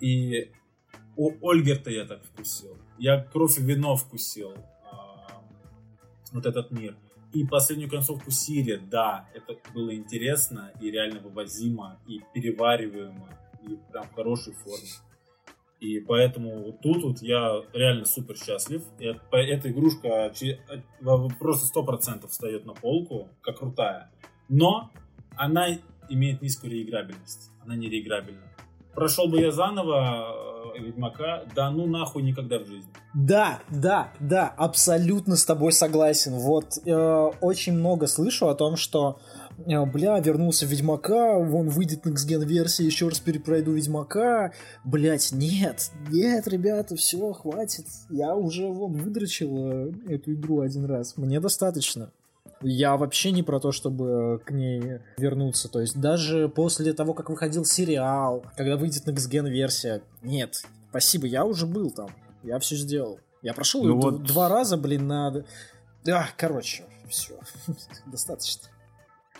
И 0.00 0.52
у 1.16 1.32
Ольгерта 1.48 1.90
я 1.90 2.04
так 2.04 2.24
вкусил. 2.24 2.76
Я 2.98 3.22
кровь 3.22 3.58
и 3.58 3.62
вино 3.62 3.96
вкусил. 3.96 4.54
Вот 6.32 6.46
этот 6.46 6.70
мир. 6.70 6.96
И 7.32 7.44
последнюю 7.44 7.90
концовку 7.90 8.30
Сири, 8.30 8.80
да, 8.90 9.28
это 9.34 9.56
было 9.74 9.94
интересно 9.94 10.72
и 10.80 10.90
реально 10.90 11.20
вывозимо, 11.20 11.98
и 12.06 12.20
перевариваемо, 12.32 13.28
и 13.66 13.76
прям 13.90 14.08
в 14.08 14.14
хорошей 14.14 14.54
форме. 14.54 14.88
И 15.78 16.00
поэтому 16.00 16.64
вот 16.64 16.80
тут 16.80 17.02
вот 17.04 17.22
я 17.22 17.62
реально 17.72 18.04
супер 18.04 18.36
счастлив. 18.36 18.82
И 18.98 19.04
эта 19.04 19.70
игрушка 19.70 20.32
просто 21.38 21.66
сто 21.66 21.84
процентов 21.84 22.30
встает 22.30 22.64
на 22.64 22.72
полку, 22.72 23.28
как 23.42 23.58
крутая. 23.58 24.10
Но 24.48 24.90
она 25.36 25.68
имеет 26.08 26.42
низкую 26.42 26.72
реиграбельность. 26.72 27.52
Она 27.62 27.76
не 27.76 27.88
реиграбельна. 27.88 28.47
Прошел 28.98 29.28
бы 29.28 29.40
я 29.40 29.50
заново 29.50 30.74
э, 30.76 30.80
Ведьмака, 30.80 31.44
да 31.54 31.70
ну 31.70 31.86
нахуй 31.86 32.22
никогда 32.22 32.58
в 32.58 32.66
жизни. 32.66 32.88
Да, 33.14 33.60
да, 33.70 34.12
да, 34.20 34.52
абсолютно 34.56 35.36
с 35.36 35.44
тобой 35.44 35.72
согласен. 35.72 36.34
Вот 36.34 36.78
э, 36.84 37.30
очень 37.40 37.74
много 37.74 38.06
слышу 38.06 38.48
о 38.48 38.54
том, 38.54 38.76
что 38.76 39.18
Э, 39.66 39.84
бля, 39.84 40.18
вернулся 40.20 40.66
в 40.66 40.70
Ведьмака, 40.70 41.38
вон 41.38 41.68
выйдет 41.68 42.06
Next 42.06 42.28
Gen 42.28 42.44
версия, 42.44 42.84
еще 42.84 43.08
раз 43.08 43.18
перепройду 43.18 43.72
Ведьмака. 43.72 44.52
Блять, 44.84 45.32
нет, 45.32 45.90
нет, 46.10 46.46
ребята, 46.46 46.96
все, 46.96 47.32
хватит. 47.32 47.86
Я 48.08 48.34
уже 48.34 48.66
вон 48.66 48.92
выдрочил 48.92 49.50
э, 49.56 49.92
эту 50.08 50.34
игру 50.34 50.60
один 50.60 50.84
раз. 50.84 51.16
Мне 51.16 51.40
достаточно. 51.40 52.12
Я 52.60 52.96
вообще 52.96 53.30
не 53.30 53.42
про 53.42 53.60
то, 53.60 53.72
чтобы 53.72 54.40
к 54.44 54.50
ней 54.50 54.98
вернуться. 55.16 55.68
То 55.68 55.80
есть 55.80 56.00
даже 56.00 56.48
после 56.48 56.92
того, 56.92 57.14
как 57.14 57.30
выходил 57.30 57.64
сериал, 57.64 58.44
когда 58.56 58.76
выйдет 58.76 59.06
Next 59.06 59.30
Gen 59.30 59.48
версия, 59.48 60.02
нет, 60.22 60.64
спасибо, 60.90 61.26
я 61.26 61.44
уже 61.44 61.66
был 61.66 61.90
там. 61.90 62.08
Я 62.42 62.58
все 62.58 62.76
сделал. 62.76 63.20
Я 63.42 63.54
прошел 63.54 63.84
ну 63.84 64.00
вот... 64.00 64.22
два 64.24 64.48
раза, 64.48 64.76
блин, 64.76 65.06
надо. 65.06 65.44
Да, 66.04 66.28
короче, 66.36 66.84
все, 67.08 67.34
достаточно. 68.06 68.68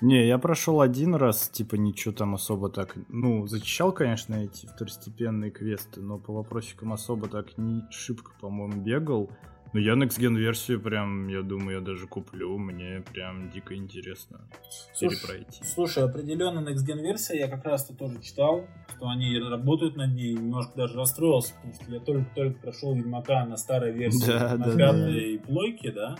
Не, 0.00 0.28
я 0.28 0.38
прошел 0.38 0.80
один 0.80 1.16
раз, 1.16 1.48
типа 1.48 1.74
ничего 1.74 2.14
там 2.14 2.34
особо 2.34 2.68
так... 2.68 2.94
Ну, 3.08 3.48
зачищал, 3.48 3.90
конечно, 3.92 4.36
эти 4.36 4.66
второстепенные 4.66 5.50
квесты, 5.50 6.00
но 6.00 6.18
по 6.18 6.32
вопросикам 6.32 6.92
особо 6.92 7.28
так 7.28 7.58
не 7.58 7.82
шибко, 7.90 8.30
по-моему, 8.40 8.80
бегал. 8.80 9.28
Но 9.72 9.80
я 9.80 9.94
Next 9.94 10.18
Gen 10.18 10.36
версию 10.36 10.80
прям, 10.80 11.28
я 11.28 11.42
думаю, 11.42 11.78
я 11.78 11.80
даже 11.80 12.06
куплю. 12.06 12.56
Мне 12.56 13.02
прям 13.12 13.50
дико 13.50 13.74
интересно 13.74 14.48
слушай, 14.94 15.20
перепройти. 15.20 15.64
Слушай, 15.64 16.04
определенно 16.04 16.60
Next 16.60 16.86
Gen 16.86 17.00
версия, 17.02 17.38
я 17.38 17.48
как 17.48 17.64
раз-то 17.64 17.94
тоже 17.94 18.20
читал, 18.22 18.66
что 18.96 19.08
они 19.08 19.38
работают 19.38 19.96
над 19.96 20.14
ней, 20.14 20.34
немножко 20.34 20.72
даже 20.76 20.94
расстроился, 20.94 21.54
потому 21.54 21.74
что 21.74 21.92
я 21.92 22.00
только-только 22.00 22.60
прошел 22.60 22.94
Ведьмака 22.94 23.44
на 23.44 23.56
старой 23.56 23.92
версии, 23.92 24.26
да, 24.26 24.56
на 24.56 24.66
да, 24.66 24.76
пятой 24.76 25.38
да. 25.38 25.44
плойке, 25.44 25.92
да, 25.92 26.16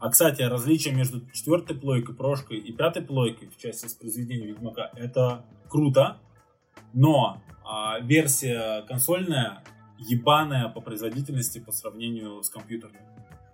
а, 0.00 0.10
кстати, 0.10 0.42
различие 0.42 0.94
между 0.94 1.28
четвертой 1.32 1.76
плойкой, 1.76 2.14
прошкой 2.14 2.58
и 2.58 2.72
пятой 2.72 3.02
плойкой 3.02 3.48
в 3.48 3.56
части 3.56 3.86
воспроизведения 3.86 4.46
Ведьмака, 4.46 4.90
это 4.94 5.44
круто, 5.68 6.18
но 6.92 7.42
а, 7.64 7.98
версия 8.00 8.82
консольная 8.82 9.64
ебаная 9.98 10.68
по 10.68 10.80
производительности 10.80 11.58
по 11.58 11.72
сравнению 11.72 12.42
с 12.42 12.50
компьютерной. 12.50 13.00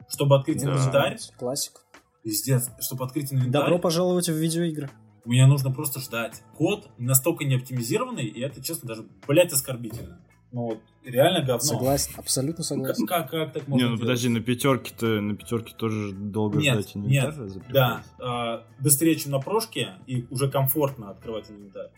Чтобы 0.08 0.36
открыть 0.36 0.62
да. 0.62 0.72
инвентарь... 0.72 1.18
Классик. 1.38 1.80
Пиздец. 2.22 2.70
Чтобы 2.80 3.04
открыть 3.04 3.32
инвентарь... 3.32 3.62
Добро 3.62 3.78
пожаловать 3.78 4.28
в 4.28 4.34
видеоигры. 4.34 4.90
Мне 5.24 5.46
нужно 5.46 5.70
просто 5.70 6.00
ждать. 6.00 6.42
Код 6.56 6.90
настолько 6.98 7.44
не 7.44 7.54
оптимизированный, 7.54 8.24
и 8.24 8.40
это, 8.40 8.62
честно, 8.62 8.88
даже, 8.88 9.06
блядь, 9.26 9.52
оскорбительно. 9.52 10.20
Ну 10.52 10.66
вот, 10.66 10.78
реально 11.04 11.40
говно. 11.40 11.60
Согласен, 11.60 12.12
абсолютно 12.16 12.62
согласен. 12.62 13.06
Как, 13.06 13.28
как, 13.28 13.30
как 13.30 13.52
так 13.54 13.68
можно 13.68 13.84
Не, 13.84 13.90
ну 13.90 13.98
подожди, 13.98 14.28
на 14.28 14.40
пятерке-то, 14.40 15.20
на 15.20 15.34
пятерке 15.34 15.74
тоже 15.74 16.12
долго 16.12 16.58
нет, 16.58 16.74
ждать 16.74 16.96
инвентарь 16.96 17.40
Нет, 17.40 17.62
да, 17.70 18.04
а, 18.20 18.64
быстрее, 18.78 19.16
чем 19.16 19.32
на 19.32 19.40
прошке, 19.40 19.94
и 20.06 20.26
уже 20.30 20.48
комфортно 20.48 21.10
открывать 21.10 21.50
инвентарь. 21.50 21.90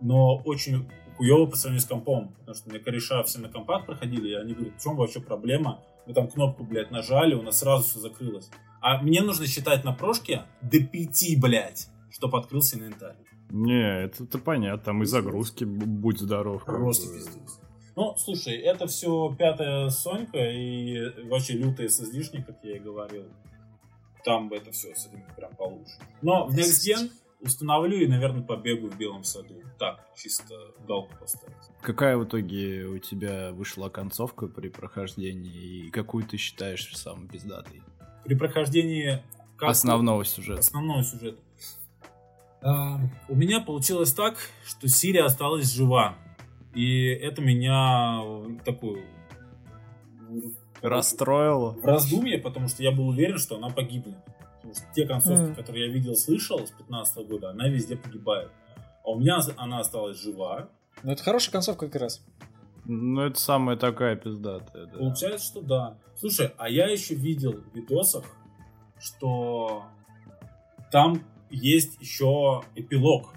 Но 0.00 0.36
очень 0.36 0.88
хуево 1.20 1.46
по 1.46 1.56
сравнению 1.56 1.82
с 1.82 1.88
компом, 1.88 2.34
потому 2.38 2.54
что 2.54 2.70
мне 2.70 2.78
кореша 2.78 3.22
все 3.24 3.40
на 3.40 3.48
компах 3.50 3.84
проходили, 3.84 4.30
и 4.30 4.34
они 4.34 4.54
говорят, 4.54 4.74
в 4.78 4.82
чем 4.82 4.96
вообще 4.96 5.20
проблема? 5.20 5.82
Мы 6.06 6.14
там 6.14 6.28
кнопку, 6.28 6.64
блядь, 6.64 6.90
нажали, 6.90 7.34
у 7.34 7.42
нас 7.42 7.58
сразу 7.58 7.84
все 7.84 7.98
закрылось. 7.98 8.50
А 8.80 9.02
мне 9.02 9.20
нужно 9.20 9.46
считать 9.46 9.84
на 9.84 9.92
прошке 9.92 10.44
до 10.62 10.82
пяти, 10.82 11.36
блядь, 11.36 11.88
чтобы 12.10 12.38
открылся 12.38 12.78
инвентарь. 12.78 13.16
Не, 13.50 14.04
это, 14.04 14.24
это 14.24 14.38
понятно, 14.38 14.82
там 14.82 15.02
и 15.02 15.06
загрузки, 15.06 15.64
будь 15.64 16.20
здоров. 16.20 16.64
Просто 16.64 17.12
пиздец. 17.12 17.60
Ну, 17.96 18.14
слушай, 18.16 18.56
это 18.56 18.86
все 18.86 19.34
пятая 19.38 19.90
Сонька 19.90 20.38
и 20.38 21.28
вообще 21.28 21.52
лютый 21.52 21.86
SSD-шник, 21.86 22.46
как 22.46 22.56
я 22.62 22.76
и 22.76 22.78
говорил. 22.78 23.24
Там 24.24 24.50
это 24.52 24.70
все 24.70 24.94
с 24.94 25.06
этим 25.06 25.22
прям 25.36 25.54
получше. 25.54 25.94
Но 26.22 26.46
в 26.46 26.56
Next 26.56 26.88
Gen 26.88 27.10
установлю 27.40 27.98
и, 27.98 28.06
наверное, 28.06 28.42
побегу 28.42 28.88
в 28.88 28.96
Белом 28.96 29.24
саду. 29.24 29.62
Так, 29.78 30.00
чисто 30.16 30.54
галку 30.86 31.14
поставить. 31.18 31.56
Какая 31.80 32.16
в 32.16 32.24
итоге 32.24 32.84
у 32.84 32.98
тебя 32.98 33.52
вышла 33.52 33.88
концовка 33.88 34.46
при 34.46 34.68
прохождении 34.68 35.86
и 35.86 35.90
какую 35.90 36.24
ты 36.26 36.36
считаешь 36.36 36.96
самой 36.96 37.28
пиздатой? 37.28 37.82
При 38.24 38.34
прохождении... 38.34 39.22
Как 39.56 39.70
основного 39.70 40.24
сюжета. 40.24 40.60
Основного 40.60 41.02
сюжета. 41.02 41.38
А, 42.62 43.00
у 43.28 43.34
меня 43.34 43.60
получилось 43.60 44.12
так, 44.12 44.36
что 44.66 44.88
Сирия 44.88 45.24
осталась 45.24 45.72
жива. 45.72 46.16
И 46.74 47.06
это 47.06 47.42
меня 47.42 48.22
такую 48.64 49.02
расстроило. 50.82 51.76
Раздумье, 51.82 52.38
потому 52.38 52.68
что 52.68 52.82
я 52.82 52.90
был 52.90 53.08
уверен, 53.08 53.38
что 53.38 53.56
она 53.56 53.70
погибнет. 53.70 54.16
Потому 54.60 54.74
что 54.74 54.84
те 54.94 55.06
концовки, 55.06 55.52
mm. 55.52 55.54
которые 55.54 55.86
я 55.86 55.92
видел, 55.92 56.14
слышал 56.14 56.66
с 56.66 56.70
15 56.70 57.26
года, 57.26 57.50
она 57.50 57.68
везде 57.68 57.96
погибает. 57.96 58.50
А 59.04 59.10
у 59.10 59.18
меня 59.18 59.40
она 59.56 59.80
осталась 59.80 60.20
жива. 60.20 60.68
Ну, 61.02 61.12
это 61.12 61.22
хорошая 61.22 61.52
концовка 61.52 61.86
как 61.86 62.00
раз. 62.00 62.22
Ну, 62.84 63.22
это 63.22 63.38
самая 63.38 63.76
такая 63.76 64.16
пиздатая, 64.16 64.86
да. 64.86 64.98
Получается, 64.98 65.46
что 65.46 65.60
да. 65.62 65.98
Слушай, 66.16 66.52
а 66.58 66.68
я 66.68 66.88
еще 66.88 67.14
видел 67.14 67.52
в 67.52 67.74
видосах, 67.74 68.24
что 68.98 69.84
там 70.90 71.22
есть 71.50 72.00
еще 72.00 72.62
эпилог 72.74 73.32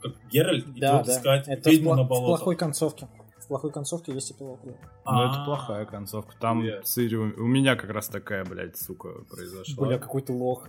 как 0.00 0.12
Геральт 0.30 0.66
да, 0.74 0.96
идет 0.96 1.06
да. 1.06 1.12
искать 1.12 1.48
это 1.48 1.70
ведьму 1.70 1.92
в, 1.92 1.96
на 1.96 2.04
болото. 2.04 2.24
В 2.24 2.36
плохой 2.36 2.56
концовке. 2.56 3.08
В 3.46 3.48
плохой 3.48 3.70
концовке 3.70 4.12
есть 4.12 4.32
эпилог. 4.32 4.58
Ну, 4.64 5.22
это 5.22 5.44
плохая 5.44 5.84
концовка. 5.84 6.34
Там 6.40 6.64
Цири... 6.82 7.14
У 7.14 7.46
меня 7.46 7.76
как 7.76 7.90
раз 7.90 8.08
такая, 8.08 8.44
блядь, 8.44 8.76
сука, 8.76 9.10
произошла. 9.30 9.86
Бля, 9.86 9.98
какой 9.98 10.20
ты 10.22 10.32
лох. 10.32 10.68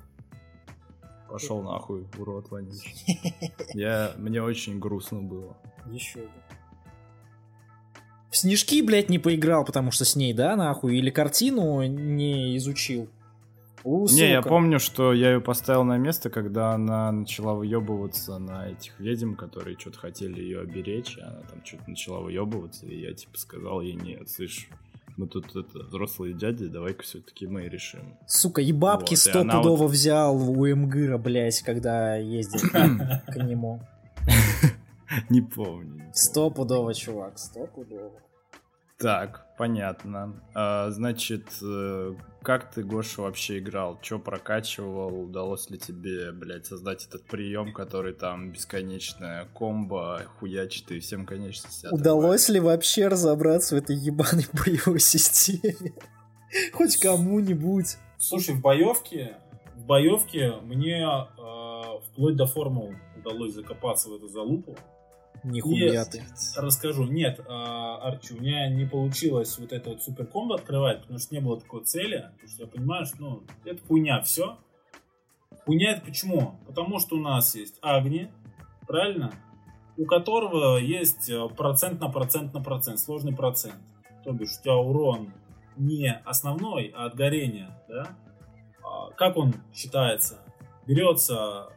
Пошел 1.27 1.63
нахуй, 1.63 2.05
урод 2.19 2.51
вонючий. 2.51 3.19
Я... 3.73 4.13
Мне 4.17 4.43
очень 4.43 4.77
грустно 4.77 5.23
было. 5.23 5.57
Еще 5.87 6.19
бы. 6.19 6.29
В 8.29 8.37
снежки, 8.37 8.83
блядь, 8.83 9.09
не 9.09 9.17
поиграл, 9.17 9.65
потому 9.65 9.89
что 9.89 10.05
с 10.05 10.15
ней, 10.15 10.31
да, 10.31 10.55
нахуй? 10.55 10.99
Или 10.99 11.09
картину 11.09 11.81
не 11.81 12.57
изучил? 12.57 13.09
У, 13.83 14.07
не, 14.09 14.31
я 14.31 14.41
помню, 14.41 14.79
что 14.79 15.13
я 15.13 15.33
ее 15.33 15.41
поставил 15.41 15.83
на 15.83 15.97
место, 15.97 16.29
когда 16.29 16.71
она 16.71 17.11
начала 17.11 17.53
выебываться 17.53 18.37
на 18.37 18.69
этих 18.69 18.99
ведьм, 18.99 19.35
которые 19.35 19.77
что-то 19.77 19.99
хотели 19.99 20.41
ее 20.41 20.61
оберечь, 20.61 21.17
и 21.17 21.21
она 21.21 21.41
там 21.49 21.63
что-то 21.63 21.89
начала 21.89 22.19
выебываться, 22.19 22.85
и 22.85 22.99
я 22.99 23.13
типа 23.13 23.37
сказал 23.37 23.81
ей, 23.81 23.93
нет, 23.93 24.29
слышь, 24.29 24.69
мы 25.15 25.27
тут 25.27 25.55
это, 25.55 25.79
взрослые 25.79 26.33
дяди, 26.33 26.67
давай-ка 26.67 27.03
все-таки 27.03 27.47
мы 27.47 27.67
решим. 27.67 28.17
Сука, 28.27 28.61
и 28.61 28.71
бабки 28.71 29.11
вот, 29.13 29.19
стопудово 29.19 29.83
вот... 29.83 29.91
взял 29.91 30.35
у 30.35 30.65
Эмгыра, 30.65 31.17
блядь, 31.17 31.61
когда 31.61 32.15
ездил 32.15 32.61
к 32.69 33.35
нему. 33.35 33.81
Не 35.29 35.41
помню. 35.41 36.11
Стопудово, 36.13 36.93
чувак, 36.93 37.39
стопудово. 37.39 38.11
Так, 38.97 39.45
понятно. 39.57 40.41
А, 40.55 40.89
значит, 40.89 41.47
э, 41.61 42.15
как 42.41 42.71
ты, 42.71 42.83
Гоша, 42.83 43.21
вообще 43.21 43.59
играл? 43.59 43.99
Че 44.01 44.17
прокачивал? 44.17 45.23
Удалось 45.23 45.69
ли 45.69 45.77
тебе, 45.77 46.31
блядь, 46.31 46.65
создать 46.65 47.05
этот 47.05 47.23
прием, 47.25 47.73
который 47.73 48.13
там 48.13 48.51
бесконечная 48.51 49.45
комбо, 49.53 50.23
хуячит 50.39 50.91
и 50.91 50.99
всем 50.99 51.27
конечности 51.27 51.87
Удалось 51.91 52.49
ли 52.49 52.59
вообще 52.59 53.07
разобраться 53.07 53.75
в 53.75 53.77
этой 53.79 53.95
ебаной 53.95 54.45
боевой 54.53 54.99
системе? 54.99 55.93
Хоть 56.73 56.97
кому-нибудь. 56.97 57.97
Слушай, 58.17 58.55
в 58.55 58.61
боевке, 58.61 59.37
в 59.75 59.85
боевке 59.85 60.53
мне 60.63 61.05
э, 61.05 61.81
вплоть 62.07 62.35
до 62.35 62.47
формул 62.47 62.95
удалось 63.15 63.53
закопаться 63.53 64.09
в 64.09 64.15
эту 64.15 64.27
залупу. 64.27 64.75
Нихуя 65.47 66.03
ты. 66.05 66.23
Расскажу. 66.57 67.05
Нет, 67.05 67.39
а, 67.47 67.97
Арчи, 68.07 68.33
у 68.33 68.41
меня 68.41 68.69
не 68.69 68.85
получилось 68.85 69.57
вот 69.57 69.71
это 69.71 69.91
вот 69.91 70.03
суперкомбо 70.03 70.55
открывать, 70.55 71.01
потому 71.01 71.19
что 71.19 71.33
не 71.33 71.41
было 71.41 71.59
такой 71.59 71.85
цели. 71.85 72.29
Потому 72.33 72.49
что 72.49 72.63
я 72.63 72.67
понимаю, 72.67 73.05
что 73.05 73.15
ну, 73.19 73.43
это 73.63 73.81
хуйня, 73.87 74.21
все. 74.21 74.57
Хуйня 75.65 75.93
это 75.93 76.01
почему? 76.01 76.59
Потому 76.65 76.99
что 76.99 77.15
у 77.15 77.19
нас 77.19 77.55
есть 77.55 77.77
Агни, 77.81 78.29
правильно? 78.87 79.33
У 79.97 80.05
которого 80.05 80.77
есть 80.77 81.29
э, 81.29 81.47
процент 81.49 82.01
на 82.01 82.09
процент 82.09 82.53
на 82.53 82.61
процент, 82.61 82.99
сложный 82.99 83.35
процент. 83.35 83.81
То 84.23 84.31
бишь 84.33 84.57
у 84.59 84.61
тебя 84.61 84.75
урон 84.75 85.33
не 85.77 86.13
основной, 86.25 86.93
а 86.95 87.05
от 87.05 87.15
горения, 87.15 87.81
да? 87.87 88.09
А, 88.83 89.11
как 89.11 89.37
он 89.37 89.55
считается? 89.73 90.39
Берется 90.85 91.69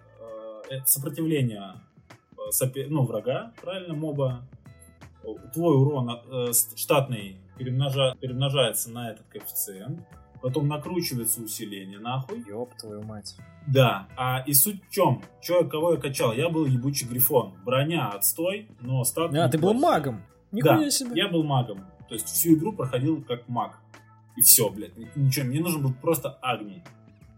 э, 0.70 0.80
сопротивление 0.84 1.74
э, 2.60 2.86
ну, 2.88 3.04
врага, 3.04 3.52
правильно, 3.60 3.94
моба. 3.94 4.42
Твой 5.52 5.76
урон 5.76 6.10
э, 6.10 6.52
штатный 6.76 7.36
перемножа, 7.58 8.16
перемножается 8.20 8.90
на 8.90 9.10
этот 9.10 9.26
коэффициент. 9.28 10.00
Потом 10.40 10.68
накручивается 10.68 11.42
усиление, 11.42 11.98
нахуй. 11.98 12.42
Ёб 12.48 12.74
твою 12.76 13.02
мать. 13.02 13.36
Да, 13.66 14.08
а 14.16 14.42
и 14.46 14.54
суть 14.54 14.82
в 14.88 14.90
чем? 14.90 15.22
Чё, 15.42 15.68
кого 15.68 15.92
я 15.92 16.00
качал? 16.00 16.32
Я 16.32 16.48
был 16.48 16.64
ебучий 16.64 17.06
грифон. 17.06 17.52
Броня 17.64 18.08
отстой, 18.08 18.68
но 18.80 19.04
стат... 19.04 19.34
А, 19.34 19.48
ты 19.48 19.58
был 19.58 19.74
магом? 19.74 20.22
Нихуя 20.50 20.78
да, 20.78 20.90
себе. 20.90 21.10
я 21.14 21.28
был 21.28 21.44
магом. 21.44 21.84
То 22.08 22.14
есть 22.14 22.26
всю 22.26 22.54
игру 22.54 22.72
проходил 22.72 23.22
как 23.22 23.48
маг. 23.48 23.78
И 24.36 24.42
все, 24.42 24.70
блядь, 24.70 24.96
ничего, 25.14 25.46
мне 25.46 25.60
нужен 25.60 25.82
был 25.82 25.92
просто 25.92 26.30
Агни. 26.40 26.82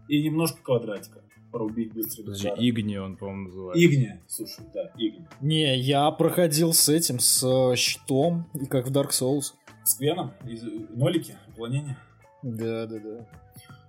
И 0.07 0.23
немножко 0.23 0.61
квадратика. 0.63 1.21
Порубить 1.53 1.93
быстро. 1.93 2.23
Подожди, 2.23 2.49
Игни 2.57 2.97
он, 2.97 3.15
по-моему, 3.15 3.43
называется. 3.43 3.85
Игни, 3.85 4.19
слушай, 4.27 4.65
да, 4.73 4.91
Игни. 4.97 5.27
Не, 5.39 5.77
я 5.77 6.09
проходил 6.09 6.73
с 6.73 6.89
этим, 6.89 7.19
с 7.19 7.43
э, 7.43 7.75
щитом, 7.75 8.49
и 8.55 8.65
как 8.65 8.87
в 8.87 8.91
Dark 8.91 9.11
Souls. 9.11 9.53
С 9.83 9.93
Квеном? 9.93 10.31
Из, 10.47 10.63
нолики? 10.89 11.35
Уклонение? 11.49 11.95
Да, 12.41 12.87
да, 12.87 12.97
да. 12.97 13.27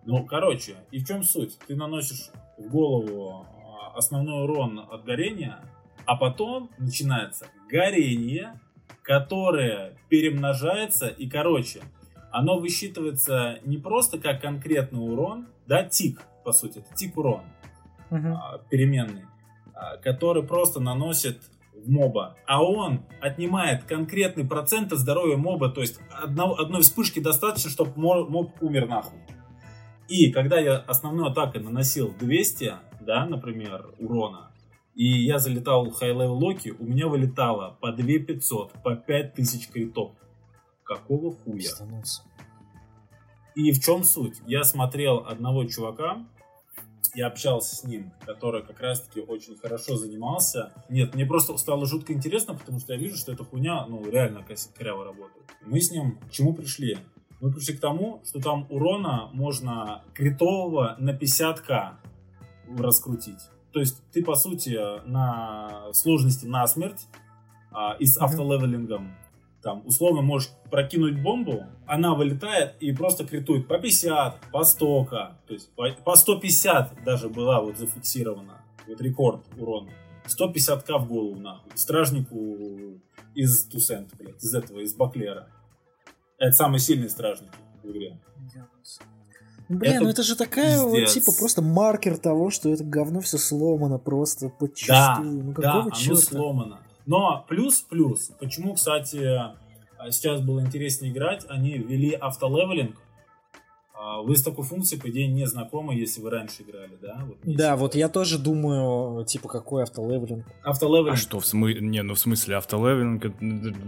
Ну, 0.04 0.26
короче, 0.26 0.76
и 0.90 0.98
в 0.98 1.06
чем 1.06 1.22
суть? 1.22 1.56
Ты 1.66 1.74
наносишь 1.74 2.28
в 2.58 2.68
голову 2.68 3.46
а, 3.64 3.96
основной 3.96 4.44
урон 4.44 4.80
от 4.80 5.04
горения, 5.06 5.58
а 6.04 6.16
потом 6.16 6.70
начинается 6.76 7.46
горение, 7.70 8.60
которое 9.00 9.96
перемножается, 10.10 11.06
и, 11.06 11.30
короче, 11.30 11.80
оно 12.30 12.58
высчитывается 12.58 13.58
не 13.64 13.78
просто 13.78 14.18
как 14.18 14.42
конкретный 14.42 15.00
урон, 15.00 15.46
да, 15.66 15.82
тик, 15.82 16.20
по 16.45 16.53
сути, 16.53 16.78
это 16.78 16.95
тик 16.95 17.16
урон 17.16 17.42
uh-huh. 18.11 18.61
переменный, 18.70 19.24
а, 19.74 19.97
который 19.99 20.42
просто 20.42 20.80
наносит 20.80 21.40
в 21.74 21.90
моба, 21.90 22.36
а 22.47 22.62
он 22.62 23.05
отнимает 23.20 23.84
конкретный 23.84 24.45
процент 24.45 24.92
от 24.92 24.99
здоровья 24.99 25.36
моба, 25.36 25.70
то 25.70 25.80
есть 25.80 25.99
одно, 26.11 26.55
одной 26.55 26.82
вспышки 26.82 27.20
достаточно, 27.20 27.70
чтобы 27.70 27.92
моб 27.97 28.62
умер 28.62 28.88
нахуй. 28.88 29.18
И 30.09 30.30
когда 30.32 30.59
я 30.59 30.76
основной 30.76 31.30
атакой 31.30 31.62
наносил 31.62 32.14
200, 32.18 32.74
да, 33.01 33.26
например, 33.26 33.86
урона, 33.99 34.51
и 34.95 35.24
я 35.24 35.38
залетал 35.38 35.86
в 35.86 35.92
high-level 35.95 36.34
локи, 36.34 36.72
у 36.78 36.84
меня 36.84 37.09
вылетало 37.09 37.76
по 37.80 37.90
2500, 37.90 38.72
по 38.82 38.95
5000 38.95 39.68
критов. 39.68 40.12
Какого 40.84 41.32
хуя? 41.32 41.70
И 43.57 43.72
в 43.72 43.80
чем 43.80 44.05
суть? 44.05 44.36
Я 44.47 44.62
смотрел 44.64 45.24
одного 45.26 45.64
чувака, 45.64 46.24
я 47.14 47.26
общался 47.26 47.76
с 47.76 47.84
ним, 47.84 48.12
который 48.24 48.62
как 48.62 48.80
раз-таки 48.80 49.20
очень 49.20 49.57
хорошо 49.57 49.96
занимался. 49.96 50.72
Нет, 50.88 51.14
мне 51.14 51.26
просто 51.26 51.57
стало 51.57 51.86
жутко 51.86 52.12
интересно, 52.12 52.55
потому 52.55 52.80
что 52.80 52.92
я 52.94 52.98
вижу, 52.98 53.16
что 53.16 53.32
эта 53.32 53.44
хуйня, 53.44 53.86
ну, 53.86 54.09
реально 54.09 54.44
коряво 54.76 55.05
работает. 55.05 55.44
Мы 55.62 55.80
с 55.80 55.90
ним 55.90 56.18
к 56.28 56.30
чему 56.30 56.55
пришли? 56.55 56.98
Мы 57.40 57.52
пришли 57.52 57.76
к 57.76 57.80
тому, 57.80 58.22
что 58.24 58.40
там 58.40 58.66
урона 58.70 59.28
можно 59.32 60.02
критового 60.14 60.96
на 60.98 61.11
50к 61.11 61.96
раскрутить. 62.78 63.40
То 63.72 63.80
есть 63.80 64.02
ты, 64.12 64.22
по 64.22 64.36
сути, 64.36 64.78
на 65.07 65.92
сложности 65.92 66.46
на 66.46 66.66
смерть 66.66 67.07
а, 67.72 67.96
и 67.98 68.07
с 68.07 68.16
автолевелингом 68.16 69.14
там, 69.64 69.82
условно 69.86 70.20
можешь 70.20 70.50
прокинуть 70.70 71.20
бомбу, 71.20 71.64
она 71.86 72.14
вылетает 72.14 72.76
и 72.80 72.92
просто 72.92 73.26
критует 73.26 73.66
по 73.66 73.78
50, 73.78 74.50
по 74.52 74.62
100, 74.62 75.04
то 75.06 75.36
есть 75.48 75.70
по, 75.74 75.90
по 76.04 76.14
150 76.14 77.02
даже 77.02 77.28
была 77.30 77.60
вот 77.60 77.78
зафиксирована, 77.78 78.60
вот 78.86 79.00
рекорд 79.00 79.40
урона. 79.58 79.90
150к 80.26 80.98
в 80.98 81.08
голову, 81.08 81.38
нахуй. 81.40 81.72
Стражнику 81.74 83.00
из 83.34 83.66
Тусента, 83.66 84.14
блядь, 84.16 84.42
из 84.42 84.54
этого, 84.54 84.80
из 84.80 84.94
Баклера. 84.94 85.48
Это 86.38 86.52
самый 86.52 86.78
сильный 86.78 87.10
стражник 87.10 87.50
в 87.82 87.90
игре. 87.90 88.20
Блин, 89.68 89.92
это 89.94 90.04
ну 90.04 90.10
это 90.10 90.22
же 90.22 90.36
такая 90.36 90.82
вот, 90.82 91.06
типа, 91.06 91.32
просто 91.32 91.62
маркер 91.62 92.18
того, 92.18 92.50
что 92.50 92.70
это 92.70 92.84
говно 92.84 93.20
все 93.20 93.38
сломано 93.38 93.98
просто 93.98 94.50
подчастую. 94.50 95.38
Да, 95.38 95.44
ну, 95.44 95.54
да, 95.54 95.72
оно 95.80 95.90
черта? 95.90 96.20
сломано. 96.20 96.80
Но 97.07 97.44
плюс-плюс, 97.48 98.32
почему, 98.40 98.74
кстати, 98.74 99.55
сейчас 100.11 100.40
было 100.40 100.61
интереснее 100.61 101.12
играть, 101.12 101.44
они 101.48 101.78
ввели 101.78 102.12
автолевелинг. 102.12 102.96
А, 103.96 104.22
вы 104.22 104.36
с 104.36 104.42
такой 104.42 104.64
функцией, 104.64 105.00
по 105.00 105.09
идее, 105.09 105.28
не 105.28 105.46
знакомы, 105.46 105.94
если 105.94 106.20
вы 106.20 106.30
раньше 106.30 106.62
играли, 106.62 106.98
да? 107.00 107.24
Вот, 107.26 107.38
да, 107.44 107.76
вот 107.76 107.94
я 107.94 108.09
тоже 108.09 108.38
думаю, 108.38 109.24
типа, 109.24 109.48
какой 109.48 109.84
автолевелинг. 109.84 110.44
Автолевелинг. 110.62 111.14
А 111.14 111.16
что, 111.16 111.38
в 111.38 111.46
смысле, 111.46 111.80
не, 111.80 112.02
ну 112.02 112.14
в 112.14 112.18
смысле 112.18 112.57
автолевелинг, 112.57 113.24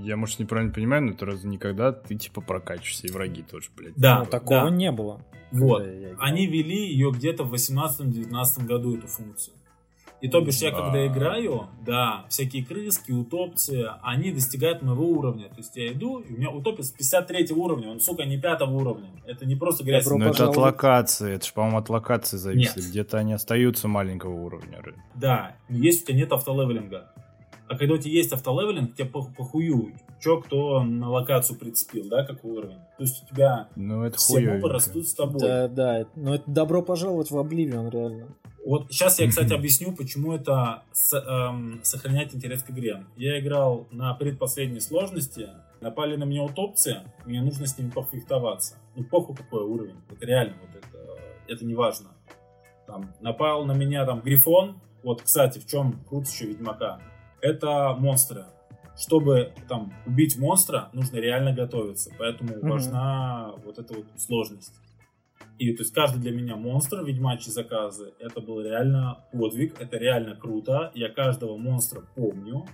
я, 0.04 0.16
может, 0.16 0.38
неправильно 0.38 0.72
понимаю, 0.72 1.02
но 1.02 1.10
это 1.10 1.26
разве 1.26 1.50
никогда 1.50 1.92
ты, 1.92 2.14
типа, 2.14 2.40
прокачиваешься, 2.40 3.08
и 3.08 3.10
враги 3.10 3.42
тоже, 3.42 3.68
блядь. 3.76 3.96
Да, 3.96 4.20
ну, 4.20 4.26
такого 4.26 4.70
да. 4.70 4.70
не 4.70 4.92
было. 4.92 5.20
Вот, 5.50 5.86
они 6.18 6.46
ввели 6.46 6.88
ее 6.88 7.10
где-то 7.10 7.44
в 7.44 7.52
18-19 7.52 8.64
году, 8.64 8.96
эту 8.96 9.08
функцию. 9.08 9.54
И 10.20 10.28
то 10.28 10.40
бишь 10.40 10.58
я 10.62 10.70
когда 10.70 11.06
играю, 11.06 11.68
да, 11.84 12.24
всякие 12.28 12.64
крыски, 12.64 13.12
утопцы, 13.12 13.86
они 14.02 14.32
достигают 14.32 14.82
моего 14.82 15.06
уровня. 15.06 15.48
То 15.48 15.58
есть 15.58 15.76
я 15.76 15.92
иду, 15.92 16.20
и 16.20 16.32
у 16.32 16.36
меня 16.36 16.50
утопец 16.50 16.90
53 16.90 17.52
уровня, 17.52 17.90
он, 17.90 18.00
сука, 18.00 18.24
не 18.24 18.38
5 18.38 18.62
уровня. 18.62 19.10
Это 19.26 19.44
не 19.46 19.56
просто 19.56 19.84
грязь. 19.84 20.06
Но 20.06 20.26
это 20.26 20.48
от 20.48 20.56
локации, 20.56 21.34
это 21.34 21.46
же, 21.46 21.52
по-моему, 21.52 21.78
от 21.78 21.88
локации 21.88 22.36
зависит. 22.36 22.86
Где-то 22.88 23.18
они 23.18 23.34
остаются 23.34 23.88
маленького 23.88 24.34
уровня. 24.34 24.82
Да, 25.14 25.56
есть 25.68 26.04
у 26.04 26.06
тебя 26.06 26.18
нет 26.18 26.32
автолевелинга. 26.32 27.12
А 27.68 27.76
когда 27.76 27.94
у 27.94 27.98
тебя 27.98 28.12
есть 28.12 28.32
автолевелинг, 28.32 28.94
тебе 28.94 29.08
похую, 29.08 29.92
чё 30.20 30.40
кто 30.40 30.82
на 30.82 31.10
локацию 31.10 31.58
прицепил, 31.58 32.08
да, 32.08 32.24
какой 32.24 32.52
уровень. 32.52 32.78
То 32.96 33.02
есть 33.02 33.24
у 33.24 33.34
тебя 33.34 33.68
ну, 33.74 34.04
это 34.04 34.16
все 34.18 34.40
мобы 34.40 34.68
растут 34.68 35.06
с 35.06 35.14
тобой. 35.14 35.40
Да, 35.40 35.68
да, 35.68 36.06
но 36.14 36.36
это 36.36 36.44
добро 36.48 36.80
пожаловать 36.82 37.30
в 37.30 37.36
Обливион, 37.36 37.88
реально. 37.88 38.28
Вот 38.66 38.90
сейчас 38.90 39.20
я, 39.20 39.28
кстати, 39.28 39.52
объясню, 39.52 39.92
почему 39.92 40.32
это 40.32 40.82
с, 40.90 41.16
эм, 41.16 41.78
сохраняет 41.84 42.34
интерес 42.34 42.64
к 42.64 42.70
игре. 42.70 43.04
Я 43.16 43.38
играл 43.38 43.86
на 43.92 44.12
предпоследней 44.14 44.80
сложности, 44.80 45.50
напали 45.80 46.16
на 46.16 46.24
меня 46.24 46.42
утопцы, 46.42 47.02
мне 47.26 47.40
нужно 47.42 47.68
с 47.68 47.78
ними 47.78 47.90
пофехтоваться. 47.90 48.74
Ну, 48.96 49.04
похуй 49.04 49.36
какой 49.36 49.62
уровень, 49.62 49.94
это 50.10 50.26
реально, 50.26 50.56
вот 50.60 50.84
это, 50.84 50.98
это 51.46 51.64
не 51.64 51.76
важно. 51.76 52.08
Там, 52.88 53.14
напал 53.20 53.64
на 53.66 53.72
меня 53.72 54.04
там 54.04 54.20
Грифон, 54.20 54.80
вот, 55.04 55.22
кстати, 55.22 55.60
в 55.60 55.66
чем 55.68 56.00
крут 56.08 56.26
еще 56.26 56.46
Ведьмака, 56.46 57.00
это 57.40 57.94
монстры. 57.96 58.46
Чтобы 58.98 59.52
там 59.68 59.92
убить 60.06 60.38
монстра, 60.38 60.88
нужно 60.92 61.18
реально 61.18 61.52
готовиться, 61.52 62.10
поэтому 62.18 62.54
mm-hmm. 62.54 62.68
важна 62.68 63.52
вот 63.64 63.78
эта 63.78 63.94
вот 63.94 64.06
сложность. 64.16 64.72
И 65.58 65.72
то 65.72 65.82
есть 65.82 65.94
каждый 65.94 66.20
для 66.20 66.32
меня 66.32 66.56
монстр, 66.56 67.02
ведьмачьи 67.02 67.50
заказы, 67.50 68.12
это 68.18 68.40
был 68.40 68.60
реально 68.60 69.24
подвиг, 69.32 69.80
это 69.80 69.96
реально 69.96 70.36
круто. 70.36 70.90
Я 70.94 71.08
каждого 71.08 71.56
монстра 71.56 72.02
помню. 72.14 72.66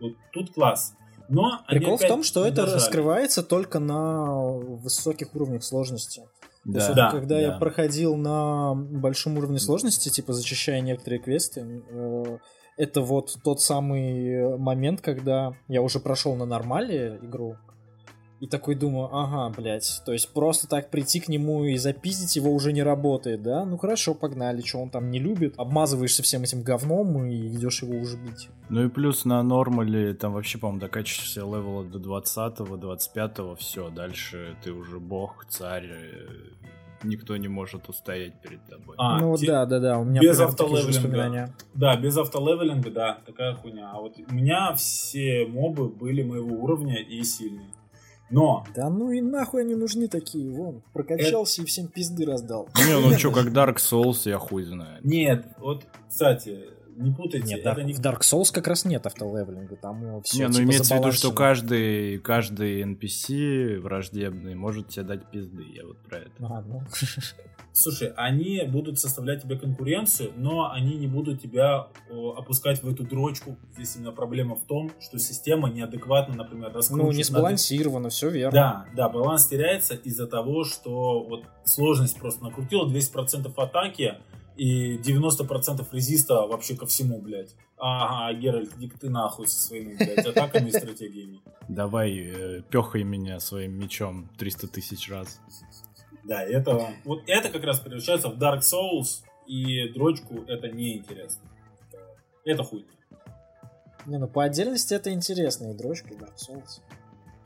Вот 0.00 0.12
тут 0.32 0.52
класс. 0.52 0.94
Но 1.28 1.62
Прикол 1.68 1.96
в 1.96 2.02
том, 2.02 2.22
что 2.22 2.44
это 2.44 2.66
раскрывается 2.66 3.42
только 3.42 3.78
на 3.78 4.34
высоких 4.34 5.34
уровнях 5.34 5.64
сложности. 5.64 6.22
Да, 6.64 6.80
есть, 6.80 6.94
да, 6.94 7.10
когда 7.10 7.36
да. 7.36 7.40
я 7.40 7.52
проходил 7.52 8.16
на 8.16 8.74
большом 8.74 9.36
уровне 9.38 9.58
сложности, 9.58 10.08
типа 10.08 10.32
зачищая 10.32 10.80
некоторые 10.80 11.20
квесты, 11.20 11.82
э, 11.90 12.38
это 12.78 13.00
вот 13.02 13.36
тот 13.44 13.60
самый 13.60 14.56
момент, 14.56 15.00
когда 15.00 15.52
я 15.68 15.82
уже 15.82 16.00
прошел 16.00 16.34
на 16.36 16.46
нормале 16.46 17.18
игру, 17.22 17.56
и 18.44 18.46
такой 18.46 18.74
думаю, 18.74 19.08
ага, 19.10 19.48
блядь, 19.56 20.02
то 20.04 20.12
есть 20.12 20.28
просто 20.28 20.68
так 20.68 20.90
прийти 20.90 21.18
к 21.18 21.28
нему 21.28 21.64
и 21.64 21.78
запиздить 21.78 22.36
его 22.36 22.52
уже 22.52 22.74
не 22.74 22.82
работает, 22.82 23.42
да? 23.42 23.64
Ну 23.64 23.78
хорошо, 23.78 24.14
погнали, 24.14 24.60
что 24.60 24.80
он 24.82 24.90
там 24.90 25.10
не 25.10 25.18
любит. 25.18 25.54
Обмазываешься 25.56 26.22
всем 26.22 26.42
этим 26.42 26.62
говном 26.62 27.24
и 27.24 27.46
идешь 27.46 27.82
его 27.82 27.98
уже 27.98 28.18
бить. 28.18 28.50
Ну 28.68 28.84
и 28.84 28.90
плюс 28.90 29.24
на 29.24 29.42
нормале 29.42 30.12
там 30.12 30.34
вообще, 30.34 30.58
по-моему, 30.58 30.78
докачиваешься 30.78 31.40
левела 31.40 31.84
до 31.84 31.98
20-го, 31.98 32.76
25-го, 32.76 33.54
все, 33.54 33.88
дальше 33.88 34.56
ты 34.62 34.72
уже 34.72 35.00
бог, 35.00 35.46
царь, 35.48 35.88
никто 37.02 37.38
не 37.38 37.48
может 37.48 37.88
устоять 37.88 38.42
перед 38.42 38.62
тобой. 38.66 38.96
А, 38.98 39.20
ну 39.20 39.34
те- 39.38 39.46
да, 39.46 39.64
да, 39.64 39.80
да, 39.80 39.98
у 39.98 40.04
меня 40.04 40.20
без 40.20 40.38
автолевелинга. 40.38 41.50
Да, 41.72 41.96
без 41.96 42.14
автолевелинга, 42.18 42.90
да, 42.90 43.18
такая 43.24 43.54
хуйня. 43.54 43.90
А 43.90 44.02
вот 44.02 44.16
у 44.18 44.34
меня 44.34 44.74
все 44.74 45.46
мобы 45.46 45.88
были 45.88 46.22
моего 46.22 46.62
уровня 46.62 46.98
и 46.98 47.22
сильные. 47.24 47.68
Но 48.30 48.64
Да 48.74 48.88
ну 48.90 49.10
и 49.10 49.20
нахуй 49.20 49.62
они 49.62 49.74
нужны 49.74 50.08
такие, 50.08 50.50
вон, 50.50 50.82
прокачался 50.92 51.62
и 51.62 51.64
всем 51.64 51.88
пизды 51.88 52.24
раздал. 52.24 52.68
Не, 52.76 52.98
ну 52.98 53.16
что, 53.18 53.30
как 53.32 53.46
Dark 53.48 53.76
Souls, 53.76 54.28
я 54.28 54.38
хуй 54.38 54.64
знаю. 54.64 55.00
нет, 55.02 55.46
вот, 55.58 55.84
кстати, 56.08 56.58
не 56.96 57.10
путайте, 57.12 57.46
Нет, 57.46 57.60
это 57.60 57.80
Dark- 57.80 57.84
не 57.84 57.92
в 57.92 58.00
Dark 58.00 58.20
Souls 58.20 58.52
как 58.52 58.66
раз 58.66 58.84
нет 58.84 59.06
автолевелинга, 59.06 59.76
там 59.76 60.22
все 60.22 60.38
Не, 60.38 60.46
ну 60.46 60.52
типа 60.52 60.62
имеется 60.64 60.94
в 60.94 60.98
виду, 60.98 61.12
что 61.12 61.32
каждый, 61.32 62.18
каждый 62.18 62.82
NPC 62.82 63.80
враждебный 63.80 64.54
может 64.54 64.88
тебе 64.88 65.04
дать 65.04 65.30
пизды, 65.30 65.64
я 65.74 65.86
вот 65.86 65.98
про 65.98 66.18
это. 66.18 66.30
А, 66.40 66.62
ну. 66.62 66.82
Слушай, 67.76 68.12
они 68.16 68.62
будут 68.68 69.00
составлять 69.00 69.42
тебе 69.42 69.58
конкуренцию, 69.58 70.32
но 70.36 70.70
они 70.70 70.96
не 70.96 71.08
будут 71.08 71.42
тебя 71.42 71.88
о, 72.08 72.36
опускать 72.38 72.80
в 72.84 72.88
эту 72.88 73.02
дрочку. 73.02 73.56
Здесь 73.72 73.96
именно 73.96 74.12
проблема 74.12 74.54
в 74.54 74.62
том, 74.62 74.92
что 75.00 75.18
система 75.18 75.68
неадекватно, 75.68 76.36
например, 76.36 76.72
раскручивает. 76.72 77.12
Ну, 77.12 77.16
не 77.16 77.24
сбалансировано, 77.24 78.10
все 78.10 78.30
верно. 78.30 78.52
Да, 78.52 78.86
да, 78.94 79.08
баланс 79.08 79.46
теряется 79.46 79.94
из-за 79.94 80.28
того, 80.28 80.62
что 80.62 81.24
вот 81.24 81.46
сложность 81.64 82.16
просто 82.16 82.44
накрутила 82.44 82.88
200% 82.88 83.52
атаки 83.56 84.18
и 84.56 84.96
90% 84.98 85.86
резиста 85.92 86.46
вообще 86.46 86.76
ко 86.76 86.86
всему, 86.86 87.20
блядь. 87.20 87.54
Ага, 87.76 88.38
Геральт, 88.38 88.72
иди 88.78 88.88
ты 88.88 89.10
нахуй 89.10 89.48
со 89.48 89.60
своими, 89.60 89.96
блядь, 89.96 90.26
атаками 90.26 90.68
и 90.68 90.72
стратегиями. 90.72 91.40
Давай, 91.68 92.16
э, 92.16 92.62
пехай 92.70 93.02
меня 93.02 93.40
своим 93.40 93.72
мечом 93.78 94.28
300 94.38 94.68
тысяч 94.68 95.10
раз. 95.10 95.40
Да, 96.22 96.42
это 96.42 96.94
вот 97.04 97.22
это 97.26 97.50
как 97.50 97.64
раз 97.64 97.80
превращается 97.80 98.28
в 98.28 98.38
Dark 98.38 98.60
Souls, 98.60 99.24
и 99.46 99.88
дрочку 99.92 100.44
это 100.46 100.68
неинтересно. 100.70 101.42
Это 102.44 102.62
хуй. 102.62 102.86
Не, 104.06 104.18
ну 104.18 104.28
по 104.28 104.44
отдельности 104.44 104.94
это 104.94 105.12
интересно, 105.12 105.70
и 105.70 105.74
дрочка, 105.74 106.14
и 106.14 106.16
Dark 106.16 106.36
Souls. 106.36 106.80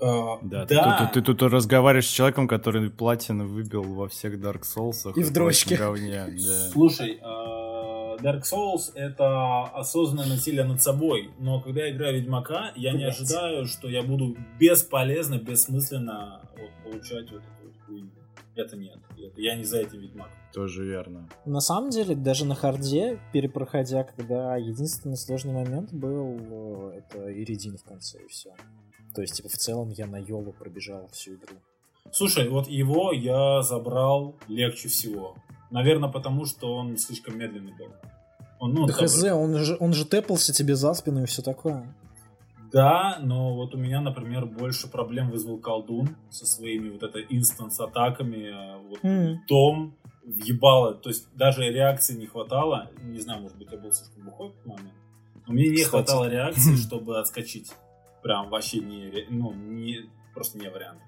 А, 0.01 0.39
Да, 0.43 0.67
Ты, 0.67 0.77
тут, 0.77 1.13
ты 1.13 1.35
тут 1.35 1.43
разговариваешь 1.53 2.07
с 2.07 2.11
человеком, 2.13 2.47
который 2.49 2.91
платину 2.91 3.47
выбил 3.47 3.83
во 3.83 4.09
всех 4.09 4.35
Dark 4.39 4.63
Souls. 4.63 5.13
И 5.17 5.23
в 5.23 5.33
дрочке. 5.33 5.77
говне, 5.77 6.27
да. 6.27 6.69
Слушай, 6.71 7.19
а, 7.23 8.17
Dark 8.19 8.43
Souls 8.43 8.93
это 8.95 9.65
осознанное 9.65 10.27
насилие 10.29 10.65
над 10.65 10.81
собой, 10.83 11.31
но 11.39 11.61
когда 11.61 11.85
я 11.85 11.91
играю 11.93 12.17
Ведьмака, 12.21 12.73
я 12.77 12.93
не 12.93 12.99
Блядь. 12.99 13.15
ожидаю, 13.15 13.67
что 13.67 13.89
я 13.89 14.03
буду 14.03 14.37
бесполезно, 14.59 15.39
бессмысленно 15.39 16.43
вот, 16.57 16.71
получать 16.93 17.31
вот 17.31 17.43
эту 17.43 17.65
вот 17.67 17.75
хуйню. 17.87 18.11
Это 18.55 18.77
нет. 18.77 18.99
Это 19.17 19.41
я 19.41 19.55
не 19.55 19.65
за 19.65 19.79
этим 19.79 20.01
Ведьмак. 20.01 20.31
Тоже 20.53 20.85
верно. 20.85 21.29
На 21.45 21.61
самом 21.61 21.91
деле, 21.91 22.15
даже 22.17 22.45
на 22.45 22.55
харде, 22.57 23.21
перепроходя, 23.33 24.03
когда 24.03 24.57
единственный 24.57 25.17
сложный 25.17 25.53
момент 25.53 25.93
был, 25.93 26.39
э, 26.41 26.99
это 26.99 27.33
Иридин 27.33 27.77
в 27.77 27.85
конце, 27.85 28.19
и 28.19 28.27
все. 28.29 28.51
То 29.15 29.23
есть, 29.23 29.35
типа, 29.37 29.49
в 29.49 29.57
целом 29.57 29.91
я 29.91 30.07
на 30.07 30.19
Йолу 30.19 30.53
пробежал 30.53 31.09
всю 31.13 31.35
игру. 31.35 31.57
Слушай, 32.13 32.49
вот 32.49 32.69
его 32.69 33.13
я 33.13 33.63
забрал 33.63 34.35
легче 34.49 34.89
всего. 34.89 35.37
Наверное, 35.71 36.09
потому 36.09 36.47
что 36.47 36.75
он 36.77 36.97
слишком 36.97 37.39
медленный 37.39 37.73
был. 37.73 37.89
Он, 38.59 38.73
ну, 38.75 38.87
да 38.87 38.93
хз, 38.93 39.23
он 39.25 39.57
же, 39.59 39.77
он 39.79 39.93
же 39.93 40.05
тэпался 40.05 40.53
тебе 40.53 40.75
за 40.75 40.95
спину 40.95 41.23
и 41.23 41.27
все 41.27 41.43
такое. 41.43 41.95
Да, 42.73 43.19
но 43.23 43.55
вот 43.55 43.75
у 43.75 43.79
меня, 43.79 44.01
например, 44.01 44.45
больше 44.47 44.89
проблем 44.89 45.31
вызвал 45.31 45.59
колдун 45.59 46.17
со 46.31 46.45
своими 46.45 46.91
вот 46.91 47.03
это 47.03 47.21
инстанс-атаками. 47.21 48.51
а, 48.53 48.79
Вот 48.79 48.99
М. 49.03 49.41
Том 49.47 49.95
въебало, 50.25 50.95
то 50.95 51.09
есть 51.09 51.27
даже 51.35 51.63
реакции 51.63 52.15
не 52.15 52.27
хватало. 52.27 52.91
Не 53.03 53.21
знаю, 53.21 53.41
может 53.43 53.57
быть, 53.57 53.69
я 53.73 53.79
был 53.79 53.93
слишком 53.93 54.25
бухой 54.25 54.53
в 54.65 54.67
момент. 54.67 54.95
Но 55.47 55.55
мне 55.55 55.69
не 55.69 55.77
Кстати. 55.77 55.89
хватало 55.91 56.29
реакции, 56.29 56.77
чтобы 56.77 57.19
отскочить. 57.19 57.73
Прям 58.29 58.51
вообще 58.51 58.81
не, 58.81 59.25
ну, 59.31 59.55
не, 59.55 60.01
просто 60.35 60.59
не 60.59 60.69
вариант. 60.69 60.99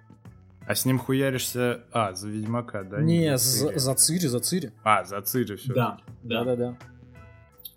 А 0.67 0.75
с 0.75 0.87
ним 0.87 0.99
хуяришься... 0.99 1.81
А, 1.93 2.15
за 2.15 2.29
Ведьмака, 2.29 2.83
да? 2.83 3.03
не, 3.03 3.37
за 3.37 3.45
Цири. 3.45 3.73
за, 3.75 3.79
за 3.79 3.95
Цири, 3.95 4.27
за 4.27 4.41
Цири. 4.41 4.73
А, 4.85 5.05
за 5.05 5.21
Цири 5.21 5.57
все. 5.57 5.75
Да, 5.75 5.99
да. 6.23 6.45
Да-да-да. 6.45 6.77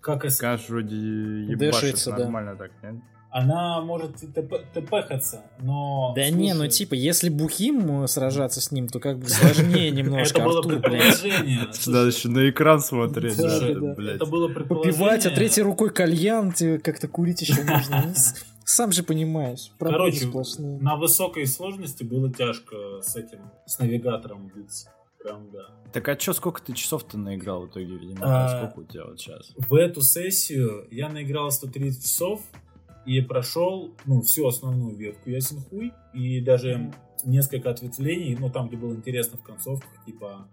Как 0.00 0.24
и 0.24 0.30
с- 0.30 0.36
Скажешь, 0.36 0.70
вроде 0.70 0.96
ебашит 0.96 1.58
Дэшится, 1.58 2.12
да. 2.12 2.18
нормально 2.20 2.56
так, 2.56 2.70
нет? 2.82 2.94
Она 3.30 3.82
может 3.82 4.12
тп- 4.22 4.64
тпхаться, 4.72 5.42
но... 5.60 6.14
Да 6.16 6.30
не, 6.30 6.54
ну 6.54 6.60
слушай, 6.60 6.70
типа, 6.70 6.94
если 6.94 7.28
бухим 7.28 8.04
э, 8.04 8.08
сражаться 8.08 8.62
с 8.62 8.70
ним, 8.72 8.88
то 8.88 8.98
как 8.98 9.18
бы 9.18 9.28
сложнее 9.28 9.90
немножко, 9.98 10.38
Это 10.38 10.48
было 10.48 10.62
предположение. 10.62 11.58
Надо 11.58 11.74
Слушай, 11.74 12.08
еще 12.16 12.28
на 12.30 12.48
экран 12.48 12.80
смотреть. 12.80 13.36
Да, 13.36 13.60
да, 13.60 13.74
да, 13.74 13.94
да. 13.94 14.12
Это 14.12 14.24
было 14.24 14.48
предположение. 14.48 14.92
Попивать, 14.98 15.26
а 15.26 15.30
третьей 15.30 15.64
рукой 15.64 15.90
кальян, 15.90 16.50
тебе 16.52 16.78
как-то 16.78 17.08
курить 17.08 17.42
еще 17.42 17.62
можно. 17.64 18.14
Сам 18.64 18.92
же 18.92 19.02
понимаешь. 19.02 19.70
Короче, 19.78 20.26
сплошные. 20.26 20.78
на 20.80 20.96
высокой 20.96 21.46
сложности 21.46 22.02
было 22.02 22.32
тяжко 22.32 23.00
с 23.02 23.14
этим, 23.16 23.50
с 23.66 23.78
навигатором 23.78 24.50
биться. 24.54 24.90
Прям, 25.22 25.50
да. 25.50 25.68
Так 25.92 26.08
а 26.08 26.16
чё, 26.16 26.32
сколько 26.32 26.60
ты 26.60 26.74
часов-то 26.74 27.16
наиграл 27.16 27.62
в 27.62 27.70
итоге, 27.70 27.96
Ведьмака? 27.96 28.44
А, 28.44 28.58
Сколько 28.58 28.80
у 28.80 28.90
тебя 28.90 29.04
вот 29.06 29.20
сейчас? 29.20 29.52
В 29.56 29.74
эту 29.74 30.02
сессию 30.02 30.86
я 30.90 31.08
наиграл 31.08 31.50
130 31.50 32.02
часов 32.02 32.42
и 33.06 33.20
прошел, 33.20 33.94
ну, 34.04 34.20
всю 34.22 34.46
основную 34.46 34.96
ветку 34.96 35.30
Ясен 35.30 35.60
Хуй, 35.60 35.92
и 36.12 36.40
даже 36.40 36.92
несколько 37.24 37.70
ответвлений, 37.70 38.36
ну, 38.38 38.50
там, 38.50 38.68
где 38.68 38.76
было 38.76 38.94
интересно 38.94 39.38
в 39.38 39.42
концовках, 39.42 39.90
типа 40.04 40.46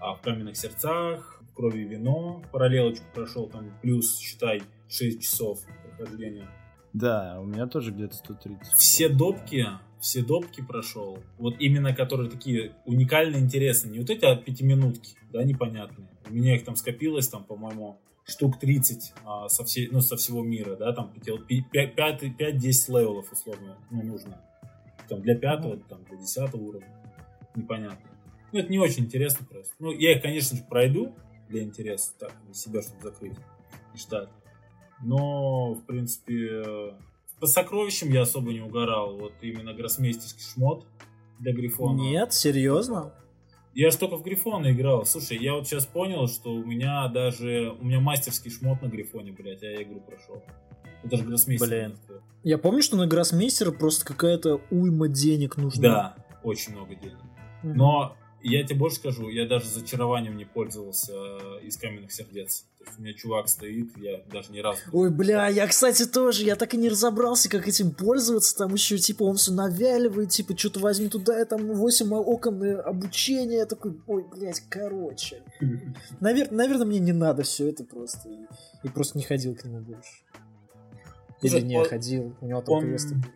а, 0.00 0.14
в 0.14 0.20
каменных 0.20 0.56
сердцах, 0.56 1.42
в 1.50 1.54
крови 1.54 1.80
и 1.80 1.84
вино, 1.84 2.42
параллелочку 2.52 3.04
прошел, 3.14 3.48
там, 3.48 3.72
плюс, 3.82 4.18
считай, 4.18 4.62
6 4.88 5.20
часов 5.20 5.60
прохождения. 5.96 6.48
Да, 6.92 7.38
у 7.40 7.44
меня 7.44 7.66
тоже 7.66 7.92
где-то 7.92 8.14
130. 8.16 8.74
все 8.74 9.08
допки, 9.08 9.66
все 10.00 10.24
допки 10.24 10.60
прошел. 10.62 11.18
Вот 11.38 11.56
именно 11.60 11.94
которые 11.94 12.30
такие 12.30 12.72
уникально 12.84 13.36
интересные. 13.36 13.92
Не 13.92 13.98
вот 14.00 14.10
эти 14.10 14.24
от 14.24 14.44
пятиминутки, 14.44 15.16
да, 15.32 15.44
непонятные. 15.44 16.08
У 16.28 16.32
меня 16.32 16.56
их 16.56 16.64
там 16.64 16.76
скопилось, 16.76 17.28
там, 17.28 17.44
по-моему, 17.44 18.00
штук 18.24 18.58
30 18.58 19.12
а, 19.24 19.48
со, 19.48 19.64
всей, 19.64 19.88
ну, 19.90 20.00
со 20.00 20.16
всего 20.16 20.42
мира, 20.42 20.76
да, 20.76 20.92
там 20.92 21.12
5-10 21.16 21.48
левелов 22.88 23.32
условно, 23.32 23.76
ну, 23.90 24.02
нужно. 24.02 24.40
Там 25.08 25.22
для 25.22 25.36
пятого, 25.36 25.76
там, 25.76 26.04
для 26.04 26.18
десятого 26.18 26.60
уровня. 26.60 26.88
Непонятно. 27.54 28.10
Ну, 28.52 28.58
это 28.58 28.70
не 28.70 28.78
очень 28.78 29.04
интересно 29.04 29.46
просто. 29.48 29.74
Ну, 29.78 29.92
я 29.92 30.16
их, 30.16 30.22
конечно 30.22 30.56
же, 30.56 30.62
пройду 30.64 31.14
для 31.48 31.62
интереса, 31.62 32.12
так, 32.18 32.32
для 32.44 32.54
себя, 32.54 32.82
чтобы 32.82 33.02
закрыть 33.02 33.36
штат. 33.96 34.30
Но, 35.02 35.74
в 35.74 35.84
принципе, 35.86 36.94
по 37.40 37.46
сокровищам 37.46 38.10
я 38.10 38.22
особо 38.22 38.52
не 38.52 38.60
угорал. 38.60 39.16
Вот 39.16 39.32
именно 39.40 39.72
гроссмейстерский 39.72 40.42
шмот 40.42 40.86
для 41.38 41.52
Грифона. 41.52 41.98
Нет, 41.98 42.32
серьезно? 42.32 43.12
Я 43.72 43.90
же 43.90 43.98
только 43.98 44.16
в 44.16 44.22
Грифона 44.22 44.72
играл. 44.72 45.06
Слушай, 45.06 45.38
я 45.38 45.54
вот 45.54 45.66
сейчас 45.66 45.86
понял, 45.86 46.26
что 46.26 46.52
у 46.52 46.64
меня 46.64 47.08
даже... 47.08 47.74
У 47.80 47.84
меня 47.84 48.00
мастерский 48.00 48.50
шмот 48.50 48.82
на 48.82 48.88
Грифоне, 48.88 49.32
блядь, 49.32 49.62
а 49.62 49.66
я 49.66 49.82
игру 49.82 50.00
прошел. 50.00 50.42
Это 51.02 51.16
же 51.16 51.24
гроссмейстер. 51.24 51.68
Блин. 51.68 51.96
Я 52.42 52.58
помню, 52.58 52.82
что 52.82 52.96
на 52.96 53.06
Гроссмейстера 53.06 53.70
просто 53.70 54.04
какая-то 54.04 54.60
уйма 54.70 55.08
денег 55.08 55.56
нужна. 55.56 55.82
Да, 55.82 56.14
очень 56.42 56.72
много 56.72 56.94
денег. 56.94 57.16
Но 57.62 58.16
я 58.42 58.64
тебе 58.64 58.78
больше 58.78 58.96
скажу, 58.96 59.28
я 59.28 59.46
даже 59.46 59.66
зачарованием 59.68 60.36
не 60.36 60.44
пользовался 60.44 61.12
э, 61.12 61.60
из 61.62 61.76
каменных 61.76 62.10
сердец. 62.12 62.64
То 62.78 62.84
есть 62.84 62.98
у 62.98 63.02
меня 63.02 63.12
чувак 63.12 63.48
стоит, 63.48 63.96
я 63.98 64.22
даже 64.32 64.52
ни 64.52 64.60
разу... 64.60 64.78
Ой, 64.92 65.10
бля, 65.10 65.48
я, 65.48 65.66
кстати, 65.66 66.06
тоже, 66.06 66.44
я 66.44 66.56
так 66.56 66.72
и 66.72 66.78
не 66.78 66.88
разобрался, 66.88 67.50
как 67.50 67.68
этим 67.68 67.90
пользоваться, 67.90 68.56
там 68.56 68.72
еще, 68.72 68.96
типа, 68.96 69.24
он 69.24 69.36
все 69.36 69.52
навяливает, 69.52 70.30
типа, 70.30 70.56
что-то 70.56 70.80
возьми 70.80 71.08
туда, 71.08 71.40
и 71.40 71.44
там 71.44 71.66
8 71.74 72.12
окон 72.14 72.62
обучения, 72.80 73.58
я 73.58 73.66
такой, 73.66 74.00
ой, 74.06 74.24
блядь, 74.34 74.62
короче. 74.70 75.42
Навер- 76.20 76.52
наверное, 76.54 76.86
мне 76.86 76.98
не 77.00 77.12
надо 77.12 77.42
все 77.42 77.68
это 77.68 77.84
просто, 77.84 78.28
и, 78.30 78.38
и 78.84 78.88
просто 78.88 79.18
не 79.18 79.24
ходил 79.24 79.54
к 79.54 79.64
нему 79.64 79.80
больше. 79.80 80.22
Или 81.42 81.50
Слушай, 81.50 81.64
не 81.64 81.76
он- 81.78 81.84
ходил, 81.88 82.36
у 82.40 82.46
него 82.46 82.62
там 82.62 82.74
он- 82.76 82.84
квесты 82.84 83.14
были. 83.14 83.32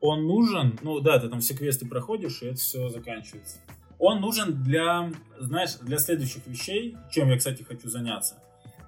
он 0.00 0.26
нужен, 0.26 0.78
ну 0.82 1.00
да, 1.00 1.18
ты 1.18 1.28
там 1.28 1.40
все 1.40 1.54
квесты 1.54 1.86
проходишь, 1.86 2.42
и 2.42 2.46
это 2.46 2.56
все 2.56 2.88
заканчивается. 2.88 3.58
Он 3.98 4.20
нужен 4.20 4.62
для, 4.62 5.10
знаешь, 5.38 5.74
для 5.82 5.98
следующих 5.98 6.46
вещей, 6.46 6.96
чем 7.10 7.28
я, 7.28 7.36
кстати, 7.36 7.62
хочу 7.62 7.88
заняться. 7.88 8.36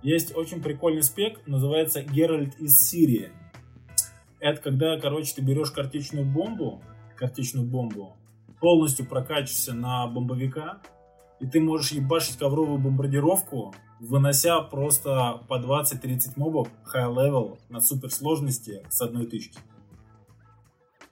Есть 0.03 0.35
очень 0.35 0.63
прикольный 0.63 1.03
спек, 1.03 1.41
называется 1.47 2.03
Геральт 2.03 2.59
из 2.59 2.81
Сирии. 2.81 3.31
Это 4.39 4.61
когда, 4.63 4.99
короче, 4.99 5.35
ты 5.35 5.43
берешь 5.43 5.71
картечную 5.71 6.25
бомбу, 6.25 6.83
картечную 7.17 7.67
бомбу, 7.67 8.17
полностью 8.61 9.05
прокачиваешься 9.05 9.75
на 9.75 10.07
бомбовика, 10.07 10.81
и 11.41 11.47
ты 11.47 11.61
можешь 11.61 11.93
ебашить 11.93 12.39
ковровую 12.39 12.79
бомбардировку, 12.79 13.75
вынося 13.99 14.61
просто 14.61 15.41
по 15.49 15.59
20-30 15.59 16.33
мобов 16.37 16.69
high 16.95 17.13
level 17.13 17.59
на 17.69 17.81
суперсложности 17.81 18.83
с 18.89 19.01
одной 19.03 19.27
тычки. 19.27 19.59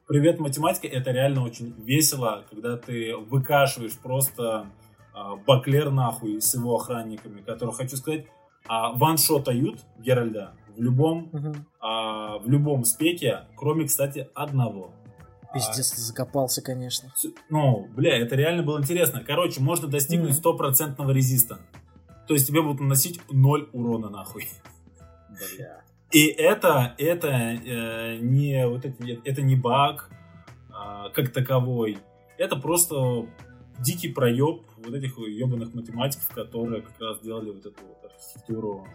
Привет, 0.09 0.41
математика. 0.41 0.89
Это 0.89 1.11
реально 1.11 1.45
очень 1.45 1.75
весело, 1.85 2.43
когда 2.49 2.79
ты 2.79 3.15
выкашиваешь 3.15 3.99
просто 3.99 4.67
а, 5.13 5.37
Баклер 5.37 5.91
нахуй 5.91 6.41
с 6.41 6.55
его 6.55 6.77
охранниками, 6.77 7.43
которые, 7.43 7.75
хочу 7.75 7.99
сказать, 7.99 8.25
а, 8.67 8.93
ваншотают 8.93 9.85
Геральда 9.99 10.55
в 10.75 10.81
любом, 10.81 11.31
а, 11.79 12.39
в 12.39 12.49
любом 12.49 12.85
спеке, 12.85 13.41
кроме, 13.55 13.85
кстати, 13.85 14.31
одного. 14.35 14.93
Пиздец, 15.53 15.91
ты 15.91 16.01
закопался, 16.01 16.63
конечно. 16.63 17.13
Ну, 17.51 17.87
бля, 17.95 18.17
это 18.17 18.35
реально 18.35 18.63
было 18.63 18.79
интересно. 18.79 19.23
Короче, 19.23 19.61
можно 19.61 19.89
достигнуть 19.89 20.35
стопроцентного 20.35 21.11
резиста. 21.11 21.59
То 22.27 22.33
есть 22.33 22.47
тебе 22.47 22.63
будут 22.63 22.81
наносить 22.81 23.21
ноль 23.31 23.69
урона 23.75 24.09
нахуй. 24.09 24.49
Бля. 25.29 25.83
И 26.11 26.27
это, 26.27 26.95
это 26.99 27.29
э, 27.29 28.19
не 28.19 28.67
вот 28.67 28.85
эти, 28.85 29.21
это 29.25 29.43
не 29.43 29.57
баг 29.57 30.11
а, 30.71 31.11
как 31.11 31.33
таковой. 31.33 31.99
Это 32.39 32.57
просто 32.57 33.27
дикий 33.79 34.09
проеб 34.09 34.63
вот 34.79 34.95
этих 34.95 35.19
ебаных 35.19 35.75
математиков, 35.75 36.29
которые 36.29 36.83
как 36.83 36.99
раз 37.01 37.21
делали 37.21 37.51
вот 37.51 37.67
эту 37.67 37.85
вот 37.87 38.11
архитектуру. 38.11 38.87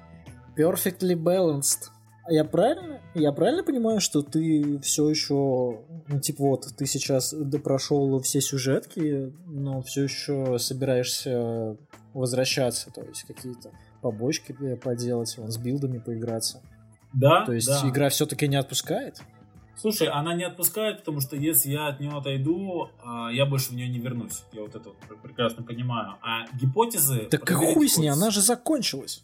Perfectly 0.57 1.15
balanced. 1.15 1.89
Я 2.29 2.45
правильно? 2.45 3.01
Я 3.13 3.31
правильно 3.33 3.63
понимаю, 3.63 3.99
что 3.99 4.21
ты 4.21 4.79
все 4.79 5.09
еще, 5.09 5.81
ну, 6.07 6.19
типа 6.21 6.43
вот, 6.43 6.67
ты 6.77 6.85
сейчас 6.85 7.33
допрошел 7.33 8.19
все 8.21 8.39
сюжетки, 8.39 9.33
но 9.45 9.81
все 9.81 10.03
еще 10.03 10.57
собираешься 10.57 11.77
возвращаться, 12.13 12.91
то 12.91 13.01
есть 13.01 13.23
какие-то 13.23 13.71
побочки 14.01 14.55
э, 14.61 14.77
поделать, 14.77 15.35
вон, 15.37 15.51
с 15.51 15.57
билдами 15.57 15.97
поиграться. 15.97 16.61
Да, 17.13 17.45
То 17.45 17.53
есть 17.53 17.67
да. 17.67 17.87
игра 17.87 18.09
все-таки 18.09 18.47
не 18.47 18.55
отпускает? 18.55 19.21
Слушай, 19.75 20.07
она 20.07 20.33
не 20.33 20.43
отпускает, 20.43 20.99
потому 20.99 21.19
что 21.19 21.35
если 21.35 21.71
я 21.71 21.87
от 21.87 21.99
нее 21.99 22.11
отойду, 22.11 22.89
а, 23.03 23.29
я 23.31 23.45
больше 23.45 23.69
в 23.69 23.75
нее 23.75 23.89
не 23.89 23.99
вернусь. 23.99 24.43
Я 24.51 24.61
вот 24.61 24.75
это 24.75 24.89
вот 24.89 25.21
прекрасно 25.21 25.63
понимаю. 25.63 26.15
А 26.21 26.45
гипотезы... 26.55 27.27
Так 27.29 27.49
и 27.49 27.53
хуй 27.53 27.89
с 27.89 27.97
ней, 27.97 28.09
она 28.09 28.29
же 28.29 28.41
закончилась. 28.41 29.23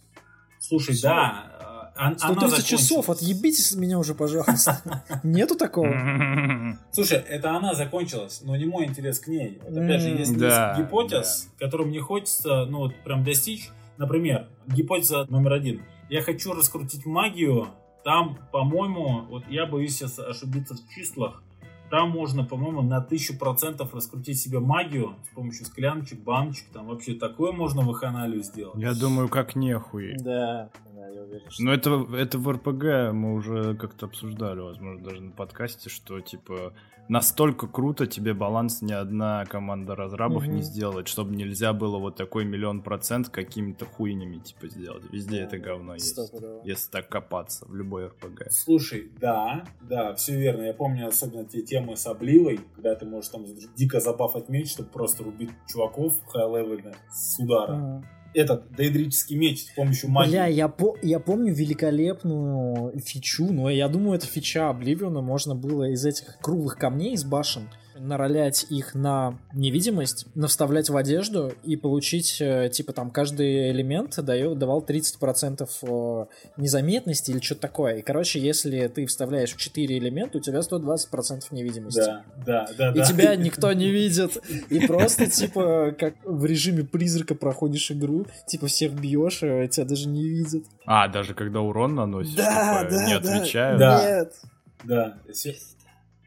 Слушай, 0.59 0.95
Всё. 0.95 1.07
да. 1.07 1.91
а, 1.95 2.07
он- 2.09 2.17
она 2.19 2.47
130 2.49 2.65
часов, 2.65 3.09
отъебитесь 3.09 3.71
от 3.71 3.77
меня 3.77 3.99
уже, 3.99 4.15
пожалуйста. 4.15 4.81
Нету 5.23 5.55
такого? 5.55 5.87
Слушай, 6.91 7.19
это 7.19 7.55
она 7.55 7.73
закончилась, 7.73 8.41
но 8.43 8.55
не 8.55 8.65
мой 8.65 8.85
интерес 8.85 9.19
к 9.19 9.27
ней. 9.27 9.59
Вот 9.63 9.77
опять 9.77 10.01
же, 10.01 10.09
есть 10.09 10.33
гипотез, 10.33 11.49
которую 11.59 11.89
мне 11.89 12.01
хочется, 12.01 12.65
ну 12.65 12.79
вот 12.79 12.95
прям 13.03 13.23
достичь, 13.23 13.69
например, 13.97 14.47
гипотеза 14.67 15.25
номер 15.29 15.53
один. 15.53 15.83
Я 16.09 16.23
хочу 16.23 16.53
раскрутить 16.53 17.05
магию, 17.05 17.67
там, 18.03 18.39
по-моему, 18.51 19.25
вот 19.29 19.43
я 19.49 19.65
боюсь 19.65 19.95
сейчас 19.95 20.17
ошибиться 20.17 20.73
в 20.73 20.89
числах, 20.89 21.43
там 21.89 22.11
можно, 22.11 22.43
по-моему, 22.43 22.81
на 22.81 23.01
тысячу 23.01 23.37
процентов 23.37 23.93
раскрутить 23.93 24.39
себе 24.39 24.59
магию 24.59 25.15
с 25.25 25.35
помощью 25.35 25.65
скляночек, 25.65 26.19
баночек, 26.19 26.65
там 26.71 26.87
вообще 26.87 27.13
такое 27.13 27.51
можно 27.51 27.81
в 27.81 28.03
анализ 28.03 28.47
сделать. 28.47 28.79
Я 28.79 28.93
думаю, 28.93 29.27
как 29.27 29.55
нехуй. 29.55 30.15
Да, 30.19 30.69
я 31.13 31.23
уверен, 31.23 31.49
что... 31.49 31.63
Но 31.63 31.73
это, 31.73 32.07
это 32.15 32.37
в 32.37 32.51
РПГ 32.51 33.13
мы 33.13 33.33
уже 33.33 33.75
как-то 33.75 34.05
обсуждали, 34.05 34.59
возможно, 34.59 35.03
даже 35.03 35.21
на 35.21 35.31
подкасте, 35.31 35.89
что, 35.89 36.19
типа, 36.21 36.73
настолько 37.07 37.67
круто 37.67 38.05
тебе 38.05 38.33
баланс 38.33 38.81
ни 38.81 38.93
одна 38.93 39.43
команда 39.45 39.95
разрабов 39.95 40.43
Мгм. 40.45 40.55
не 40.57 40.61
сделает, 40.61 41.07
чтобы 41.07 41.35
нельзя 41.35 41.73
было 41.73 41.97
вот 41.97 42.15
такой 42.15 42.45
миллион 42.45 42.81
процент 42.81 43.29
какими-то 43.29 43.85
хуйнями, 43.85 44.37
типа, 44.37 44.67
сделать. 44.67 45.03
Везде 45.11 45.39
это 45.41 45.57
говно 45.57 45.95
есть. 45.95 46.09
Стопудово. 46.11 46.61
Если 46.63 46.89
так 46.91 47.09
копаться 47.09 47.65
в 47.67 47.75
любой 47.75 48.07
РПГ. 48.07 48.47
Слушай, 48.51 49.11
да, 49.19 49.65
да, 49.81 50.13
все 50.13 50.37
верно. 50.37 50.63
Я 50.63 50.73
помню 50.73 51.07
особенно 51.07 51.45
те 51.45 51.61
темы 51.63 51.95
с 51.97 52.05
обливой, 52.05 52.59
когда 52.75 52.95
ты 52.95 53.05
можешь 53.05 53.29
там 53.31 53.43
дико 53.75 53.99
забафать 53.99 54.49
меч, 54.49 54.71
чтобы 54.71 54.89
просто 54.89 55.23
рубить 55.23 55.51
чуваков 55.67 56.13
хай-левельных 56.27 56.95
с 57.11 57.39
удара. 57.39 58.03
Этот 58.33 58.71
дейдрический 58.75 59.35
меч 59.37 59.65
с 59.65 59.75
помощью 59.75 60.09
магии. 60.09 60.29
Бля, 60.31 60.45
я, 60.45 60.67
по- 60.67 60.95
я 61.01 61.19
помню 61.19 61.53
великолепную 61.53 62.99
фичу, 62.99 63.51
но 63.51 63.69
я 63.69 63.87
думаю, 63.87 64.17
это 64.17 64.27
фича 64.27 64.69
Обливиона 64.69 65.21
можно 65.21 65.55
было 65.55 65.85
из 65.91 66.05
этих 66.05 66.37
круглых 66.39 66.77
камней, 66.77 67.13
из 67.13 67.23
башен, 67.23 67.69
наролять 67.99 68.65
их 68.69 68.95
на 68.95 69.37
невидимость, 69.53 70.25
навставлять 70.35 70.89
в 70.89 70.97
одежду 70.97 71.53
и 71.63 71.75
получить, 71.75 72.37
э, 72.39 72.69
типа, 72.71 72.93
там, 72.93 73.11
каждый 73.11 73.71
элемент 73.71 74.15
дает, 74.23 74.57
давал 74.57 74.81
30% 74.81 75.67
э, 75.81 76.25
незаметности 76.57 77.31
или 77.31 77.39
что-то 77.39 77.61
такое. 77.61 77.97
И, 77.97 78.01
короче, 78.01 78.39
если 78.39 78.87
ты 78.87 79.05
вставляешь 79.05 79.53
в 79.53 79.57
4 79.57 79.97
элемента, 79.97 80.37
у 80.37 80.41
тебя 80.41 80.59
120% 80.59 81.43
невидимости. 81.51 81.99
Да, 81.99 82.23
да, 82.45 82.69
да, 82.77 82.91
И 82.91 82.99
да. 82.99 83.05
тебя 83.05 83.35
никто 83.37 83.71
не 83.73 83.89
видит. 83.89 84.37
И 84.69 84.85
просто, 84.87 85.27
типа, 85.27 85.95
как 85.97 86.15
в 86.23 86.45
режиме 86.45 86.83
призрака 86.83 87.35
проходишь 87.35 87.91
игру, 87.91 88.25
типа, 88.47 88.67
всех 88.67 88.93
бьешь, 88.93 89.43
а 89.43 89.67
тебя 89.67 89.85
даже 89.85 90.07
не 90.07 90.27
видят. 90.27 90.63
А, 90.85 91.07
даже 91.07 91.33
когда 91.33 91.61
урон 91.61 91.95
наносишь, 91.95 92.35
Да, 92.35 92.83
типа, 92.83 92.91
да, 92.95 93.05
не 93.05 93.19
да. 93.19 93.37
отвечают. 93.37 93.79
Да. 93.79 94.05
Нет. 94.05 94.33
Да, 94.83 95.17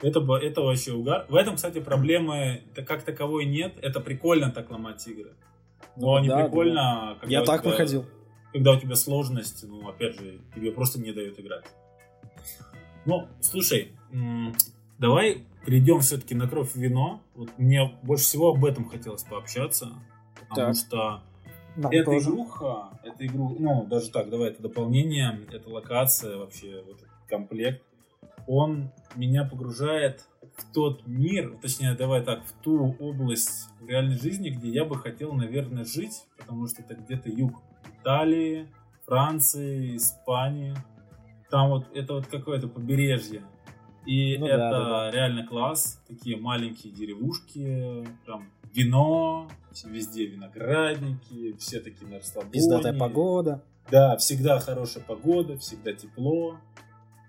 это, 0.03 0.21
это 0.37 0.61
вообще 0.63 0.93
угар. 0.93 1.27
В 1.29 1.35
этом, 1.37 1.57
кстати, 1.57 1.81
проблемы 1.81 2.63
-то 2.75 2.83
как 2.85 3.03
таковой 3.03 3.45
нет. 3.47 3.75
Это 3.83 4.01
прикольно 4.01 4.51
так 4.51 4.71
ломать 4.71 5.07
игры. 5.09 5.33
Но 5.97 6.19
не 6.21 6.29
Ну 6.29 6.35
Да, 6.37 6.45
прикольно, 6.45 7.17
когда 7.21 7.33
Я 7.39 7.45
так 7.45 7.61
тебя- 7.63 7.71
проходил. 7.71 8.05
когда 8.53 8.73
у 8.73 8.81
тебя 8.81 8.95
сложность, 8.97 9.65
ну, 9.69 9.89
опять 9.89 10.15
же, 10.19 10.41
тебе 10.55 10.73
просто 10.73 11.01
не 11.01 11.13
дают 11.13 11.39
играть. 11.41 11.65
Ну, 13.05 13.29
слушай, 13.41 13.93
давай 14.99 15.45
перейдем 15.67 16.01
все-таки 16.01 16.35
на 16.35 16.49
кровь 16.49 16.75
вино. 16.75 17.21
Вот 17.35 17.51
мне 17.59 17.99
больше 18.03 18.25
всего 18.25 18.51
об 18.51 18.65
этом 18.65 18.89
хотелось 18.89 19.23
пообщаться, 19.25 19.91
потому 20.49 20.73
Так. 20.73 20.77
что 20.77 21.21
Нам 21.77 21.91
эта 21.93 22.05
тоже. 22.05 22.31
игруха, 22.31 22.91
это 23.03 23.27
игру, 23.27 23.57
ну, 23.59 23.87
даже 23.87 24.11
так, 24.11 24.31
давай, 24.31 24.51
это 24.51 24.63
дополнение, 24.63 25.41
это 25.51 25.69
локация, 25.71 26.37
вообще, 26.37 26.83
вот 26.87 26.97
этот 26.99 27.09
комплект, 27.29 27.83
он 28.47 28.91
меня 29.17 29.45
погружает 29.45 30.27
в 30.57 30.73
тот 30.73 31.07
мир, 31.07 31.57
точнее, 31.61 31.95
давай 31.95 32.23
так, 32.23 32.45
в 32.45 32.53
ту 32.63 32.97
область 32.99 33.69
реальной 33.87 34.19
жизни, 34.19 34.51
где 34.51 34.69
я 34.69 34.85
бы 34.85 34.97
хотел, 34.97 35.33
наверное, 35.33 35.85
жить, 35.85 36.25
потому 36.39 36.67
что 36.67 36.83
это 36.83 36.95
где-то 36.95 37.31
юг 37.31 37.55
Италии, 38.01 38.69
Франции, 39.07 39.97
Испании. 39.97 40.75
Там 41.51 41.71
вот, 41.71 41.87
это 41.95 42.15
вот 42.15 42.27
какое-то 42.27 42.69
побережье. 42.69 43.43
И 44.07 44.37
Ну 44.39 44.47
да, 44.47 44.53
это 44.53 44.71
да, 44.71 44.89
да. 44.89 45.11
реально 45.11 45.47
класс. 45.47 46.03
Такие 46.09 46.37
маленькие 46.37 46.93
деревушки, 46.93 48.07
там 48.27 48.49
вино, 48.73 49.49
везде 49.85 50.27
виноградники, 50.27 51.57
все 51.59 51.81
такие 51.81 52.09
на 52.09 52.19
расслабоне. 52.19 52.53
Пиздатая 52.53 52.99
погода. 52.99 53.63
Да, 53.91 54.17
всегда 54.17 54.59
хорошая 54.59 55.05
погода, 55.05 55.57
всегда 55.59 55.93
тепло. 55.93 56.59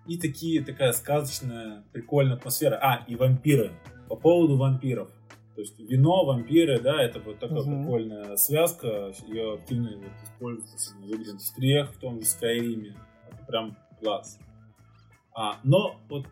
И 0.06 0.18
такие, 0.18 0.64
такая 0.64 0.92
сказочная, 0.92 1.84
прикольная 1.94 2.36
атмосфера. 2.36 2.78
А, 2.82 3.04
и 3.08 3.16
вампиры. 3.16 3.72
По 4.10 4.16
поводу 4.16 4.58
вампиров. 4.58 5.10
То 5.56 5.62
есть 5.62 5.80
вино, 5.80 6.26
вампиры, 6.26 6.80
да, 6.80 7.02
это 7.02 7.20
вот 7.20 7.40
такая 7.40 7.62
Мгм. 7.62 7.84
прикольная 7.84 8.36
связка. 8.36 9.14
Ее 9.28 9.54
активно 9.54 9.92
вот 9.98 10.12
используется 10.24 10.96
в 10.96 11.12
индустриях, 11.12 11.92
в 11.92 12.00
том 12.00 12.20
же 12.20 12.26
Скайриме. 12.26 12.96
Это 13.32 13.46
прям 13.46 13.78
класс. 14.02 14.40
А, 15.36 15.58
но 15.64 15.96
вот 16.10 16.28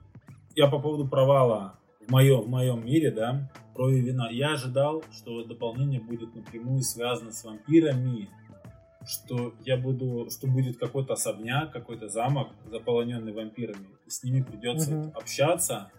я 0.55 0.67
по 0.67 0.79
поводу 0.79 1.07
провала 1.07 1.79
в 2.05 2.11
моем, 2.11 2.41
в 2.41 2.49
моем 2.49 2.85
мире, 2.85 3.11
да, 3.11 3.51
крови 3.73 4.01
вина. 4.01 4.29
Я 4.31 4.53
ожидал, 4.53 5.03
что 5.11 5.43
дополнение 5.43 6.01
будет 6.01 6.35
напрямую 6.35 6.81
связано 6.81 7.31
с 7.31 7.43
вампирами, 7.43 8.27
что 9.05 9.53
я 9.65 9.77
буду, 9.77 10.29
что 10.29 10.47
будет 10.47 10.77
какой-то 10.77 11.13
особняк, 11.13 11.71
какой-то 11.71 12.07
замок, 12.09 12.49
заполоненный 12.69 13.33
вампирами. 13.33 13.87
И 14.05 14.09
с 14.09 14.23
ними 14.23 14.41
придется 14.41 14.91
Мгм. 14.91 15.11
общаться. 15.15 15.91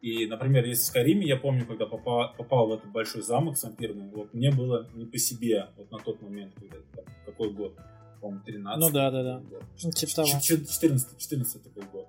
И, 0.00 0.26
например, 0.26 0.64
если 0.64 0.82
в 0.82 0.86
Скариме, 0.86 1.26
я 1.26 1.36
помню, 1.36 1.66
когда 1.66 1.86
попал, 1.86 2.34
попал 2.36 2.68
в 2.68 2.72
этот 2.72 2.90
большой 2.90 3.22
замок 3.22 3.58
с 3.58 3.62
вампирами, 3.64 4.10
вот 4.14 4.32
мне 4.32 4.50
было 4.50 4.88
не 4.94 5.04
по 5.04 5.18
себе 5.18 5.66
вот 5.76 5.90
на 5.90 5.98
тот 5.98 6.22
момент, 6.22 6.54
когда 6.54 6.76
там, 6.94 7.04
какой 7.26 7.50
год, 7.52 7.76
по-моему, 8.20 8.42
13 8.44 8.80
Ну 8.80 8.90
да, 8.90 9.10
да, 9.10 9.22
да. 9.22 9.38
год. 9.40 9.62
Ну, 9.82 9.90
типа 9.90 10.14
того. 10.16 10.28
14, 10.40 11.18
14 11.18 11.62
такой 11.62 11.82
год. 11.92 12.06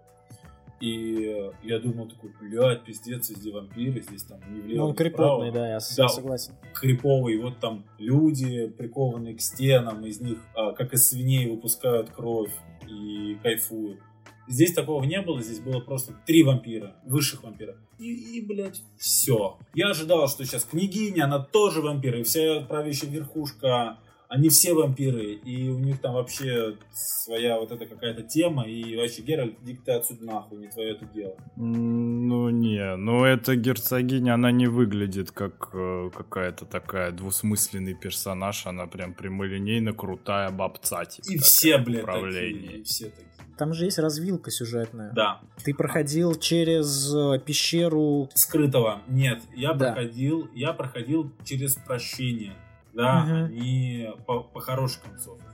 И 0.81 1.51
я 1.63 1.79
думал 1.79 2.07
такой, 2.07 2.31
блядь, 2.41 2.83
пиздец, 2.83 3.29
везде 3.29 3.51
вампиры, 3.51 4.01
здесь 4.01 4.23
там 4.23 4.39
не 4.51 4.61
влево, 4.61 4.77
Ну, 4.79 4.85
он 4.89 4.95
крепотный, 4.95 5.51
да, 5.51 5.67
я 5.69 5.79
Да. 5.97 6.09
согласен. 6.09 6.53
Криповый, 6.73 7.37
вот 7.37 7.59
там 7.59 7.85
люди, 7.99 8.67
прикованные 8.67 9.35
к 9.35 9.41
стенам, 9.41 10.03
из 10.05 10.19
них, 10.19 10.39
а, 10.55 10.71
как 10.73 10.93
из 10.93 11.07
свиней, 11.07 11.49
выпускают 11.51 12.09
кровь 12.09 12.51
и 12.89 13.37
кайфуют. 13.43 13.99
Здесь 14.47 14.73
такого 14.73 15.03
не 15.03 15.21
было, 15.21 15.41
здесь 15.41 15.59
было 15.59 15.79
просто 15.79 16.13
три 16.25 16.43
вампира, 16.43 16.95
высших 17.05 17.43
вампира. 17.43 17.77
И, 17.99 18.37
и 18.39 18.41
блядь, 18.45 18.81
все. 18.97 19.59
Я 19.75 19.91
ожидал, 19.91 20.27
что 20.27 20.43
сейчас 20.45 20.65
княгиня, 20.65 21.25
она 21.25 21.39
тоже 21.39 21.81
вампир, 21.81 22.17
и 22.17 22.23
вся 22.23 22.61
правящая 22.61 23.11
верхушка 23.11 23.99
Они 24.31 24.47
все 24.47 24.73
вампиры, 24.73 25.33
и 25.33 25.67
у 25.67 25.77
них 25.77 25.99
там 25.99 26.13
вообще 26.13 26.77
своя 26.93 27.59
вот 27.59 27.73
эта 27.73 27.85
какая-то 27.85 28.23
тема, 28.23 28.63
и 28.63 28.95
вообще, 28.95 29.23
Геральт, 29.23 29.57
иди 29.61 29.75
ты 29.75 29.91
отсюда 29.91 30.23
нахуй, 30.23 30.57
не 30.57 30.67
твое 30.69 30.91
это 30.91 31.05
дело. 31.07 31.35
Ну 31.57 32.49
не, 32.49 32.95
ну 32.95 33.25
эта 33.25 33.57
герцогиня, 33.57 34.35
она 34.35 34.51
не 34.51 34.67
выглядит 34.67 35.31
как 35.31 35.71
э, 35.73 36.11
какая-то 36.15 36.63
такая 36.63 37.11
двусмысленный 37.11 37.93
персонаж, 37.93 38.67
она 38.67 38.87
прям 38.87 39.13
прямолинейно 39.13 39.91
крутая 39.91 40.49
бабца. 40.49 41.03
Типа, 41.03 41.27
и 41.29 41.37
все, 41.37 41.77
блядь, 41.79 42.05
такие, 42.05 42.77
и 42.77 42.83
все 42.83 43.09
такие. 43.09 43.27
Там 43.57 43.73
же 43.73 43.83
есть 43.83 43.99
развилка 43.99 44.49
сюжетная. 44.49 45.11
Да. 45.11 45.41
Ты 45.61 45.73
проходил 45.73 46.35
через 46.35 47.13
э, 47.13 47.37
пещеру... 47.45 48.29
Скрытого. 48.33 49.01
Нет, 49.09 49.41
я 49.53 49.73
да. 49.73 49.91
проходил, 49.91 50.49
я 50.55 50.71
проходил 50.71 51.33
через 51.43 51.75
прощение 51.75 52.55
да, 52.93 53.23
угу. 53.23 53.45
они 53.45 54.09
по, 54.25 54.41
по 54.41 54.59
хорошей 54.59 55.01
концовке. 55.01 55.45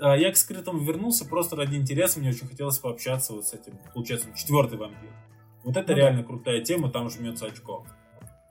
А, 0.00 0.16
я 0.16 0.30
к 0.30 0.36
скрытому 0.36 0.80
вернулся 0.80 1.24
просто 1.24 1.56
ради 1.56 1.76
интереса, 1.76 2.20
мне 2.20 2.30
очень 2.30 2.46
хотелось 2.46 2.78
пообщаться 2.78 3.32
вот 3.32 3.46
с 3.46 3.54
этим, 3.54 3.78
получается, 3.92 4.28
четвертый 4.34 4.78
вампир. 4.78 5.10
Вот 5.64 5.76
это 5.76 5.92
ну, 5.92 5.98
реально 5.98 6.24
крутая 6.24 6.60
тема, 6.60 6.90
там 6.90 7.08
жмется 7.10 7.46
очко. 7.46 7.84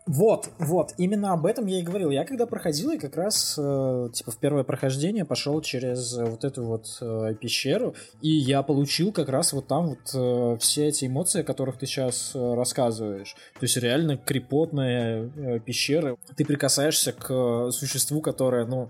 Вот, 0.08 0.50
вот, 0.58 0.94
именно 0.98 1.34
об 1.34 1.46
этом 1.46 1.68
я 1.68 1.80
и 1.80 1.84
говорил. 1.84 2.10
Я 2.10 2.26
когда 2.26 2.48
проходил, 2.48 2.92
и 2.92 2.98
как 2.98 3.16
раз, 3.16 3.56
э, 3.58 4.10
типа, 4.12 4.32
в 4.32 4.38
первое 4.38 4.64
прохождение 4.64 5.26
пошел 5.26 5.62
через 5.62 6.18
вот 6.18 6.44
эту 6.44 6.66
вот 6.66 6.98
э, 7.02 7.36
пещеру, 7.40 7.94
и 8.22 8.30
я 8.30 8.64
получил 8.64 9.12
как 9.12 9.30
раз 9.30 9.54
вот 9.54 9.68
там 9.68 9.90
вот 9.90 10.12
э, 10.16 10.58
все 10.60 10.88
эти 10.88 11.06
эмоции, 11.06 11.42
о 11.42 11.44
которых 11.44 11.78
ты 11.78 11.86
сейчас 11.86 12.32
э, 12.34 12.54
рассказываешь. 12.56 13.36
То 13.60 13.64
есть 13.64 13.78
реально 13.78 14.18
крепотная 14.18 15.30
э, 15.36 15.60
пещера. 15.60 16.18
Ты 16.36 16.46
прикасаешься 16.46 17.14
к 17.14 17.30
э, 17.30 17.72
существу, 17.72 18.22
которое, 18.22 18.66
ну, 18.66 18.90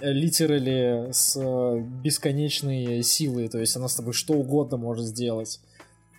литерали 0.00 1.08
с 1.10 1.36
э, 1.40 1.80
бесконечной 2.02 3.02
силой, 3.02 3.48
то 3.48 3.58
есть 3.58 3.76
она 3.76 3.88
с 3.88 3.94
тобой 3.94 4.12
что 4.12 4.34
угодно 4.34 4.76
может 4.76 5.06
сделать. 5.06 5.60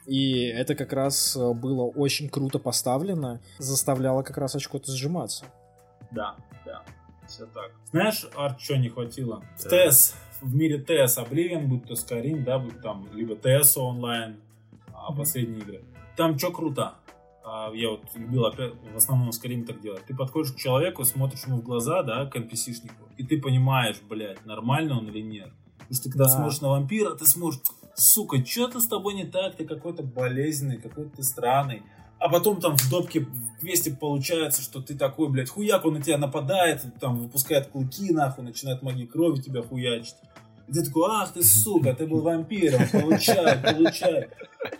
И 0.06 0.44
это 0.46 0.76
как 0.76 0.94
раз 0.94 1.36
э, 1.36 1.54
было 1.54 1.84
очень 1.84 2.30
круто 2.30 2.60
поставлено, 2.60 3.40
заставляло 3.60 4.24
как 4.24 4.38
раз 4.38 4.56
очко-то 4.56 4.92
сжиматься. 4.92 5.46
Да, 6.12 6.36
да, 6.66 6.84
все 7.28 7.46
так. 7.46 7.72
Знаешь, 7.92 8.28
Арт, 8.36 8.60
что 8.60 8.78
не 8.78 8.90
хватило? 8.90 9.44
В 9.58 9.64
ТС, 9.64 10.16
в 10.42 10.56
мире 10.56 10.80
ТС 10.80 11.18
Oblivion, 11.18 11.66
будь 11.66 11.86
то 11.86 11.94
Skyrim, 11.94 12.44
да, 12.44 12.58
будь 12.58 12.82
там, 12.82 13.08
либо 13.14 13.36
ТС 13.36 13.78
онлайн, 13.78 14.38
а, 14.94 15.14
последние 15.14 15.62
игры. 15.62 15.84
Там 16.18 16.38
что 16.38 16.52
круто? 16.52 16.96
А, 17.44 17.72
я 17.74 17.92
вот 17.92 18.04
любил 18.16 18.46
опять, 18.46 18.74
в 18.94 18.98
основном 18.98 19.30
Skyrim 19.30 19.66
так 19.66 19.82
делать. 19.82 20.04
Ты 20.06 20.16
подходишь 20.16 20.54
к 20.54 20.58
человеку, 20.58 21.04
смотришь 21.06 21.46
ему 21.46 21.58
в 21.58 21.64
глаза, 21.64 22.04
да, 22.04 22.26
к 22.26 22.36
NPC-шнику, 22.36 23.08
и 23.18 23.24
ты 23.24 23.40
понимаешь, 23.40 24.02
блядь, 24.10 24.46
нормально 24.46 24.98
он 24.98 25.08
или 25.08 25.22
нет. 25.22 25.52
Потому 25.78 25.94
что 25.94 26.04
ты 26.04 26.10
когда 26.10 26.26
да. 26.26 26.30
смотришь 26.32 26.62
на 26.62 26.70
вампира, 26.70 27.16
ты 27.16 27.26
смотришь, 27.26 27.62
сука, 27.96 28.44
что-то 28.46 28.80
с 28.80 28.88
тобой 28.88 29.14
не 29.14 29.26
так, 29.26 29.56
ты 29.56 29.66
какой-то 29.66 30.04
болезненный, 30.04 30.78
какой-то 30.78 31.24
странный. 31.24 31.84
А 32.20 32.30
потом 32.30 32.62
там 32.62 32.78
в 32.78 32.90
допке 32.90 33.22
в 33.22 33.60
квесте 33.60 33.92
получается, 33.92 34.62
что 34.62 34.80
ты 34.80 34.96
такой, 34.96 35.30
блядь, 35.30 35.50
хуяк, 35.50 35.86
он 35.86 35.96
на 35.96 36.02
тебя 36.02 36.20
нападает, 36.20 36.84
там 37.00 37.18
выпускает 37.18 37.68
клыки, 37.68 38.14
нахуй, 38.14 38.44
начинает 38.44 38.84
магии 38.84 39.06
крови 39.06 39.42
тебя 39.42 39.64
хуячить. 39.64 40.16
И 40.68 40.74
ты 40.74 40.86
такой, 40.86 41.10
ах 41.10 41.34
ты, 41.34 41.44
сука, 41.44 41.94
ты 41.96 42.06
был 42.06 42.22
вампиром, 42.22 42.82
получай, 42.92 43.58
получай. 43.58 44.30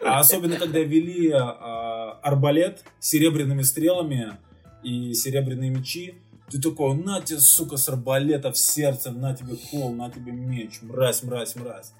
А 0.06 0.20
особенно, 0.20 0.58
когда 0.58 0.80
ввели 0.80 1.32
а, 1.32 2.20
арбалет 2.22 2.84
с 3.00 3.10
серебряными 3.10 3.64
стрелами 3.64 4.38
и 4.84 5.14
серебряные 5.16 5.72
мечи, 5.72 6.16
ты 6.52 6.62
такой, 6.62 6.96
на 6.96 7.22
тебе, 7.22 7.40
сука, 7.40 7.78
с 7.78 7.90
арбалета 7.90 8.52
в 8.52 8.58
сердце, 8.58 9.12
на 9.12 9.36
тебе 9.36 9.56
кол, 9.56 9.94
на 9.94 10.12
тебе 10.12 10.32
меч, 10.32 10.82
мразь, 10.82 11.24
мразь, 11.24 11.56
мразь. 11.56 11.94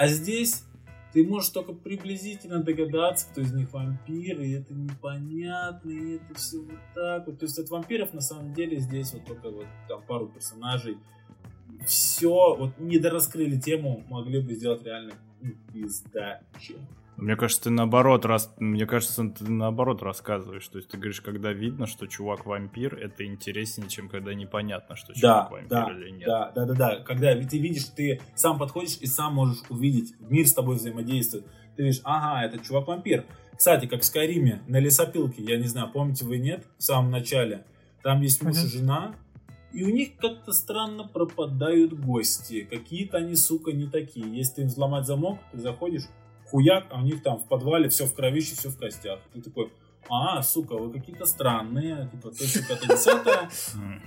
А 0.00 0.06
здесь 0.06 0.64
ты 1.12 1.22
можешь 1.22 1.50
только 1.50 1.74
приблизительно 1.74 2.62
догадаться, 2.62 3.28
кто 3.30 3.42
из 3.42 3.52
них 3.52 3.70
вампир, 3.70 4.40
и 4.40 4.52
это 4.52 4.72
непонятно, 4.72 5.90
и 5.90 6.16
это 6.16 6.34
все 6.36 6.56
вот 6.56 6.78
так 6.94 7.26
вот. 7.26 7.38
То 7.38 7.44
есть 7.44 7.58
от 7.58 7.68
вампиров 7.68 8.14
на 8.14 8.22
самом 8.22 8.54
деле 8.54 8.78
здесь 8.78 9.12
вот 9.12 9.26
только 9.26 9.50
вот 9.50 9.66
там 9.88 10.00
пару 10.06 10.28
персонажей. 10.28 10.96
Все, 11.86 12.56
вот 12.56 12.78
не 12.78 12.98
дораскрыли 12.98 13.60
тему, 13.60 14.02
могли 14.08 14.40
бы 14.40 14.54
сделать 14.54 14.82
реально 14.84 15.12
ну, 15.42 15.50
пиздачи. 15.70 16.78
Мне 17.20 17.36
кажется, 17.36 17.64
ты 17.64 17.70
наоборот, 17.70 18.24
раз... 18.24 18.52
мне 18.58 18.86
кажется, 18.86 19.28
ты 19.28 19.50
наоборот 19.50 20.02
рассказываешь. 20.02 20.66
То 20.68 20.78
есть 20.78 20.90
ты 20.90 20.96
говоришь, 20.96 21.20
когда 21.20 21.52
видно, 21.52 21.86
что 21.86 22.06
чувак 22.06 22.46
вампир, 22.46 22.94
это 22.96 23.26
интереснее, 23.26 23.88
чем 23.88 24.08
когда 24.08 24.32
непонятно, 24.32 24.96
что 24.96 25.12
чувак 25.12 25.50
да, 25.50 25.50
вампир 25.50 25.68
да, 25.68 26.00
или 26.00 26.10
нет. 26.10 26.26
Да, 26.26 26.52
да, 26.54 26.64
да, 26.64 26.74
да. 26.74 26.96
Когда 27.00 27.34
ты 27.34 27.58
видишь, 27.58 27.84
ты 27.84 28.20
сам 28.34 28.58
подходишь 28.58 28.96
и 29.00 29.06
сам 29.06 29.34
можешь 29.34 29.62
увидеть, 29.68 30.14
мир 30.20 30.46
с 30.46 30.54
тобой 30.54 30.76
взаимодействует. 30.76 31.44
Ты 31.76 31.84
видишь, 31.84 32.00
ага, 32.04 32.44
это 32.44 32.58
чувак 32.58 32.88
вампир. 32.88 33.26
Кстати, 33.56 33.86
как 33.86 34.00
в 34.00 34.04
Скайриме, 34.04 34.62
на 34.66 34.78
лесопилке, 34.80 35.42
я 35.42 35.58
не 35.58 35.66
знаю, 35.66 35.90
помните 35.92 36.24
вы 36.24 36.38
нет, 36.38 36.66
в 36.78 36.82
самом 36.82 37.10
начале, 37.10 37.66
там 38.02 38.22
есть 38.22 38.42
муж 38.42 38.56
и 38.56 38.66
жена, 38.66 39.14
и 39.72 39.84
у 39.84 39.90
них 39.90 40.16
как-то 40.16 40.52
странно 40.52 41.06
пропадают 41.06 41.92
гости. 41.92 42.66
Какие-то 42.68 43.18
они, 43.18 43.36
сука, 43.36 43.72
не 43.72 43.86
такие. 43.86 44.26
Если 44.34 44.54
ты 44.54 44.62
им 44.62 44.68
взломать 44.68 45.06
замок, 45.06 45.38
ты 45.52 45.58
заходишь, 45.58 46.04
хуяк, 46.50 46.86
а 46.90 47.00
у 47.00 47.02
них 47.02 47.22
там 47.22 47.38
в 47.38 47.46
подвале 47.46 47.88
все 47.88 48.06
в 48.06 48.14
кровище, 48.14 48.54
все 48.54 48.68
в 48.68 48.78
костях. 48.78 49.20
Ты 49.32 49.40
такой, 49.40 49.70
а, 50.08 50.42
сука, 50.42 50.76
вы 50.76 50.92
какие-то 50.92 51.24
странные, 51.24 52.08
типа, 52.10 52.30
то, 52.30 52.44
это 52.44 52.88
десятое. 52.88 53.50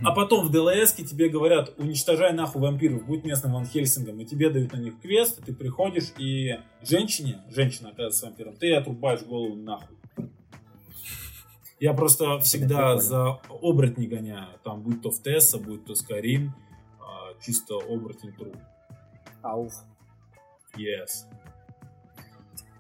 А 0.04 0.12
потом 0.12 0.46
в 0.46 0.52
ДЛС 0.52 0.94
тебе 0.94 1.30
говорят, 1.30 1.74
уничтожай 1.78 2.34
нахуй 2.34 2.62
вампиров, 2.62 3.06
будь 3.06 3.24
местным 3.24 3.54
Ван 3.54 3.66
Хельсингом, 3.66 4.20
и 4.20 4.26
тебе 4.26 4.50
дают 4.50 4.74
на 4.74 4.78
них 4.78 5.00
квест, 5.02 5.40
и 5.40 5.44
ты 5.44 5.54
приходишь, 5.54 6.14
и 6.18 6.60
женщине, 6.82 7.42
женщина 7.50 7.90
оказывается 7.90 8.26
вампиром, 8.26 8.56
ты 8.58 8.74
отрубаешь 8.74 9.22
голову 9.22 9.56
нахуй. 9.56 9.96
Я 11.80 11.94
просто 11.94 12.40
всегда 12.40 12.98
за 12.98 13.40
оборотни 13.50 14.06
гоняю, 14.06 14.48
там, 14.64 14.82
будь 14.82 15.02
то 15.02 15.10
в 15.10 15.22
Тесса, 15.22 15.58
будь 15.58 15.86
то 15.86 15.96
Скарим, 15.96 16.54
а, 17.00 17.34
чисто 17.42 17.76
оборотень 17.76 18.34
труп. 18.34 18.56
Ауф. 19.42 19.74
Yes. 20.78 21.26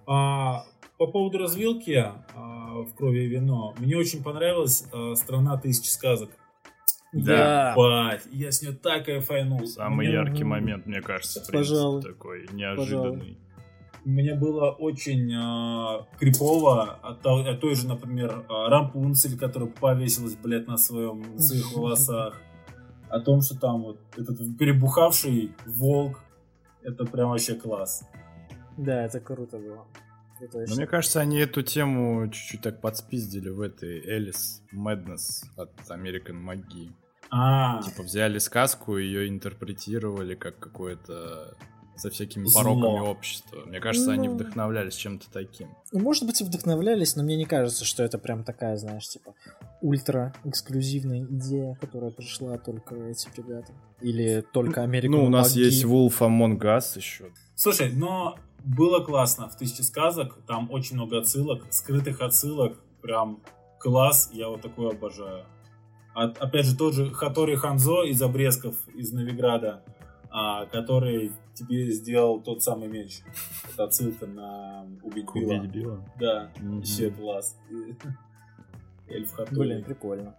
А, 0.06 0.66
по 0.97 1.08
поводу 1.08 1.38
развилки 1.38 2.06
а, 2.36 2.82
в 2.82 2.93
крови 2.95 3.26
и 3.26 3.28
вино, 3.28 3.74
мне 3.78 3.97
очень 3.97 4.24
понравилась 4.24 4.88
а, 4.91 5.16
страна 5.16 5.58
тысячи 5.58 5.89
сказок. 5.89 6.30
Да. 7.14 7.74
Ебать, 7.74 8.24
я 8.32 8.51
с 8.51 8.62
нее 8.62 8.74
так 8.74 9.06
кайфанул. 9.06 9.68
Самый 9.68 10.08
мне... 10.08 10.16
яркий 10.16 10.43
момент, 10.43 10.88
мне 10.88 11.01
кажется, 11.01 11.41
в 11.41 11.47
принципе, 11.47 12.01
такой 12.01 12.47
неожиданный. 12.51 13.12
Пожалуй. 13.12 13.38
Мне 14.06 14.36
было 14.36 14.72
очень 14.72 15.32
э, 15.32 16.06
крипово 16.20 16.99
от, 17.01 17.26
от 17.26 17.62
той 17.62 17.76
же, 17.76 17.88
например, 17.88 18.43
Рампунцель, 18.49 19.38
которая 19.38 19.70
повесилась, 19.70 20.36
блядь, 20.36 20.68
на 20.68 20.76
своем 20.76 21.22
на 21.36 21.39
своих 21.39 21.72
волосах. 21.76 22.41
О 23.10 23.20
том, 23.20 23.41
что 23.41 23.58
там 23.58 23.84
вот 23.84 23.99
этот 24.18 24.58
перебухавший 24.58 25.54
волк, 25.66 26.22
это 26.82 27.06
прям 27.06 27.30
вообще 27.30 27.54
класс. 27.56 28.04
Да, 28.78 29.05
это 29.05 29.19
круто 29.19 29.57
было. 29.57 29.86
Но 30.67 30.76
мне 30.76 30.88
кажется, 30.88 31.21
они 31.21 31.38
эту 31.39 31.61
тему 31.61 32.28
чуть-чуть 32.30 32.61
так 32.61 32.82
подспиздили 32.82 33.49
в 33.49 33.61
этой 33.61 33.99
Элис 34.05 34.61
Madness 34.74 35.43
от 35.55 35.71
American 35.89 36.43
Magie. 36.43 36.91
А, 37.32 37.82
Типа 37.82 38.03
взяли 38.03 38.39
сказку, 38.39 38.97
ее 38.97 39.28
интерпретировали 39.30 40.36
как 40.36 40.59
какое-то 40.59 41.55
со 41.95 42.09
всякими 42.09 42.45
Зло. 42.47 42.61
пороками 42.61 42.99
общества. 43.07 43.61
Мне 43.67 43.80
кажется, 43.80 44.07
Ну. 44.09 44.13
они 44.13 44.28
вдохновлялись 44.28 44.95
чем-то 44.95 45.28
таким. 45.32 45.69
Ну, 45.91 45.99
может 45.99 46.26
быть, 46.26 46.41
и 46.41 46.43
вдохновлялись, 46.43 47.15
но 47.15 47.24
мне 47.24 47.38
не 47.38 47.45
кажется, 47.45 47.86
что 47.86 48.03
это 48.03 48.17
прям 48.17 48.43
такая, 48.43 48.76
знаешь, 48.78 49.07
типа 49.07 49.36
ультра 49.82 50.34
эксклюзивная 50.43 51.24
идея, 51.24 51.76
которая 51.80 52.09
пришла 52.11 52.57
только 52.57 52.95
этим 52.95 53.30
ребятам. 53.38 53.76
Или 54.01 54.43
только 54.53 54.82
Америка. 54.82 55.11
Ну, 55.11 55.26
у 55.26 55.30
нас 55.30 55.55
есть 55.55 55.86
Wolf 55.86 56.17
Among 56.19 56.59
Us 56.59 56.97
еще. 56.97 57.26
Слушай, 57.55 57.91
но 57.93 58.38
было 58.64 58.99
классно 59.03 59.47
в 59.49 59.55
«Тысяче 59.57 59.84
сказок», 59.84 60.38
там 60.47 60.72
очень 60.72 60.95
много 60.95 61.20
отсылок, 61.20 61.66
скрытых 61.72 62.22
отсылок, 62.22 62.78
прям 63.01 63.41
класс, 63.80 64.30
я 64.34 64.47
вот 64.49 64.61
такое 64.61 64.91
обожаю. 64.91 65.45
А- 66.16 66.26
опять 66.26 66.66
же, 66.66 66.78
тот 66.78 66.93
же 66.93 67.11
Хатори 67.11 67.55
Ханзо 67.55 68.03
из 68.03 68.22
обрезков 68.22 68.76
из 68.89 69.11
Новиграда, 69.11 69.84
а, 70.30 70.66
который 70.68 71.32
тебе 71.53 71.91
сделал 71.91 72.41
тот 72.41 72.64
самый 72.64 72.88
меч. 72.88 73.22
Это 73.74 73.86
отсылка 73.86 74.26
на 74.26 74.86
«Убить 75.03 75.26
Билла». 75.34 75.59
Убить 75.59 75.72
Билла. 75.72 76.05
Да, 76.20 76.51
Мгм. 76.59 76.78
вообще 76.78 77.11
класс. 77.11 77.57
Эльф 79.07 79.32
Хатори. 79.34 79.59
Блин, 79.59 79.84
прикольно. 79.84 80.36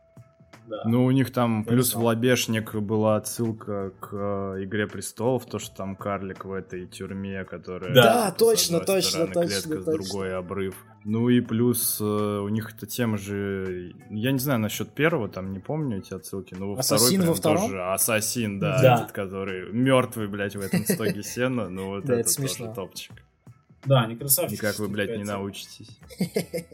Да. 0.67 0.83
Ну, 0.87 1.05
у 1.05 1.11
них 1.11 1.31
там 1.31 1.65
плюс 1.65 1.95
в. 1.95 2.03
Лобешник 2.03 2.75
была 2.75 3.17
отсылка 3.17 3.93
к 4.01 4.09
э, 4.13 4.65
Игре 4.65 4.87
Престолов, 4.87 5.45
то, 5.45 5.59
что 5.59 5.77
там 5.77 5.95
карлик 5.95 6.47
в 6.47 6.53
этой 6.53 6.87
тюрьме, 6.87 7.45
которая... 7.45 7.93
Да, 7.93 8.31
точно, 8.31 8.81
точно, 8.81 9.27
точно, 9.27 9.43
клетка, 9.43 9.83
с 9.83 9.85
другой 9.85 10.35
обрыв. 10.35 10.75
Ну 11.05 11.29
и 11.29 11.43
плюс 11.43 11.99
э, 12.01 12.05
у 12.05 12.49
них 12.49 12.73
эта 12.75 12.87
тема 12.87 13.19
же... 13.19 13.95
Я 14.09 14.33
не 14.33 14.39
знаю 14.39 14.59
насчет 14.59 14.91
первого, 14.91 15.29
там 15.29 15.53
не 15.53 15.59
помню 15.59 15.99
эти 15.99 16.15
отсылки, 16.15 16.55
но 16.55 16.73
во 16.73 16.79
Ассасин 16.81 17.21
второй 17.21 17.29
во 17.29 17.35
втором? 17.35 17.63
тоже 17.63 17.83
Ассасин, 17.85 18.59
да, 18.59 18.81
Да. 18.81 18.97
этот, 18.97 19.13
который 19.13 19.71
мертвый, 19.71 20.29
блядь, 20.29 20.57
в 20.57 20.61
этом 20.61 20.85
стоге 20.87 21.23
сена, 21.23 21.69
ну 21.69 21.89
вот 21.89 22.05
это 22.05 22.15
это 22.15 22.35
тоже 22.35 22.73
топчик. 22.75 23.13
Да, 23.85 24.03
они 24.05 24.17
красавчики. 24.17 24.55
Никак 24.55 24.79
вы, 24.79 24.89
блядь, 24.89 25.17
не 25.17 25.25
научитесь. 25.25 25.99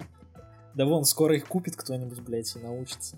Да 0.73 0.85
вон, 0.85 1.05
скоро 1.05 1.35
их 1.35 1.47
купит 1.47 1.75
кто-нибудь, 1.75 2.21
блядь, 2.21 2.55
и 2.55 2.61
научится. 2.61 3.17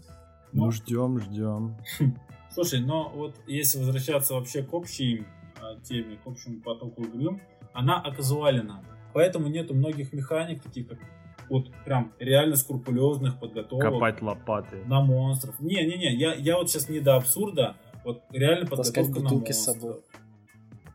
Ну, 0.53 0.71
ждем, 0.71 1.19
ждем. 1.19 1.77
Слушай, 2.51 2.81
но 2.81 3.11
вот 3.15 3.35
если 3.47 3.79
возвращаться 3.79 4.35
вообще 4.35 4.63
к 4.63 4.73
общей 4.75 5.25
а, 5.61 5.77
теме, 5.81 6.19
к 6.23 6.27
общему 6.27 6.61
потоку 6.61 7.03
игры, 7.05 7.41
она 7.73 8.01
оказуалена. 8.01 8.85
Поэтому 9.15 9.49
нету 9.49 9.75
многих 9.75 10.13
механик, 10.13 10.63
таких 10.63 10.89
как 10.89 10.99
вот 11.49 11.71
прям 11.85 12.13
реально 12.19 12.57
скрупулезных 12.57 13.39
подготовок 13.39 13.85
Копать 13.85 14.23
лопатой. 14.23 14.85
на 14.85 15.01
монстров. 15.01 15.59
Не-не-не, 15.61 16.15
я, 16.15 16.35
я 16.35 16.57
вот 16.57 16.71
сейчас 16.71 16.89
не 16.89 17.01
до 17.01 17.17
абсурда, 17.17 17.77
вот 18.05 18.23
реально 18.31 18.67
Таскать 18.67 19.07
подготовка 19.07 19.21
на 19.21 19.31
бутылки 19.31 19.53
с 19.53 19.67
монстров. 19.67 19.77
собой. 19.77 20.01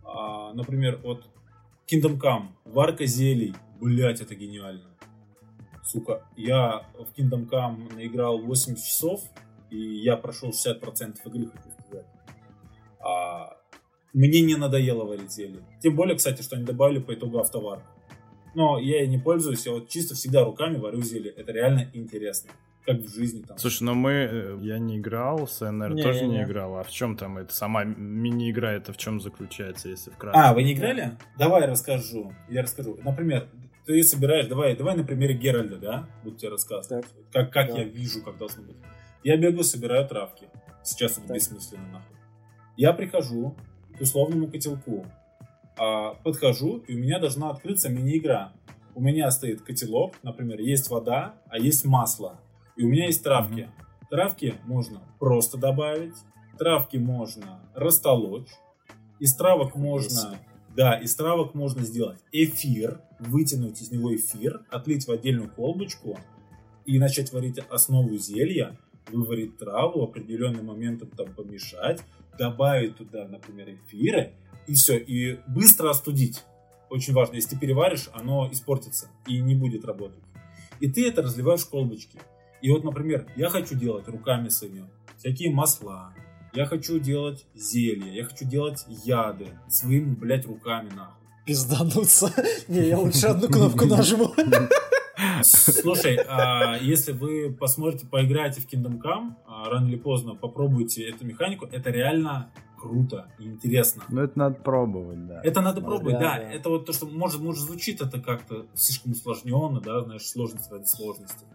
А, 0.04 0.54
например, 0.54 1.00
вот 1.04 1.26
Kingdom 1.92 2.20
Come, 2.20 2.48
варка 2.66 3.06
зелий, 3.06 3.54
блять, 3.80 4.22
это 4.22 4.36
гениально. 4.36 4.90
Сука, 5.84 6.24
я 6.36 6.86
в 6.98 7.18
Kingdom 7.18 7.48
Come 7.50 7.94
наиграл 7.96 8.40
80 8.40 8.84
часов, 8.84 9.22
и 9.70 9.78
я 10.04 10.18
прошел 10.18 10.50
60% 10.50 11.18
игры, 11.26 11.48
хочу 11.48 11.70
сказать. 11.88 12.06
А, 13.00 13.58
мне 14.14 14.42
не 14.42 14.56
надоело 14.56 15.04
варить 15.06 15.32
зелье. 15.32 15.62
Тем 15.82 15.96
более, 15.96 16.16
кстати, 16.16 16.42
что 16.42 16.56
они 16.56 16.66
добавили 16.66 17.00
по 17.00 17.14
итогу 17.14 17.40
автовар. 17.40 17.82
Но 18.56 18.80
я 18.80 19.04
и 19.04 19.08
не 19.08 19.18
пользуюсь, 19.20 19.66
я 19.66 19.74
вот 19.74 19.88
чисто 19.90 20.16
всегда 20.16 20.44
руками 20.44 20.78
варю 20.78 21.02
зелье. 21.02 21.32
Это 21.32 21.52
реально 21.52 21.90
интересно. 21.94 22.52
Как 22.86 23.00
в 23.02 23.14
жизни 23.14 23.42
там. 23.44 23.58
Слушай, 23.58 23.84
но 23.84 23.94
мы... 23.96 24.12
э, 24.12 24.58
Я 24.62 24.80
не 24.80 24.98
играл, 24.98 25.46
СНР 25.46 25.94
Не, 25.94 26.02
тоже 26.02 26.22
не, 26.22 26.28
не 26.30 26.38
не. 26.38 26.44
играл. 26.44 26.78
А 26.78 26.84
в 26.84 26.90
чем 26.90 27.18
там 27.18 27.38
это? 27.38 27.54
Сама 27.54 27.84
мини-игра 27.84 28.72
это 28.72 28.94
в 28.94 28.98
чем 28.98 29.20
заключается, 29.20 29.90
если 29.90 30.10
вкратце? 30.10 30.40
А, 30.40 30.54
вы 30.54 30.64
не 30.64 30.74
играли? 30.74 31.18
Давай 31.38 31.68
расскажу. 31.68 32.32
Я 32.50 32.62
расскажу. 32.64 32.98
Например, 33.04 33.50
ты 33.86 34.02
собираешь, 34.04 34.48
давай, 34.48 34.76
давай 34.78 34.96
на 34.96 35.04
примере 35.04 35.34
Геральда, 35.36 35.76
да? 35.78 36.10
Буду 36.24 36.38
тебе 36.38 36.50
рассказывать. 36.52 37.06
Как, 37.34 37.52
как 37.52 37.68
Да. 37.74 37.80
я 37.80 37.84
вижу, 37.84 38.24
как 38.24 38.38
должно 38.38 38.64
быть. 38.64 38.78
Я 39.28 39.36
бегаю, 39.36 39.66
собираю 39.66 40.08
травки. 40.08 40.48
Сейчас 40.84 41.18
это 41.18 41.28
Так. 41.28 41.36
бессмысленно 41.36 41.86
нахуй. 41.88 42.16
Я 42.78 42.94
прихожу 42.94 43.58
к 43.98 44.02
условному 44.02 44.50
котелку. 44.50 45.06
а, 45.80 46.14
подхожу, 46.24 46.78
и 46.88 46.96
у 46.96 46.98
меня 46.98 47.20
должна 47.20 47.50
открыться 47.50 47.90
мини-игра. 47.90 48.54
У 48.96 49.02
меня 49.02 49.30
стоит 49.30 49.62
котелок, 49.64 50.16
например, 50.24 50.60
есть 50.62 50.90
вода, 50.90 51.36
а 51.50 51.60
есть 51.60 51.84
масло. 51.86 52.40
И 52.78 52.86
у 52.86 52.88
меня 52.88 53.08
есть 53.08 53.22
травки. 53.22 53.70
Травки 54.10 54.56
можно 54.64 55.02
просто 55.20 55.58
добавить, 55.58 56.16
травки 56.58 56.96
можно 56.98 57.60
растолочь, 57.76 58.50
из 59.20 59.36
травок 59.36 59.76
можно, 59.76 60.40
да, 60.76 60.96
из 60.96 61.14
травок 61.16 61.54
можно 61.54 61.84
сделать 61.84 62.24
эфир, 62.32 63.02
вытянуть 63.20 63.82
из 63.82 63.92
него 63.92 64.16
эфир, 64.16 64.66
отлить 64.72 65.06
в 65.06 65.12
отдельную 65.12 65.52
колбочку 65.52 66.18
и 66.86 66.98
начать 66.98 67.34
варить 67.34 67.60
основу 67.70 68.16
зелья, 68.18 68.80
выварить 69.10 69.58
траву, 69.58 70.04
определенным 70.04 70.66
моментом 70.66 71.10
там 71.10 71.34
помешать, 71.34 72.02
добавить 72.38 72.98
туда, 72.98 73.28
например, 73.28 73.70
эфиры, 73.70 74.34
и 74.68 74.74
все, 74.74 74.98
и 74.98 75.40
быстро 75.48 75.90
остудить. 75.90 76.44
Очень 76.90 77.14
важно, 77.14 77.36
если 77.36 77.52
ты 77.52 77.60
переваришь, 77.60 78.10
оно 78.14 78.50
испортится 78.52 79.10
и 79.26 79.40
не 79.40 79.56
будет 79.56 79.86
работать. 79.86 80.24
И 80.80 80.90
ты 80.90 81.08
это 81.08 81.22
разливаешь 81.22 81.62
в 81.62 81.70
колбочки. 81.70 82.20
И 82.62 82.72
вот, 82.72 82.84
например, 82.84 83.28
я 83.36 83.50
хочу 83.50 83.76
делать 83.76 84.08
руками 84.08 84.50
своими 84.50 84.88
всякие 85.18 85.52
масла, 85.52 86.14
я 86.54 86.66
хочу 86.66 87.00
делать 87.00 87.46
зелья, 87.54 88.12
я 88.12 88.24
хочу 88.24 88.46
делать 88.46 88.86
яды 89.04 89.48
своими, 89.70 90.14
блядь, 90.16 90.46
руками, 90.46 90.90
нахуй. 90.90 91.28
Пиздануться. 91.46 92.34
Не, 92.68 92.90
я 92.90 92.98
лучше 92.98 93.28
одну 93.28 93.48
кнопку 93.48 93.86
нажму. 93.86 94.34
Слушай, 95.44 96.18
а 96.28 96.78
если 96.78 97.12
вы 97.12 97.52
посмотрите, 97.54 98.06
поиграете 98.08 98.62
в 98.62 98.72
Kingdom 98.72 99.00
Come, 99.02 99.34
а, 99.46 99.70
рано 99.70 99.88
или 99.88 99.98
поздно 99.98 100.36
попробуйте 100.36 101.08
эту 101.10 101.26
механику, 101.26 101.66
это 101.66 101.90
реально 101.90 102.52
круто 102.80 103.28
и 103.40 103.46
интересно. 103.46 104.04
Ну, 104.10 104.22
это 104.22 104.38
надо 104.38 104.56
пробовать, 104.56 105.28
да. 105.28 105.42
Это 105.44 105.62
надо 105.62 105.82
пробовать, 105.82 106.20
да, 106.20 106.38
да, 106.38 106.44
да. 106.44 106.52
Это 106.52 106.70
вот 106.70 106.86
то, 106.86 106.94
что 106.94 107.08
может, 107.08 107.42
может 107.42 107.64
звучит 107.64 108.02
это 108.02 108.22
как-то 108.22 108.66
слишком 108.76 109.14
усложненно, 109.14 109.82
да, 109.82 110.02
знаешь, 110.02 110.26
сложность 110.28 110.72
ради 110.72 110.86
сложности. 110.86 111.46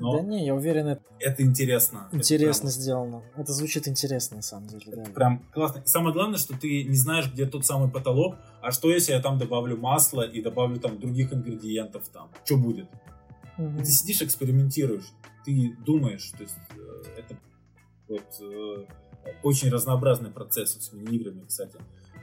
Но 0.00 0.16
Да 0.16 0.22
не, 0.22 0.46
я 0.46 0.54
уверен, 0.54 0.86
это 0.86 1.02
это 1.18 1.42
интересно. 1.42 2.06
Это 2.08 2.16
интересно 2.16 2.70
прям- 2.70 2.80
сделано. 2.80 3.22
Это 3.36 3.52
звучит 3.52 3.86
интересно, 3.86 4.36
на 4.36 4.42
самом 4.42 4.66
деле, 4.68 4.84
да. 4.96 5.04
Прям 5.14 5.42
классно. 5.52 5.80
И 5.80 5.86
самое 5.86 6.14
главное, 6.14 6.38
что 6.38 6.58
ты 6.58 6.84
не 6.84 6.96
знаешь, 6.96 7.30
где 7.30 7.44
тот 7.44 7.66
самый 7.66 7.90
потолок, 7.90 8.36
а 8.62 8.70
что 8.72 8.90
если 8.90 9.12
я 9.12 9.20
там 9.20 9.38
добавлю 9.38 9.76
масло 9.76 10.22
и 10.22 10.40
добавлю 10.40 10.80
там 10.80 10.98
других 10.98 11.34
ингредиентов 11.34 12.08
там? 12.08 12.30
Что 12.44 12.56
будет? 12.56 12.88
И 13.60 13.78
ты 13.78 13.90
сидишь, 13.90 14.22
экспериментируешь, 14.22 15.12
ты 15.44 15.76
думаешь, 15.84 16.30
то 16.30 16.42
есть 16.42 16.56
э, 16.76 17.02
это 17.18 17.36
вот 18.08 18.24
э, 18.40 18.86
очень 19.42 19.70
разнообразный 19.70 20.30
процесс 20.30 20.76
с 20.76 20.92
мини-играми, 20.92 21.44
кстати. 21.46 21.78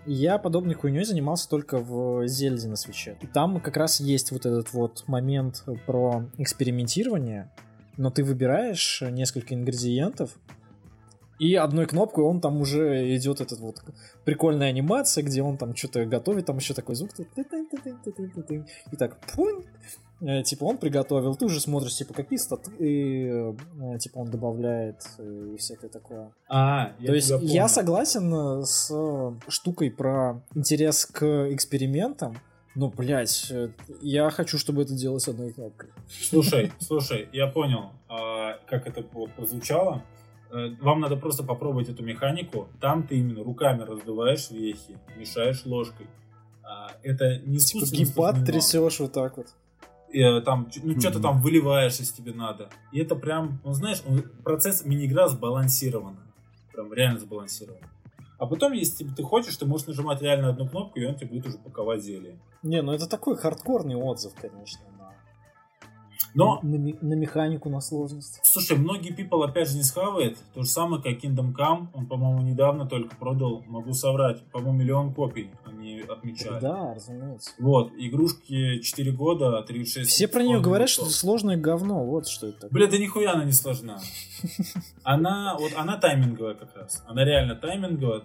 Я 0.06 0.38
подобной 0.38 0.74
хуйней 0.74 1.04
занимался 1.04 1.50
только 1.50 1.80
в 1.80 2.26
Зельде 2.28 2.68
на 2.68 2.78
свече. 2.78 3.18
И 3.22 3.28
там 3.28 3.60
как 3.60 3.76
раз 3.76 4.00
есть 4.00 4.32
вот 4.32 4.46
этот 4.46 4.72
вот 4.74 5.04
момент 5.08 5.64
про 5.86 6.30
экспериментирование, 6.38 7.52
но 7.98 8.10
ты 8.10 8.24
выбираешь 8.24 9.02
несколько 9.02 9.54
ингредиентов, 9.54 10.32
и 11.40 11.54
одной 11.54 11.86
кнопкой 11.86 12.24
он 12.24 12.42
там 12.42 12.62
уже 12.62 13.16
идет 13.16 13.42
этот 13.42 13.60
вот 13.60 13.84
прикольная 14.26 14.70
анимация, 14.70 15.24
где 15.24 15.44
он 15.44 15.58
там 15.58 15.76
что-то 15.76 16.06
готовит, 16.06 16.48
там 16.48 16.58
еще 16.58 16.74
такой 16.74 16.96
звук. 16.96 17.12
И 17.20 18.96
так, 18.98 19.20
пунь, 19.36 19.64
Э, 20.20 20.42
типа 20.42 20.64
он 20.64 20.78
приготовил, 20.78 21.36
ты 21.36 21.46
уже 21.46 21.60
смотришь, 21.60 21.96
типа, 21.96 22.14
какие 22.14 22.38
статы, 22.38 22.72
и, 22.80 23.28
э, 23.28 23.98
типа 24.00 24.18
он 24.18 24.32
добавляет 24.32 25.04
э, 25.20 25.52
и 25.54 25.58
всякое 25.58 25.90
такое. 25.90 26.32
А, 26.50 26.94
То 27.06 27.14
есть 27.14 27.32
я 27.42 27.68
согласен 27.68 28.66
с 28.66 28.92
штукой 29.48 29.92
про 29.92 30.42
интерес 30.56 31.06
к 31.06 31.52
экспериментам, 31.52 32.38
но, 32.74 32.90
блядь, 32.90 33.48
э, 33.52 33.70
я 34.02 34.30
хочу, 34.32 34.58
чтобы 34.58 34.82
это 34.84 34.94
делалось 34.96 35.28
одной 35.28 35.52
кнопкой. 35.54 35.90
Слушай, 36.10 36.72
слушай, 36.80 37.30
я 37.32 37.48
понял, 37.48 37.92
а, 38.10 38.58
как 38.68 38.88
это 38.88 39.06
вот 39.14 39.34
прозвучало. 39.34 40.04
Вам 40.82 41.02
надо 41.02 41.18
просто 41.18 41.44
попробовать 41.44 41.90
эту 41.90 42.04
механику. 42.04 42.70
Там 42.80 43.06
ты 43.06 43.18
именно 43.18 43.44
руками 43.44 43.84
раздуваешь 43.84 44.50
вехи, 44.50 44.98
мешаешь 45.18 45.66
ложкой. 45.66 46.08
А, 46.64 46.92
Это 47.04 47.40
не 47.40 47.60
Типа 47.60 47.84
усложнено. 47.84 48.46
трясешь 48.46 49.00
вот 49.02 49.12
так 49.12 49.36
вот. 49.38 49.48
Э, 50.14 50.42
там 50.42 50.70
ну, 50.84 51.00
что-то 51.00 51.20
там 51.20 51.42
выливаешь, 51.42 51.98
если 51.98 52.16
тебе 52.16 52.34
надо. 52.34 52.70
И 52.92 53.00
это 53.00 53.16
прям, 53.16 53.60
ну 53.64 53.74
знаешь, 53.74 54.02
он- 54.08 54.24
процесс 54.44 54.86
мини-игра 54.86 55.28
сбалансирован. 55.28 56.18
Прям 56.74 56.94
реально 56.94 57.20
сбалансирован. 57.20 57.82
А 58.38 58.46
потом, 58.46 58.74
если 58.74 59.04
ты 59.06 59.24
хочешь, 59.24 59.58
ты 59.58 59.66
можешь 59.66 59.88
нажимать 59.88 60.22
реально 60.22 60.50
одну 60.50 60.68
кнопку, 60.68 61.00
и 61.00 61.06
он 61.06 61.16
тебе 61.16 61.28
будет 61.30 61.48
уже 61.48 61.58
паковать 61.58 62.04
зелье. 62.04 62.38
Не, 62.62 62.82
ну 62.82 62.92
это 62.92 63.08
такой 63.10 63.36
хардкорный 63.36 63.96
отзыв, 63.96 64.34
конечно, 64.40 64.82
Но, 66.38 66.60
на, 66.62 66.78
на 66.78 67.14
механику, 67.16 67.70
на 67.70 67.82
сложность. 67.82 68.40
слушай, 68.44 68.78
многие 68.78 69.12
people 69.12 69.44
опять 69.44 69.70
же 69.70 69.78
не 69.78 69.84
схавает. 69.84 70.38
То 70.54 70.62
же 70.62 70.70
самое, 70.70 71.02
как 71.02 71.14
Kingdom 71.14 71.54
Come. 71.54 71.88
Он, 71.94 72.06
по-моему, 72.06 72.42
недавно 72.42 72.86
только 72.86 73.16
продал, 73.16 73.64
могу 73.68 73.94
соврать, 73.94 74.44
по-моему, 74.52 74.78
миллион 74.78 75.14
копий 75.14 75.50
они 75.66 76.02
отмечали. 76.02 76.60
Да, 76.60 76.94
разумеется. 76.94 77.52
Вот, 77.60 77.92
игрушки 77.98 78.80
4 78.80 79.12
года, 79.12 79.62
36... 79.64 80.10
Все 80.10 80.28
про 80.28 80.44
нее 80.44 80.60
говорят, 80.60 80.90
что 80.90 81.04
это 81.04 81.12
сложное 81.12 81.58
говно, 81.58 82.06
вот 82.06 82.28
что 82.28 82.48
это. 82.48 82.68
Бля, 82.70 82.88
да 82.88 82.98
нихуя 82.98 83.34
она 83.34 83.44
не 83.44 83.52
сложна. 83.52 84.00
Она, 85.04 85.56
вот 85.58 85.72
она 85.76 85.98
тайминговая 85.98 86.54
как 86.54 86.76
раз. 86.76 87.04
Она 87.08 87.26
реально 87.26 87.56
тайминговая. 87.56 88.24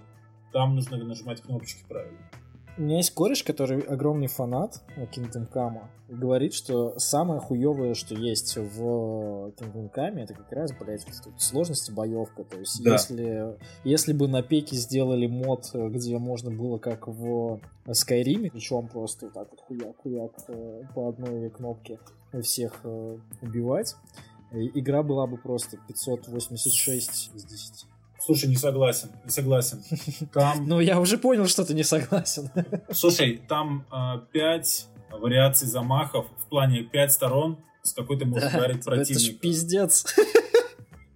Там 0.52 0.74
нужно 0.74 0.96
нажимать 0.98 1.40
кнопочки 1.40 1.82
правильно. 1.88 2.18
У 2.78 2.82
меня 2.82 2.96
есть 2.96 3.12
кореш, 3.12 3.42
который 3.44 3.80
огромный 3.80 4.28
фанат 4.28 4.80
Kingdom 4.96 5.46
Come, 5.52 5.82
и 6.08 6.14
говорит, 6.14 6.54
что 6.54 6.98
самое 6.98 7.38
хуевое, 7.38 7.92
что 7.92 8.14
есть 8.14 8.56
в 8.56 9.50
Kingdom 9.58 9.92
Come, 9.94 10.20
это 10.20 10.32
как 10.32 10.50
раз, 10.52 10.72
блядь, 10.72 11.04
вот 11.04 11.14
эта 11.14 11.28
вот 11.28 11.42
сложность 11.42 11.90
и 11.90 11.92
боевка. 11.92 12.44
То 12.44 12.58
есть, 12.58 12.82
Да. 12.82 12.92
если, 12.92 13.58
если 13.84 14.14
бы 14.14 14.26
на 14.26 14.42
пеке 14.42 14.76
сделали 14.76 15.26
мод, 15.26 15.70
где 15.74 16.16
можно 16.16 16.50
было 16.50 16.78
как 16.78 17.08
в 17.08 17.60
Skyrim, 17.86 18.50
причем 18.50 18.88
просто 18.88 19.26
вот 19.26 19.34
так 19.34 19.48
вот 19.50 19.60
хуяк-хуяк 19.68 20.32
э, 20.48 20.82
по 20.94 21.08
одной 21.08 21.50
кнопке 21.50 21.98
всех 22.40 22.80
э, 22.84 23.18
убивать, 23.42 23.96
игра 24.50 25.02
была 25.02 25.26
бы 25.26 25.36
просто 25.36 25.76
586 25.88 27.30
из 27.34 27.44
10. 27.44 27.86
Слушай, 28.24 28.48
не 28.50 28.56
согласен, 28.56 29.08
не 29.24 29.30
согласен. 29.30 29.82
Там, 30.32 30.64
Ну, 30.66 30.80
я 30.80 31.00
уже 31.00 31.18
понял, 31.18 31.46
что 31.46 31.64
ты 31.64 31.74
не 31.74 31.82
согласен. 31.82 32.50
слушай, 32.92 33.42
там 33.48 33.84
а, 33.90 34.18
пять 34.32 34.86
вариаций 35.10 35.66
замахов 35.66 36.26
в 36.38 36.48
плане 36.48 36.84
пять 36.84 37.12
сторон, 37.12 37.58
с 37.82 37.92
какой 37.92 38.18
ты 38.18 38.24
можешь 38.24 38.52
ударить 38.54 38.76
Это 38.86 38.90
ж 38.90 38.96
противника. 38.96 39.38
пиздец. 39.40 40.06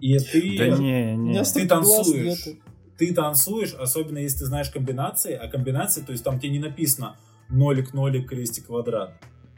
И 0.01 0.19
ты, 0.19 0.59
Да 0.59 0.69
не, 0.69 1.17
не. 1.17 1.43
ты 1.45 1.67
танцуешь. 1.67 2.57
Ты 2.99 3.15
танцуешь, 3.15 3.75
особенно 3.75 4.19
если 4.19 4.39
ты 4.41 4.47
знаешь 4.47 4.71
комбинации, 4.71 5.35
а 5.35 5.49
комбинации, 5.49 6.03
то 6.03 6.13
есть 6.13 6.25
там 6.25 6.39
тебе 6.39 6.51
не 6.51 6.59
написано 6.59 7.17
нолик, 7.49 7.95
нолик, 7.95 8.29
крестик, 8.29 8.67
квадрат. 8.67 9.15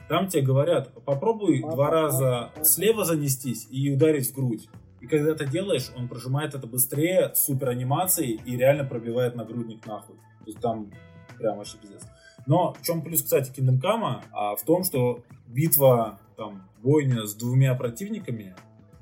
Там 0.08 0.28
тебе 0.28 0.42
говорят, 0.42 0.92
попробуй 1.04 1.60
два 1.60 1.90
раза 1.90 2.50
слева 2.62 3.04
занестись 3.04 3.66
и 3.70 3.90
ударить 3.90 4.30
в 4.30 4.34
грудь. 4.34 4.68
И 5.00 5.06
когда 5.06 5.34
ты 5.34 5.46
делаешь, 5.46 5.90
он 5.96 6.08
прожимает 6.08 6.54
это 6.54 6.66
быстрее, 6.66 7.32
супер 7.34 7.68
анимацией 7.68 8.40
и 8.44 8.56
реально 8.56 8.84
пробивает 8.84 9.36
нагрудник 9.36 9.86
нахуй. 9.86 10.16
То 10.16 10.46
есть 10.46 10.60
там 10.60 10.90
прям 11.38 11.58
вообще 11.58 11.78
пиздец. 11.78 12.02
Но 12.46 12.72
в 12.72 12.82
чем 12.82 13.02
плюс, 13.02 13.22
кстати, 13.22 13.50
Kingdom 13.50 13.80
Come? 13.80 14.22
А 14.32 14.56
в 14.56 14.62
том, 14.64 14.82
что 14.82 15.22
битва, 15.46 16.18
там, 16.36 16.68
бойня 16.82 17.26
с 17.26 17.34
двумя 17.34 17.74
противниками, 17.74 18.56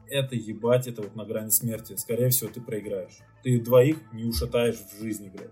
это 0.08 0.34
ебать, 0.34 0.86
это 0.86 1.02
вот 1.02 1.16
на 1.16 1.24
грани 1.24 1.50
смерти. 1.50 1.94
Скорее 1.96 2.28
всего, 2.30 2.50
ты 2.50 2.60
проиграешь. 2.60 3.18
Ты 3.42 3.60
двоих 3.60 3.96
не 4.12 4.24
ушатаешь 4.24 4.76
в 4.76 5.00
жизни, 5.00 5.28
блядь. 5.28 5.50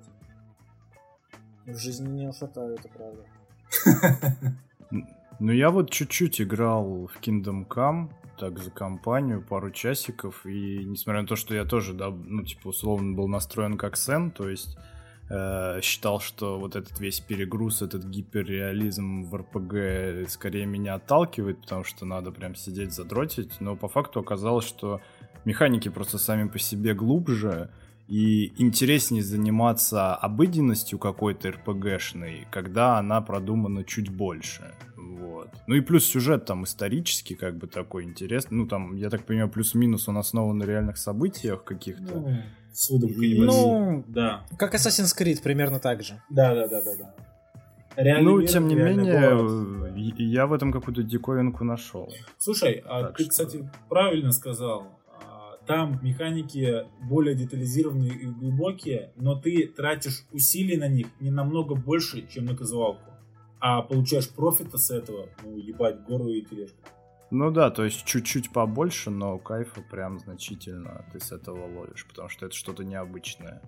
В 1.66 1.78
жизни 1.78 2.08
не 2.08 2.28
ушатаю, 2.28 2.74
это 2.74 2.88
правда. 2.88 3.24
Ну, 5.40 5.50
я 5.50 5.70
вот 5.70 5.90
чуть-чуть 5.90 6.40
играл 6.40 7.08
в 7.08 7.20
Kingdom 7.20 7.66
Come, 7.66 8.08
так, 8.36 8.58
за 8.58 8.70
компанию, 8.70 9.42
пару 9.42 9.70
часиков, 9.70 10.44
и 10.46 10.84
несмотря 10.84 11.22
на 11.22 11.28
то, 11.28 11.36
что 11.36 11.54
я 11.54 11.64
тоже, 11.64 11.94
да, 11.94 12.10
ну, 12.10 12.42
типа, 12.42 12.68
условно 12.68 13.14
был 13.14 13.28
настроен 13.28 13.76
как 13.76 13.96
Сен, 13.96 14.30
то 14.30 14.48
есть 14.48 14.76
э, 15.30 15.80
считал, 15.82 16.20
что 16.20 16.58
вот 16.58 16.76
этот 16.76 17.00
весь 17.00 17.20
перегруз, 17.20 17.82
этот 17.82 18.04
гиперреализм 18.04 19.24
в 19.24 19.36
РПГ 19.36 20.30
скорее 20.30 20.66
меня 20.66 20.94
отталкивает, 20.94 21.60
потому 21.60 21.84
что 21.84 22.04
надо 22.04 22.30
прям 22.32 22.54
сидеть, 22.54 22.92
задротить, 22.92 23.60
но 23.60 23.76
по 23.76 23.88
факту 23.88 24.20
оказалось, 24.20 24.66
что 24.66 25.00
механики 25.44 25.88
просто 25.88 26.18
сами 26.18 26.48
по 26.48 26.58
себе 26.58 26.94
глубже, 26.94 27.70
и 28.06 28.52
интереснее 28.62 29.22
заниматься 29.22 30.14
обыденностью 30.14 30.98
какой-то 30.98 31.50
РПГшной, 31.52 32.46
когда 32.50 32.98
она 32.98 33.20
продумана 33.20 33.82
чуть 33.84 34.10
больше. 34.10 34.74
Вот. 34.96 35.48
Ну 35.66 35.74
и 35.74 35.80
плюс 35.80 36.04
сюжет 36.04 36.44
там 36.44 36.64
исторический, 36.64 37.34
как 37.34 37.56
бы 37.56 37.66
такой 37.66 38.04
интересный. 38.04 38.56
Ну 38.58 38.66
там, 38.66 38.94
я 38.96 39.08
так 39.10 39.24
понимаю, 39.24 39.48
плюс-минус 39.50 40.08
он 40.08 40.18
основан 40.18 40.58
на 40.58 40.64
реальных 40.64 40.98
событиях 40.98 41.64
каких-то. 41.64 42.14
Ну. 42.14 42.42
Ну, 42.90 44.04
Да. 44.08 44.44
как 44.58 44.74
Assassin's 44.74 45.16
Creed, 45.18 45.42
примерно 45.42 45.78
так 45.78 46.02
же. 46.02 46.20
Да, 46.28 46.54
да, 46.54 46.66
да, 46.68 46.82
да, 46.82 46.96
да. 46.96 47.14
Реальный 47.96 48.24
ну, 48.32 48.38
мир, 48.40 48.48
тем 48.48 48.66
не 48.66 48.74
менее, 48.74 49.20
город. 49.30 49.92
я 50.18 50.46
в 50.48 50.52
этом 50.52 50.72
какую-то 50.72 51.04
диковинку 51.04 51.62
нашел. 51.62 52.12
Слушай, 52.38 52.82
а 52.84 53.02
Так 53.04 53.16
ты, 53.16 53.22
что- 53.22 53.30
кстати, 53.30 53.70
правильно 53.88 54.32
сказал. 54.32 54.98
Там 55.66 55.98
механики 56.02 56.86
более 57.02 57.34
детализированные 57.34 58.12
и 58.12 58.26
глубокие, 58.26 59.12
но 59.16 59.34
ты 59.34 59.66
тратишь 59.66 60.24
усилий 60.32 60.76
на 60.76 60.88
них 60.88 61.06
не 61.20 61.30
намного 61.30 61.74
больше, 61.74 62.26
чем 62.28 62.44
на 62.44 62.56
казуалку. 62.56 63.10
А 63.60 63.80
получаешь 63.80 64.28
профита 64.28 64.76
с 64.76 64.90
этого, 64.90 65.28
ну, 65.42 65.56
ебать, 65.56 66.04
гору 66.04 66.28
и 66.28 66.42
тележку. 66.42 66.76
Ну 67.30 67.50
да, 67.50 67.70
то 67.70 67.84
есть 67.84 68.04
чуть-чуть 68.04 68.52
побольше, 68.52 69.10
но 69.10 69.38
кайфа 69.38 69.80
прям 69.80 70.18
значительно 70.18 71.06
ты 71.12 71.18
с 71.18 71.32
этого 71.32 71.66
ловишь, 71.66 72.06
потому 72.06 72.28
что 72.28 72.46
это 72.46 72.54
что-то 72.54 72.84
необычное. 72.84 73.62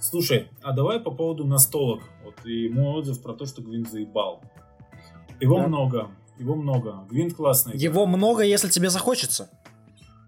Слушай, 0.00 0.48
а 0.62 0.72
давай 0.72 1.00
по 1.00 1.10
поводу 1.12 1.44
настолок. 1.46 2.02
Вот 2.24 2.44
и 2.44 2.68
мой 2.68 2.98
отзыв 2.98 3.22
про 3.22 3.34
то, 3.34 3.46
что 3.46 3.62
Гвинт 3.62 3.88
заебал. 3.90 4.42
Его 5.40 5.58
Да. 5.58 5.68
много, 5.68 6.10
его 6.38 6.56
много. 6.56 7.06
Гвинт 7.08 7.34
классный. 7.34 7.76
Его 7.76 8.06
много, 8.06 8.42
если 8.42 8.68
тебе 8.68 8.90
захочется. 8.90 9.48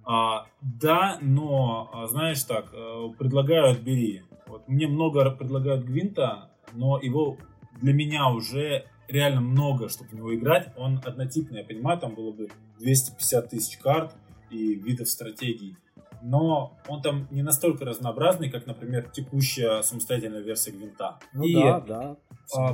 А, 0.04 0.46
да, 0.60 1.18
но, 1.20 1.90
а, 1.92 2.06
знаешь 2.06 2.42
так, 2.44 2.72
э, 2.72 3.08
предлагают 3.18 3.80
бери. 3.80 4.22
Вот 4.46 4.66
мне 4.68 4.88
много 4.88 5.30
предлагают 5.30 5.84
Гвинта, 5.84 6.50
но 6.72 6.98
его 6.98 7.36
для 7.80 7.92
меня 7.92 8.28
уже 8.28 8.86
реально 9.08 9.40
много, 9.40 9.88
чтобы 9.88 10.10
в 10.10 10.12
него 10.14 10.34
играть. 10.34 10.72
Он 10.76 11.00
однотипный, 11.04 11.60
я 11.60 11.64
понимаю, 11.64 11.98
там 11.98 12.14
было 12.14 12.32
бы 12.32 12.48
250 12.78 13.50
тысяч 13.50 13.78
карт 13.78 14.14
и 14.50 14.74
видов 14.74 15.08
стратегий. 15.08 15.76
Но 16.22 16.76
он 16.86 17.00
там 17.02 17.28
не 17.30 17.42
настолько 17.42 17.84
разнообразный, 17.84 18.50
как, 18.50 18.66
например, 18.66 19.08
текущая 19.10 19.82
самостоятельная 19.82 20.42
версия 20.42 20.70
Гвинта. 20.70 21.18
Ну 21.32 21.44
И 21.44 21.54
да, 21.54 21.80
да, 21.80 22.16
а, 22.54 22.72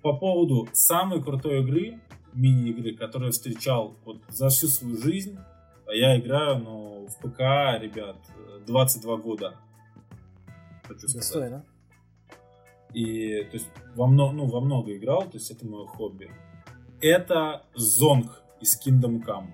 по 0.00 0.16
поводу 0.16 0.68
самой 0.72 1.22
крутой 1.22 1.60
игры, 1.60 2.00
мини-игры, 2.32 2.94
которую 2.94 3.28
я 3.28 3.32
встречал 3.32 3.96
вот 4.04 4.22
за 4.28 4.48
всю 4.48 4.68
свою 4.68 4.96
жизнь, 4.96 5.38
а 5.92 5.94
я 5.94 6.18
играю, 6.18 6.58
ну, 6.58 7.06
в 7.06 7.16
ПК, 7.18 7.40
ребят, 7.78 8.16
22 8.66 9.16
года. 9.18 9.56
Хочу 10.84 11.06
сказать. 11.06 11.14
Достойно. 11.16 11.66
И, 12.94 13.44
то 13.44 13.56
есть, 13.58 13.68
во, 13.94 14.06
мно, 14.06 14.32
ну, 14.32 14.46
во 14.46 14.62
много 14.62 14.96
играл, 14.96 15.24
то 15.24 15.36
есть, 15.36 15.50
это 15.50 15.66
мое 15.66 15.86
хобби. 15.86 16.30
Это 17.02 17.66
Зонг 17.74 18.42
из 18.60 18.80
Kingdom 18.80 19.22
Come. 19.22 19.50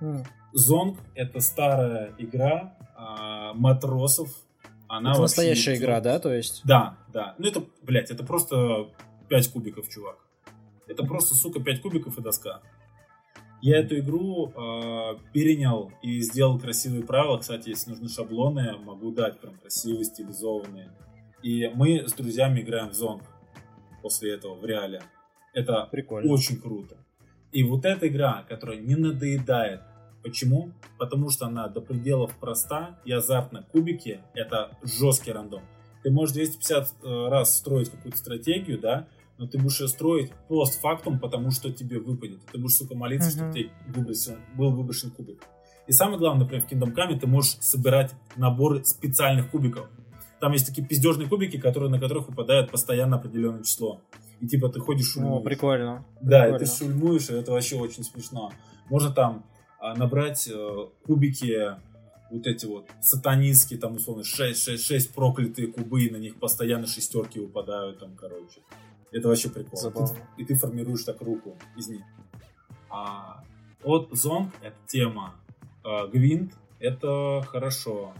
М. 0.00 0.24
Зонг— 0.52 0.98
это 1.14 1.38
старая 1.38 2.12
игра 2.18 2.76
а, 2.96 3.54
матросов. 3.54 4.30
Она 4.88 5.12
Это 5.12 5.22
настоящая 5.22 5.76
игра, 5.76 6.00
да, 6.00 6.18
то 6.18 6.34
есть? 6.34 6.62
Да, 6.64 6.98
да. 7.12 7.36
Ну 7.38 7.46
это, 7.46 7.64
блядь, 7.82 8.10
это 8.10 8.24
просто 8.24 8.90
5 9.28 9.52
кубиков, 9.52 9.88
чувак. 9.88 10.18
Это 10.88 11.04
просто, 11.04 11.34
сука, 11.34 11.60
5 11.60 11.82
кубиков 11.82 12.18
и 12.18 12.22
доска. 12.22 12.62
Я 13.64 13.78
эту 13.78 13.98
игру 14.00 14.52
э, 14.54 15.16
перенял 15.32 15.90
и 16.02 16.20
сделал 16.20 16.58
красивые 16.58 17.02
правила. 17.02 17.38
Кстати, 17.38 17.70
если 17.70 17.92
нужны 17.92 18.10
шаблоны, 18.10 18.76
могу 18.76 19.10
дать 19.10 19.40
прям 19.40 19.54
красивые, 19.54 20.04
стилизованные. 20.04 20.90
И 21.42 21.68
мы 21.74 22.06
с 22.06 22.12
друзьями 22.12 22.60
играем 22.60 22.90
в 22.90 22.92
зонг 22.92 23.22
после 24.02 24.34
этого 24.34 24.54
в 24.54 24.66
реале. 24.66 25.00
Это 25.54 25.88
Прикольно. 25.90 26.30
очень 26.30 26.60
круто. 26.60 26.98
И 27.52 27.62
вот 27.62 27.86
эта 27.86 28.06
игра, 28.06 28.44
которая 28.50 28.76
не 28.76 28.96
надоедает. 28.96 29.80
Почему? 30.22 30.72
Потому 30.98 31.30
что 31.30 31.46
она 31.46 31.66
до 31.68 31.80
пределов 31.80 32.36
проста 32.38 33.00
и 33.06 33.12
азартна. 33.12 33.66
Кубики— 33.72 34.20
это 34.34 34.76
жесткий 34.82 35.32
рандом. 35.32 35.62
Ты 36.02 36.10
можешь 36.10 36.34
250 36.34 36.94
э, 37.02 37.28
раз 37.30 37.56
строить 37.56 37.88
какую-то 37.88 38.18
стратегию, 38.18 38.78
да, 38.78 39.08
но 39.38 39.46
ты 39.46 39.58
будешь 39.58 39.80
ее 39.80 39.88
строить 39.88 40.30
постфактум, 40.48 41.18
потому 41.18 41.50
что 41.50 41.72
тебе 41.72 41.98
выпадет. 41.98 42.40
Ты 42.52 42.58
будешь, 42.58 42.76
сука, 42.76 42.94
молиться, 42.94 43.28
Мгм. 43.30 43.36
чтобы 43.36 43.52
тебе 43.52 43.70
выбросил- 43.88 44.36
был 44.56 44.70
выброшен 44.70 45.10
кубик. 45.10 45.42
И 45.86 45.92
самое 45.92 46.18
главное, 46.18 46.44
например, 46.44 46.64
в 46.66 46.70
Kingdom 46.70 46.94
Come 46.94 47.18
ты 47.18 47.26
можешь 47.26 47.56
собирать 47.60 48.12
наборы 48.36 48.84
специальных 48.84 49.50
кубиков. 49.50 49.88
Там 50.40 50.52
есть 50.52 50.66
такие 50.66 50.86
пиздежные 50.86 51.28
кубики, 51.28 51.58
которые, 51.58 51.90
на 51.90 51.98
которых 51.98 52.28
выпадает 52.28 52.70
постоянно 52.70 53.16
определенное 53.16 53.62
число. 53.62 54.00
И 54.40 54.46
типа 54.46 54.68
ты 54.68 54.80
ходишь 54.80 55.08
О, 55.10 55.20
шульмуешь. 55.20 55.44
прикольно. 55.44 56.04
Да, 56.20 56.46
и 56.48 56.52
ты 56.52 56.58
Прикольно. 56.58 56.74
шульмуешь, 56.94 57.30
и 57.30 57.34
это 57.34 57.52
вообще 57.52 57.76
очень 57.76 58.02
смешно. 58.04 58.52
Можно 58.90 59.10
там 59.12 59.44
а, 59.78 59.94
набрать 59.94 60.48
э, 60.50 60.86
кубики, 61.06 61.76
вот 62.30 62.46
эти 62.46 62.64
вот 62.66 62.86
сатанинские, 63.02 63.78
там 63.78 63.96
условно 63.96 64.24
6, 64.24 64.62
6, 64.62 64.82
6 64.84 65.14
проклятые 65.14 65.68
кубы, 65.68 66.04
и 66.04 66.10
на 66.10 66.16
них 66.16 66.36
постоянно 66.36 66.86
шестерки 66.86 67.38
выпадают, 67.38 67.98
там, 68.00 68.16
короче. 68.16 68.60
Это 69.14 69.28
вообще 69.28 69.48
прикол. 69.48 69.78
Забавно. 69.78 70.18
И 70.36 70.44
ты 70.44 70.54
формируешь 70.54 71.04
так 71.04 71.20
руку 71.22 71.56
из 71.76 71.88
них. 71.88 72.02
А 72.90 73.42
от 73.84 74.08
зонг 74.12 74.52
это 74.60 74.76
тема. 74.86 75.34
А, 75.84 76.06
Гвинт 76.08 76.52
это 76.80 77.42
хорошо. 77.48 78.12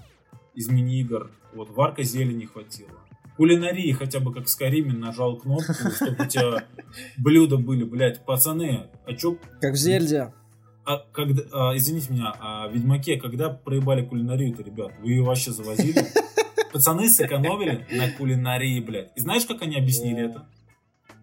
Из 0.54 0.68
мини-игр. 0.68 1.30
Вот 1.52 1.70
варка 1.70 2.04
зелени 2.04 2.44
хватило. 2.44 2.90
Кулинарии 3.36 3.90
хотя 3.90 4.20
бы 4.20 4.32
как 4.32 4.44
в 4.44 4.48
Скариме 4.48 4.92
нажал 4.92 5.36
кнопку, 5.36 5.72
чтобы 5.72 6.24
у 6.24 6.26
тебя 6.28 6.64
блюда 7.18 7.56
были, 7.56 7.82
блядь, 7.82 8.24
пацаны, 8.24 8.86
а 9.04 9.14
чё, 9.14 9.36
Как 9.60 9.72
в 9.74 9.76
Зельде. 9.76 10.32
а 10.84 10.98
когда, 11.12 11.42
а, 11.52 11.76
извините 11.76 12.12
меня, 12.12 12.32
а 12.38 12.68
в 12.68 12.72
Ведьмаке, 12.72 13.16
когда 13.16 13.50
проебали 13.50 14.04
кулинарию-то, 14.04 14.62
ребят, 14.62 14.92
вы 15.00 15.10
ее 15.10 15.22
вообще 15.24 15.50
завозили? 15.50 16.00
Пацаны 16.72 17.08
сэкономили 17.08 17.84
на 17.90 18.08
кулинарии, 18.12 18.78
блядь. 18.78 19.10
И 19.16 19.20
знаешь, 19.20 19.44
как 19.46 19.62
они 19.62 19.76
объяснили 19.76 20.26
это? 20.26 20.46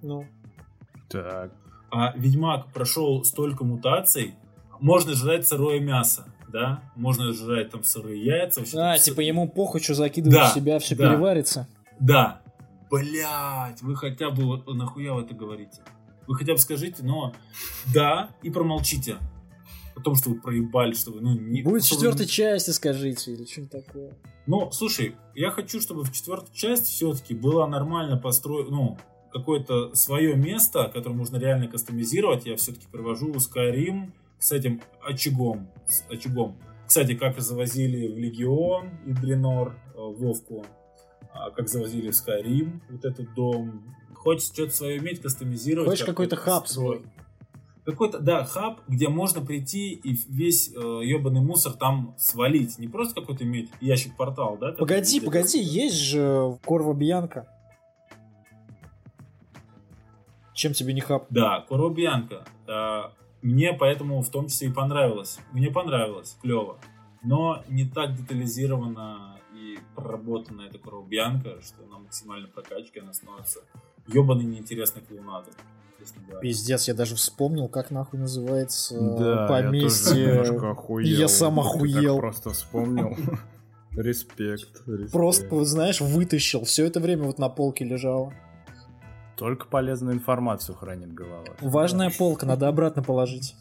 Ну, 0.01 0.25
Так. 1.09 1.51
А 1.91 2.13
Ведьмак 2.15 2.71
прошел 2.73 3.23
столько 3.25 3.63
мутаций, 3.65 4.35
можно 4.79 5.13
жрать 5.13 5.45
сырое 5.47 5.79
мясо, 5.81 6.25
да? 6.47 6.83
Можно 6.95 7.33
жрать 7.33 7.69
там 7.71 7.83
сырые 7.83 8.23
яйца. 8.23 8.61
вообще 8.61 8.77
а, 8.79 8.93
там 8.95 9.03
типа 9.03 9.19
ему 9.21 9.47
похуй, 9.49 9.81
что 9.81 9.93
закидывать 9.93 10.37
Да, 10.37 10.49
в 10.49 10.53
себя, 10.53 10.79
все 10.79 10.95
да. 10.95 11.09
переварится. 11.09 11.67
Да. 11.99 12.41
Блять, 12.89 13.81
вы 13.81 13.95
хотя 13.95 14.31
бы 14.31 14.43
вот 14.43 14.67
нахуя 14.73 15.13
вы 15.13 15.21
это 15.23 15.33
говорите? 15.33 15.81
Вы 16.27 16.35
хотя 16.35 16.53
бы 16.53 16.59
скажите, 16.59 17.03
но 17.03 17.33
да, 17.93 18.29
и 18.41 18.49
промолчите. 18.49 19.17
Потом, 19.95 20.15
что 20.15 20.29
вы 20.29 20.39
проебали, 20.39 20.93
что 20.93 21.11
вы, 21.11 21.19
ну, 21.21 21.33
не... 21.37 21.61
Будет 21.63 21.81
вы- 21.83 21.87
четвертой 21.87 22.25
части, 22.25 22.71
скажите, 22.71 23.33
или 23.33 23.45
что-нибудь 23.45 23.85
такое. 23.85 24.13
Ну, 24.47 24.71
слушай, 24.71 25.15
я 25.35 25.51
хочу, 25.51 25.81
чтобы 25.81 26.03
в 26.03 26.11
четвертой 26.13 26.53
части 26.55 26.85
все-таки 26.91 27.33
было 27.33 27.65
нормально 27.67 28.17
построено, 28.17 28.69
ну, 28.71 28.97
какое-то 29.31 29.95
свое 29.95 30.35
место, 30.35 30.89
которое 30.93 31.15
можно 31.15 31.37
реально 31.37 31.67
кастомизировать. 31.67 32.45
Я 32.45 32.55
все-таки 32.55 32.87
привожу 32.91 33.31
Skyrim 33.31 34.11
с 34.39 34.51
этим 34.51 34.81
очагом. 35.03 35.69
С 35.87 36.03
очагом. 36.09 36.57
Кстати, 36.87 37.15
как 37.15 37.39
завозили 37.39 38.07
в 38.07 38.17
Легион 38.17 38.89
и 39.05 39.13
Дренор 39.13 39.77
э, 39.95 39.97
Вовку, 39.97 40.65
а 41.33 41.49
как 41.51 41.69
завозили 41.69 42.11
в 42.11 42.13
Skyrim 42.13 42.81
вот 42.89 43.05
этот 43.05 43.33
дом. 43.33 43.95
Хочешь 44.13 44.47
что-то 44.47 44.75
свое 44.75 44.97
иметь, 44.97 45.21
кастомизировать. 45.21 45.89
Хочешь 45.89 46.05
как 46.05 46.15
какой-то 46.15 46.35
хаб 46.35 46.67
свой. 46.67 47.03
Какой-то, 47.85 48.19
да, 48.19 48.43
хаб, 48.43 48.81
где 48.87 49.07
можно 49.07 49.43
прийти 49.43 49.93
и 49.93 50.15
весь 50.29 50.71
э, 50.75 51.01
ебаный 51.03 51.41
мусор 51.41 51.73
там 51.73 52.13
свалить. 52.19 52.77
Не 52.77 52.87
просто 52.87 53.21
какой-то 53.21 53.43
иметь 53.43 53.71
ящик-портал, 53.79 54.57
да? 54.59 54.73
Погоди, 54.73 55.19
погоди, 55.19 55.59
есть 55.59 55.95
же 55.95 56.59
Корва 56.63 56.93
Бьянка. 56.93 57.47
Чем 60.61 60.73
тебе 60.73 60.93
не 60.93 61.01
хаб? 61.01 61.25
Да, 61.31 61.65
Коробьянка. 61.67 62.43
А, 62.67 63.13
Мне 63.41 63.73
поэтому 63.73 64.21
в 64.21 64.29
том 64.29 64.45
числе 64.45 64.67
и 64.67 64.71
понравилось. 64.71 65.39
Мне 65.53 65.71
понравилось, 65.71 66.37
клево. 66.39 66.77
Но 67.23 67.63
не 67.67 67.83
так 67.89 68.15
детализирована 68.15 69.39
и 69.55 69.79
проработана 69.95 70.61
эта 70.61 70.77
Коробьянка, 70.77 71.61
что 71.63 71.83
на 71.87 71.97
максимальной 71.97 72.47
прокачке 72.47 73.01
она 73.01 73.11
становится 73.11 73.61
ебаной 74.05 74.43
неинтересной 74.43 75.01
клоунадой. 75.01 75.51
Пиздец, 76.43 76.87
я 76.87 76.93
даже 76.93 77.15
вспомнил, 77.15 77.67
как 77.67 77.89
нахуй 77.89 78.19
называется 78.19 78.95
э, 78.95 79.17
Да, 79.17 79.31
я 79.31 79.47
тоже 79.47 79.63
поместье. 79.63 80.27
немножко 80.27 80.69
охуел. 80.69 81.19
Я 81.19 81.27
сам 81.27 81.59
охуел. 81.59 82.17
просто 82.19 82.51
вспомнил. 82.51 83.17
Респект, 83.97 84.87
респект. 84.87 85.11
Просто, 85.11 85.65
знаешь, 85.65 86.01
вытащил. 86.01 86.65
Все 86.65 86.85
это 86.85 86.99
время 86.99 87.23
вот 87.23 87.39
на 87.39 87.49
полке 87.49 87.83
лежало. 87.83 88.31
Только 89.41 89.65
полезную 89.65 90.13
информацию 90.13 90.75
хранит 90.75 91.15
голова. 91.15 91.43
Важная 91.61 92.11
полка, 92.15 92.45
надо 92.45 92.67
обратно 92.67 93.01
положить. 93.01 93.55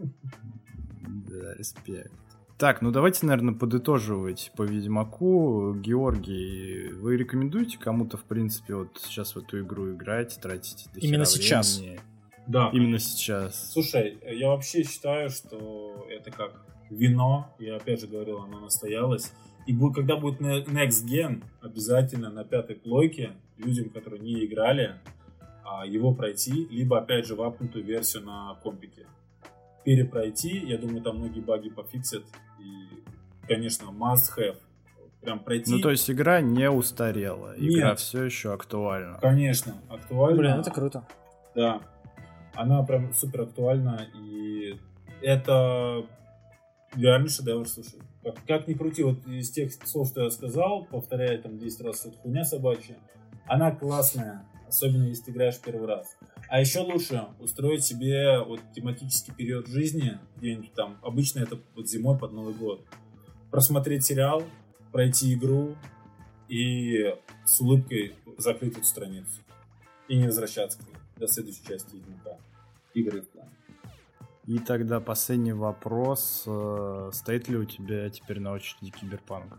Да, 0.00 1.54
респект. 1.54 2.10
Так, 2.58 2.82
ну 2.82 2.90
давайте, 2.90 3.24
наверное, 3.26 3.54
подытоживать 3.54 4.50
по 4.56 4.64
Ведьмаку. 4.64 5.74
Георгий, 5.74 6.88
вы 6.94 7.16
рекомендуете 7.16 7.78
кому-то, 7.78 8.16
в 8.16 8.24
принципе, 8.24 8.74
вот 8.74 8.98
сейчас 9.00 9.36
в 9.36 9.38
эту 9.38 9.60
игру 9.60 9.92
играть, 9.92 10.36
тратить 10.42 10.88
до 10.92 10.98
Именно 10.98 11.24
сейчас. 11.24 11.78
времени? 11.78 12.00
Да. 12.48 12.70
Именно 12.72 12.98
сейчас. 12.98 13.70
Слушай, 13.70 14.18
я 14.28 14.48
вообще 14.48 14.82
считаю, 14.82 15.30
что 15.30 16.04
это 16.10 16.32
как 16.32 16.66
вино. 16.90 17.54
Я 17.60 17.76
опять 17.76 18.00
же 18.00 18.08
говорил, 18.08 18.38
оно 18.38 18.58
настоялось. 18.58 19.32
И 19.68 19.72
будет, 19.72 19.94
когда 19.94 20.16
будет 20.16 20.40
Next 20.40 21.06
Gen, 21.06 21.44
обязательно 21.60 22.28
на 22.28 22.42
пятой 22.42 22.74
плойке 22.74 23.36
людям, 23.58 23.90
которые 23.90 24.20
не 24.20 24.44
играли, 24.44 24.96
а, 25.64 25.86
его 25.86 26.14
пройти, 26.14 26.66
либо 26.70 26.98
опять 26.98 27.26
же 27.26 27.34
вапнутую 27.34 27.84
версию 27.84 28.24
на 28.24 28.54
компике. 28.62 29.06
Перепройти, 29.84 30.58
я 30.58 30.78
думаю, 30.78 31.02
там 31.02 31.18
многие 31.18 31.40
баги 31.40 31.68
пофиксят. 31.68 32.24
И, 32.60 33.02
конечно, 33.46 33.86
must 33.86 34.36
have. 34.38 34.56
Прям 35.20 35.38
пройти. 35.38 35.72
Ну, 35.72 35.80
то 35.80 35.90
есть 35.90 36.10
игра 36.10 36.40
не 36.40 36.68
устарела. 36.68 37.54
Игра 37.56 37.90
Нет. 37.90 38.00
все 38.00 38.24
еще 38.24 38.52
актуальна. 38.52 39.18
Конечно, 39.20 39.74
актуально. 39.88 40.38
Блин, 40.38 40.52
это 40.60 40.70
круто. 40.70 41.06
Да. 41.54 41.80
Она 42.54 42.82
прям 42.82 43.14
супер 43.14 43.42
актуальна, 43.42 44.08
и 44.14 44.76
это 45.22 46.04
реально 46.94 47.28
шедевр, 47.28 47.66
слушай. 47.68 48.00
Как, 48.22 48.34
как 48.46 48.68
ни 48.68 48.74
крути, 48.74 49.02
вот 49.02 49.26
из 49.26 49.50
тех 49.50 49.72
слов, 49.72 50.08
что 50.08 50.24
я 50.24 50.30
сказал, 50.30 50.84
повторяя 50.84 51.38
там 51.38 51.58
10 51.58 51.80
раз, 51.82 52.04
это 52.06 52.16
хуйня 52.18 52.44
собачья, 52.44 52.96
она 53.46 53.70
классная, 53.72 54.46
особенно 54.66 55.04
если 55.04 55.24
ты 55.24 55.30
играешь 55.32 55.58
первый 55.60 55.86
раз. 55.86 56.16
А 56.48 56.60
еще 56.60 56.80
лучше 56.80 57.26
устроить 57.38 57.84
себе 57.84 58.40
вот 58.40 58.60
тематический 58.74 59.34
период 59.34 59.66
жизни, 59.66 60.18
где-нибудь 60.36 60.72
там, 60.74 60.98
обычно 61.02 61.40
это 61.40 61.58
вот 61.74 61.88
зимой 61.88 62.18
под 62.18 62.32
Новый 62.32 62.54
год, 62.54 62.84
просмотреть 63.50 64.04
сериал, 64.04 64.42
пройти 64.92 65.34
игру 65.34 65.76
и 66.48 67.14
с 67.44 67.60
улыбкой 67.60 68.14
закрыть 68.38 68.76
эту 68.76 68.84
страницу. 68.84 69.40
И 70.08 70.16
не 70.16 70.26
возвращаться 70.26 70.78
к 70.78 70.82
ней 70.82 70.96
до 71.16 71.26
следующей 71.26 71.64
части 71.64 71.94
Ведьмака. 71.94 72.36
Игры 72.94 73.22
в 73.22 73.28
плане. 73.28 73.50
И 74.46 74.58
тогда 74.58 75.00
последний 75.00 75.52
вопрос. 75.52 76.42
э, 76.46 77.10
Стоит 77.12 77.48
ли 77.48 77.56
у 77.56 77.64
тебя 77.64 78.10
теперь 78.10 78.40
на 78.40 78.52
очереди 78.52 78.90
Киберпанк? 78.90 79.56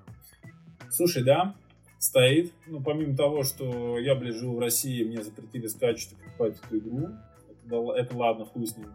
Слушай, 0.91 1.23
да, 1.23 1.55
стоит. 2.03 2.53
Ну, 2.67 2.81
помимо 2.81 3.15
того, 3.15 3.43
что 3.43 3.97
я, 3.97 4.19
живу 4.33 4.55
в 4.57 4.59
России, 4.59 5.03
мне 5.03 5.23
запретили 5.23 5.67
скачивать 5.67 6.13
и 6.13 6.15
покупать 6.23 6.55
эту 6.65 6.77
игру. 6.79 7.09
Это, 7.65 7.91
это 7.93 8.17
ладно, 8.17 8.45
хуй 8.45 8.67
с 8.67 8.75
ним. 8.77 8.87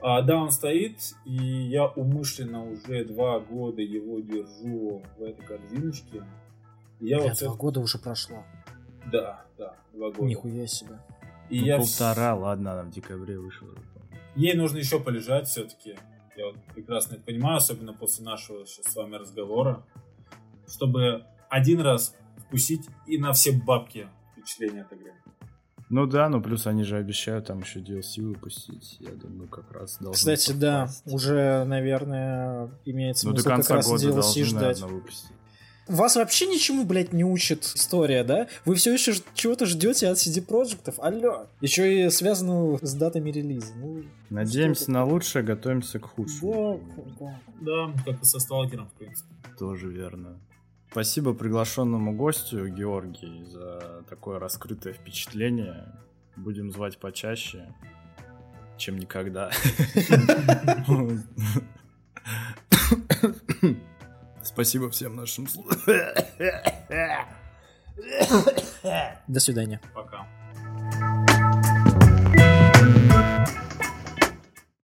А, 0.00 0.20
да, 0.22 0.36
он 0.36 0.50
стоит, 0.50 0.98
и 1.24 1.34
я 1.36 1.86
умышленно 1.86 2.68
уже 2.68 3.04
два 3.04 3.38
года 3.38 3.80
его 3.80 4.18
держу 4.18 5.02
в 5.16 5.22
этой 5.22 5.46
корзиночке. 5.46 6.24
И 6.98 7.06
я 7.06 7.18
Бля, 7.18 7.28
вот... 7.28 7.38
два 7.38 7.48
это- 7.48 7.56
года 7.56 7.80
уже 7.80 7.98
прошло. 7.98 8.42
Да, 9.12 9.44
да, 9.56 9.76
два 9.92 10.10
года. 10.10 10.24
Нихуя 10.24 10.66
себе. 10.66 10.98
И 11.48 11.60
Ну, 11.60 11.66
я 11.66 11.76
вс- 11.76 11.98
полтора, 11.98 12.34
ладно, 12.34 12.72
она 12.72 12.82
в 12.82 12.90
декабре 12.90 13.38
вышла. 13.38 13.68
Ей 14.34 14.54
нужно 14.54 14.78
еще 14.78 14.98
полежать 14.98 15.46
все-таки. 15.46 15.96
Я 16.36 16.46
вот 16.46 16.56
прекрасно 16.74 17.14
это 17.14 17.22
понимаю, 17.24 17.58
особенно 17.58 17.92
после 17.92 18.24
нашего 18.24 18.66
сейчас 18.66 18.86
с 18.86 18.96
вами 18.96 19.14
разговора. 19.16 19.84
Чтобы 20.66 21.24
один 21.50 21.80
раз 21.80 22.16
вкусить 22.52 22.86
и 23.06 23.16
на 23.16 23.32
все 23.32 23.52
бабки 23.52 24.08
впечатление 24.36 24.82
от 24.82 24.92
игры. 24.92 25.12
Ну 25.88 26.06
да, 26.06 26.28
ну 26.28 26.42
плюс 26.42 26.66
они 26.66 26.84
же 26.84 26.96
обещают 26.98 27.46
там 27.46 27.60
еще 27.60 27.80
DLC 27.80 28.22
выпустить. 28.22 28.96
Я 29.00 29.10
думаю, 29.12 29.48
как 29.48 29.70
раз 29.72 29.96
должно 29.98 30.12
Кстати, 30.12 30.52
да, 30.52 30.86
совпасть. 30.88 31.14
уже, 31.14 31.64
наверное, 31.64 32.70
имеет 32.84 33.16
Ну 33.16 33.30
смысл 33.30 33.36
до 33.44 33.50
конца 33.50 33.68
как 33.68 33.76
раз 33.78 33.88
года 33.88 34.04
DLC 34.08 34.12
должны, 34.12 34.44
ждать. 34.44 34.80
наверное, 34.80 34.88
выпустить. 35.00 35.30
Вас 35.88 36.16
вообще 36.16 36.46
ничему, 36.46 36.84
блядь, 36.84 37.12
не 37.12 37.24
учит 37.24 37.64
история, 37.64 38.22
да? 38.24 38.48
Вы 38.64 38.76
все 38.76 38.92
еще 38.92 39.12
чего-то 39.34 39.66
ждете 39.66 40.08
от 40.08 40.16
CD 40.16 40.40
Проектов? 40.40 40.98
Алло. 40.98 41.46
Еще 41.60 42.06
и 42.06 42.10
связанную 42.10 42.78
с 42.80 42.94
датами 42.94 43.30
релиза. 43.30 43.74
Ну, 43.76 44.04
Надеемся 44.30 44.90
на 44.90 45.04
лучшее, 45.04 45.42
готовимся 45.42 45.98
к 45.98 46.04
худшему. 46.06 46.80
да, 47.18 47.40
да. 47.60 47.92
Да, 47.94 48.02
как 48.12 48.22
и 48.22 48.24
со 48.24 48.38
сталкером, 48.38 48.88
в 48.88 48.92
принципе. 48.92 49.28
Тоже 49.58 49.88
верно. 49.90 50.38
Спасибо 50.92 51.32
приглашенному 51.32 52.12
гостю, 52.14 52.68
Георгий, 52.68 53.44
за 53.44 54.04
такое 54.10 54.38
раскрытое 54.38 54.92
впечатление. 54.92 55.86
Будем 56.36 56.70
звать 56.70 56.98
почаще, 56.98 57.74
чем 58.76 58.98
никогда. 58.98 59.50
Спасибо 64.42 64.90
всем 64.90 65.16
нашим. 65.16 65.46
До 69.28 69.40
свидания. 69.40 69.80
Пока. 69.94 70.26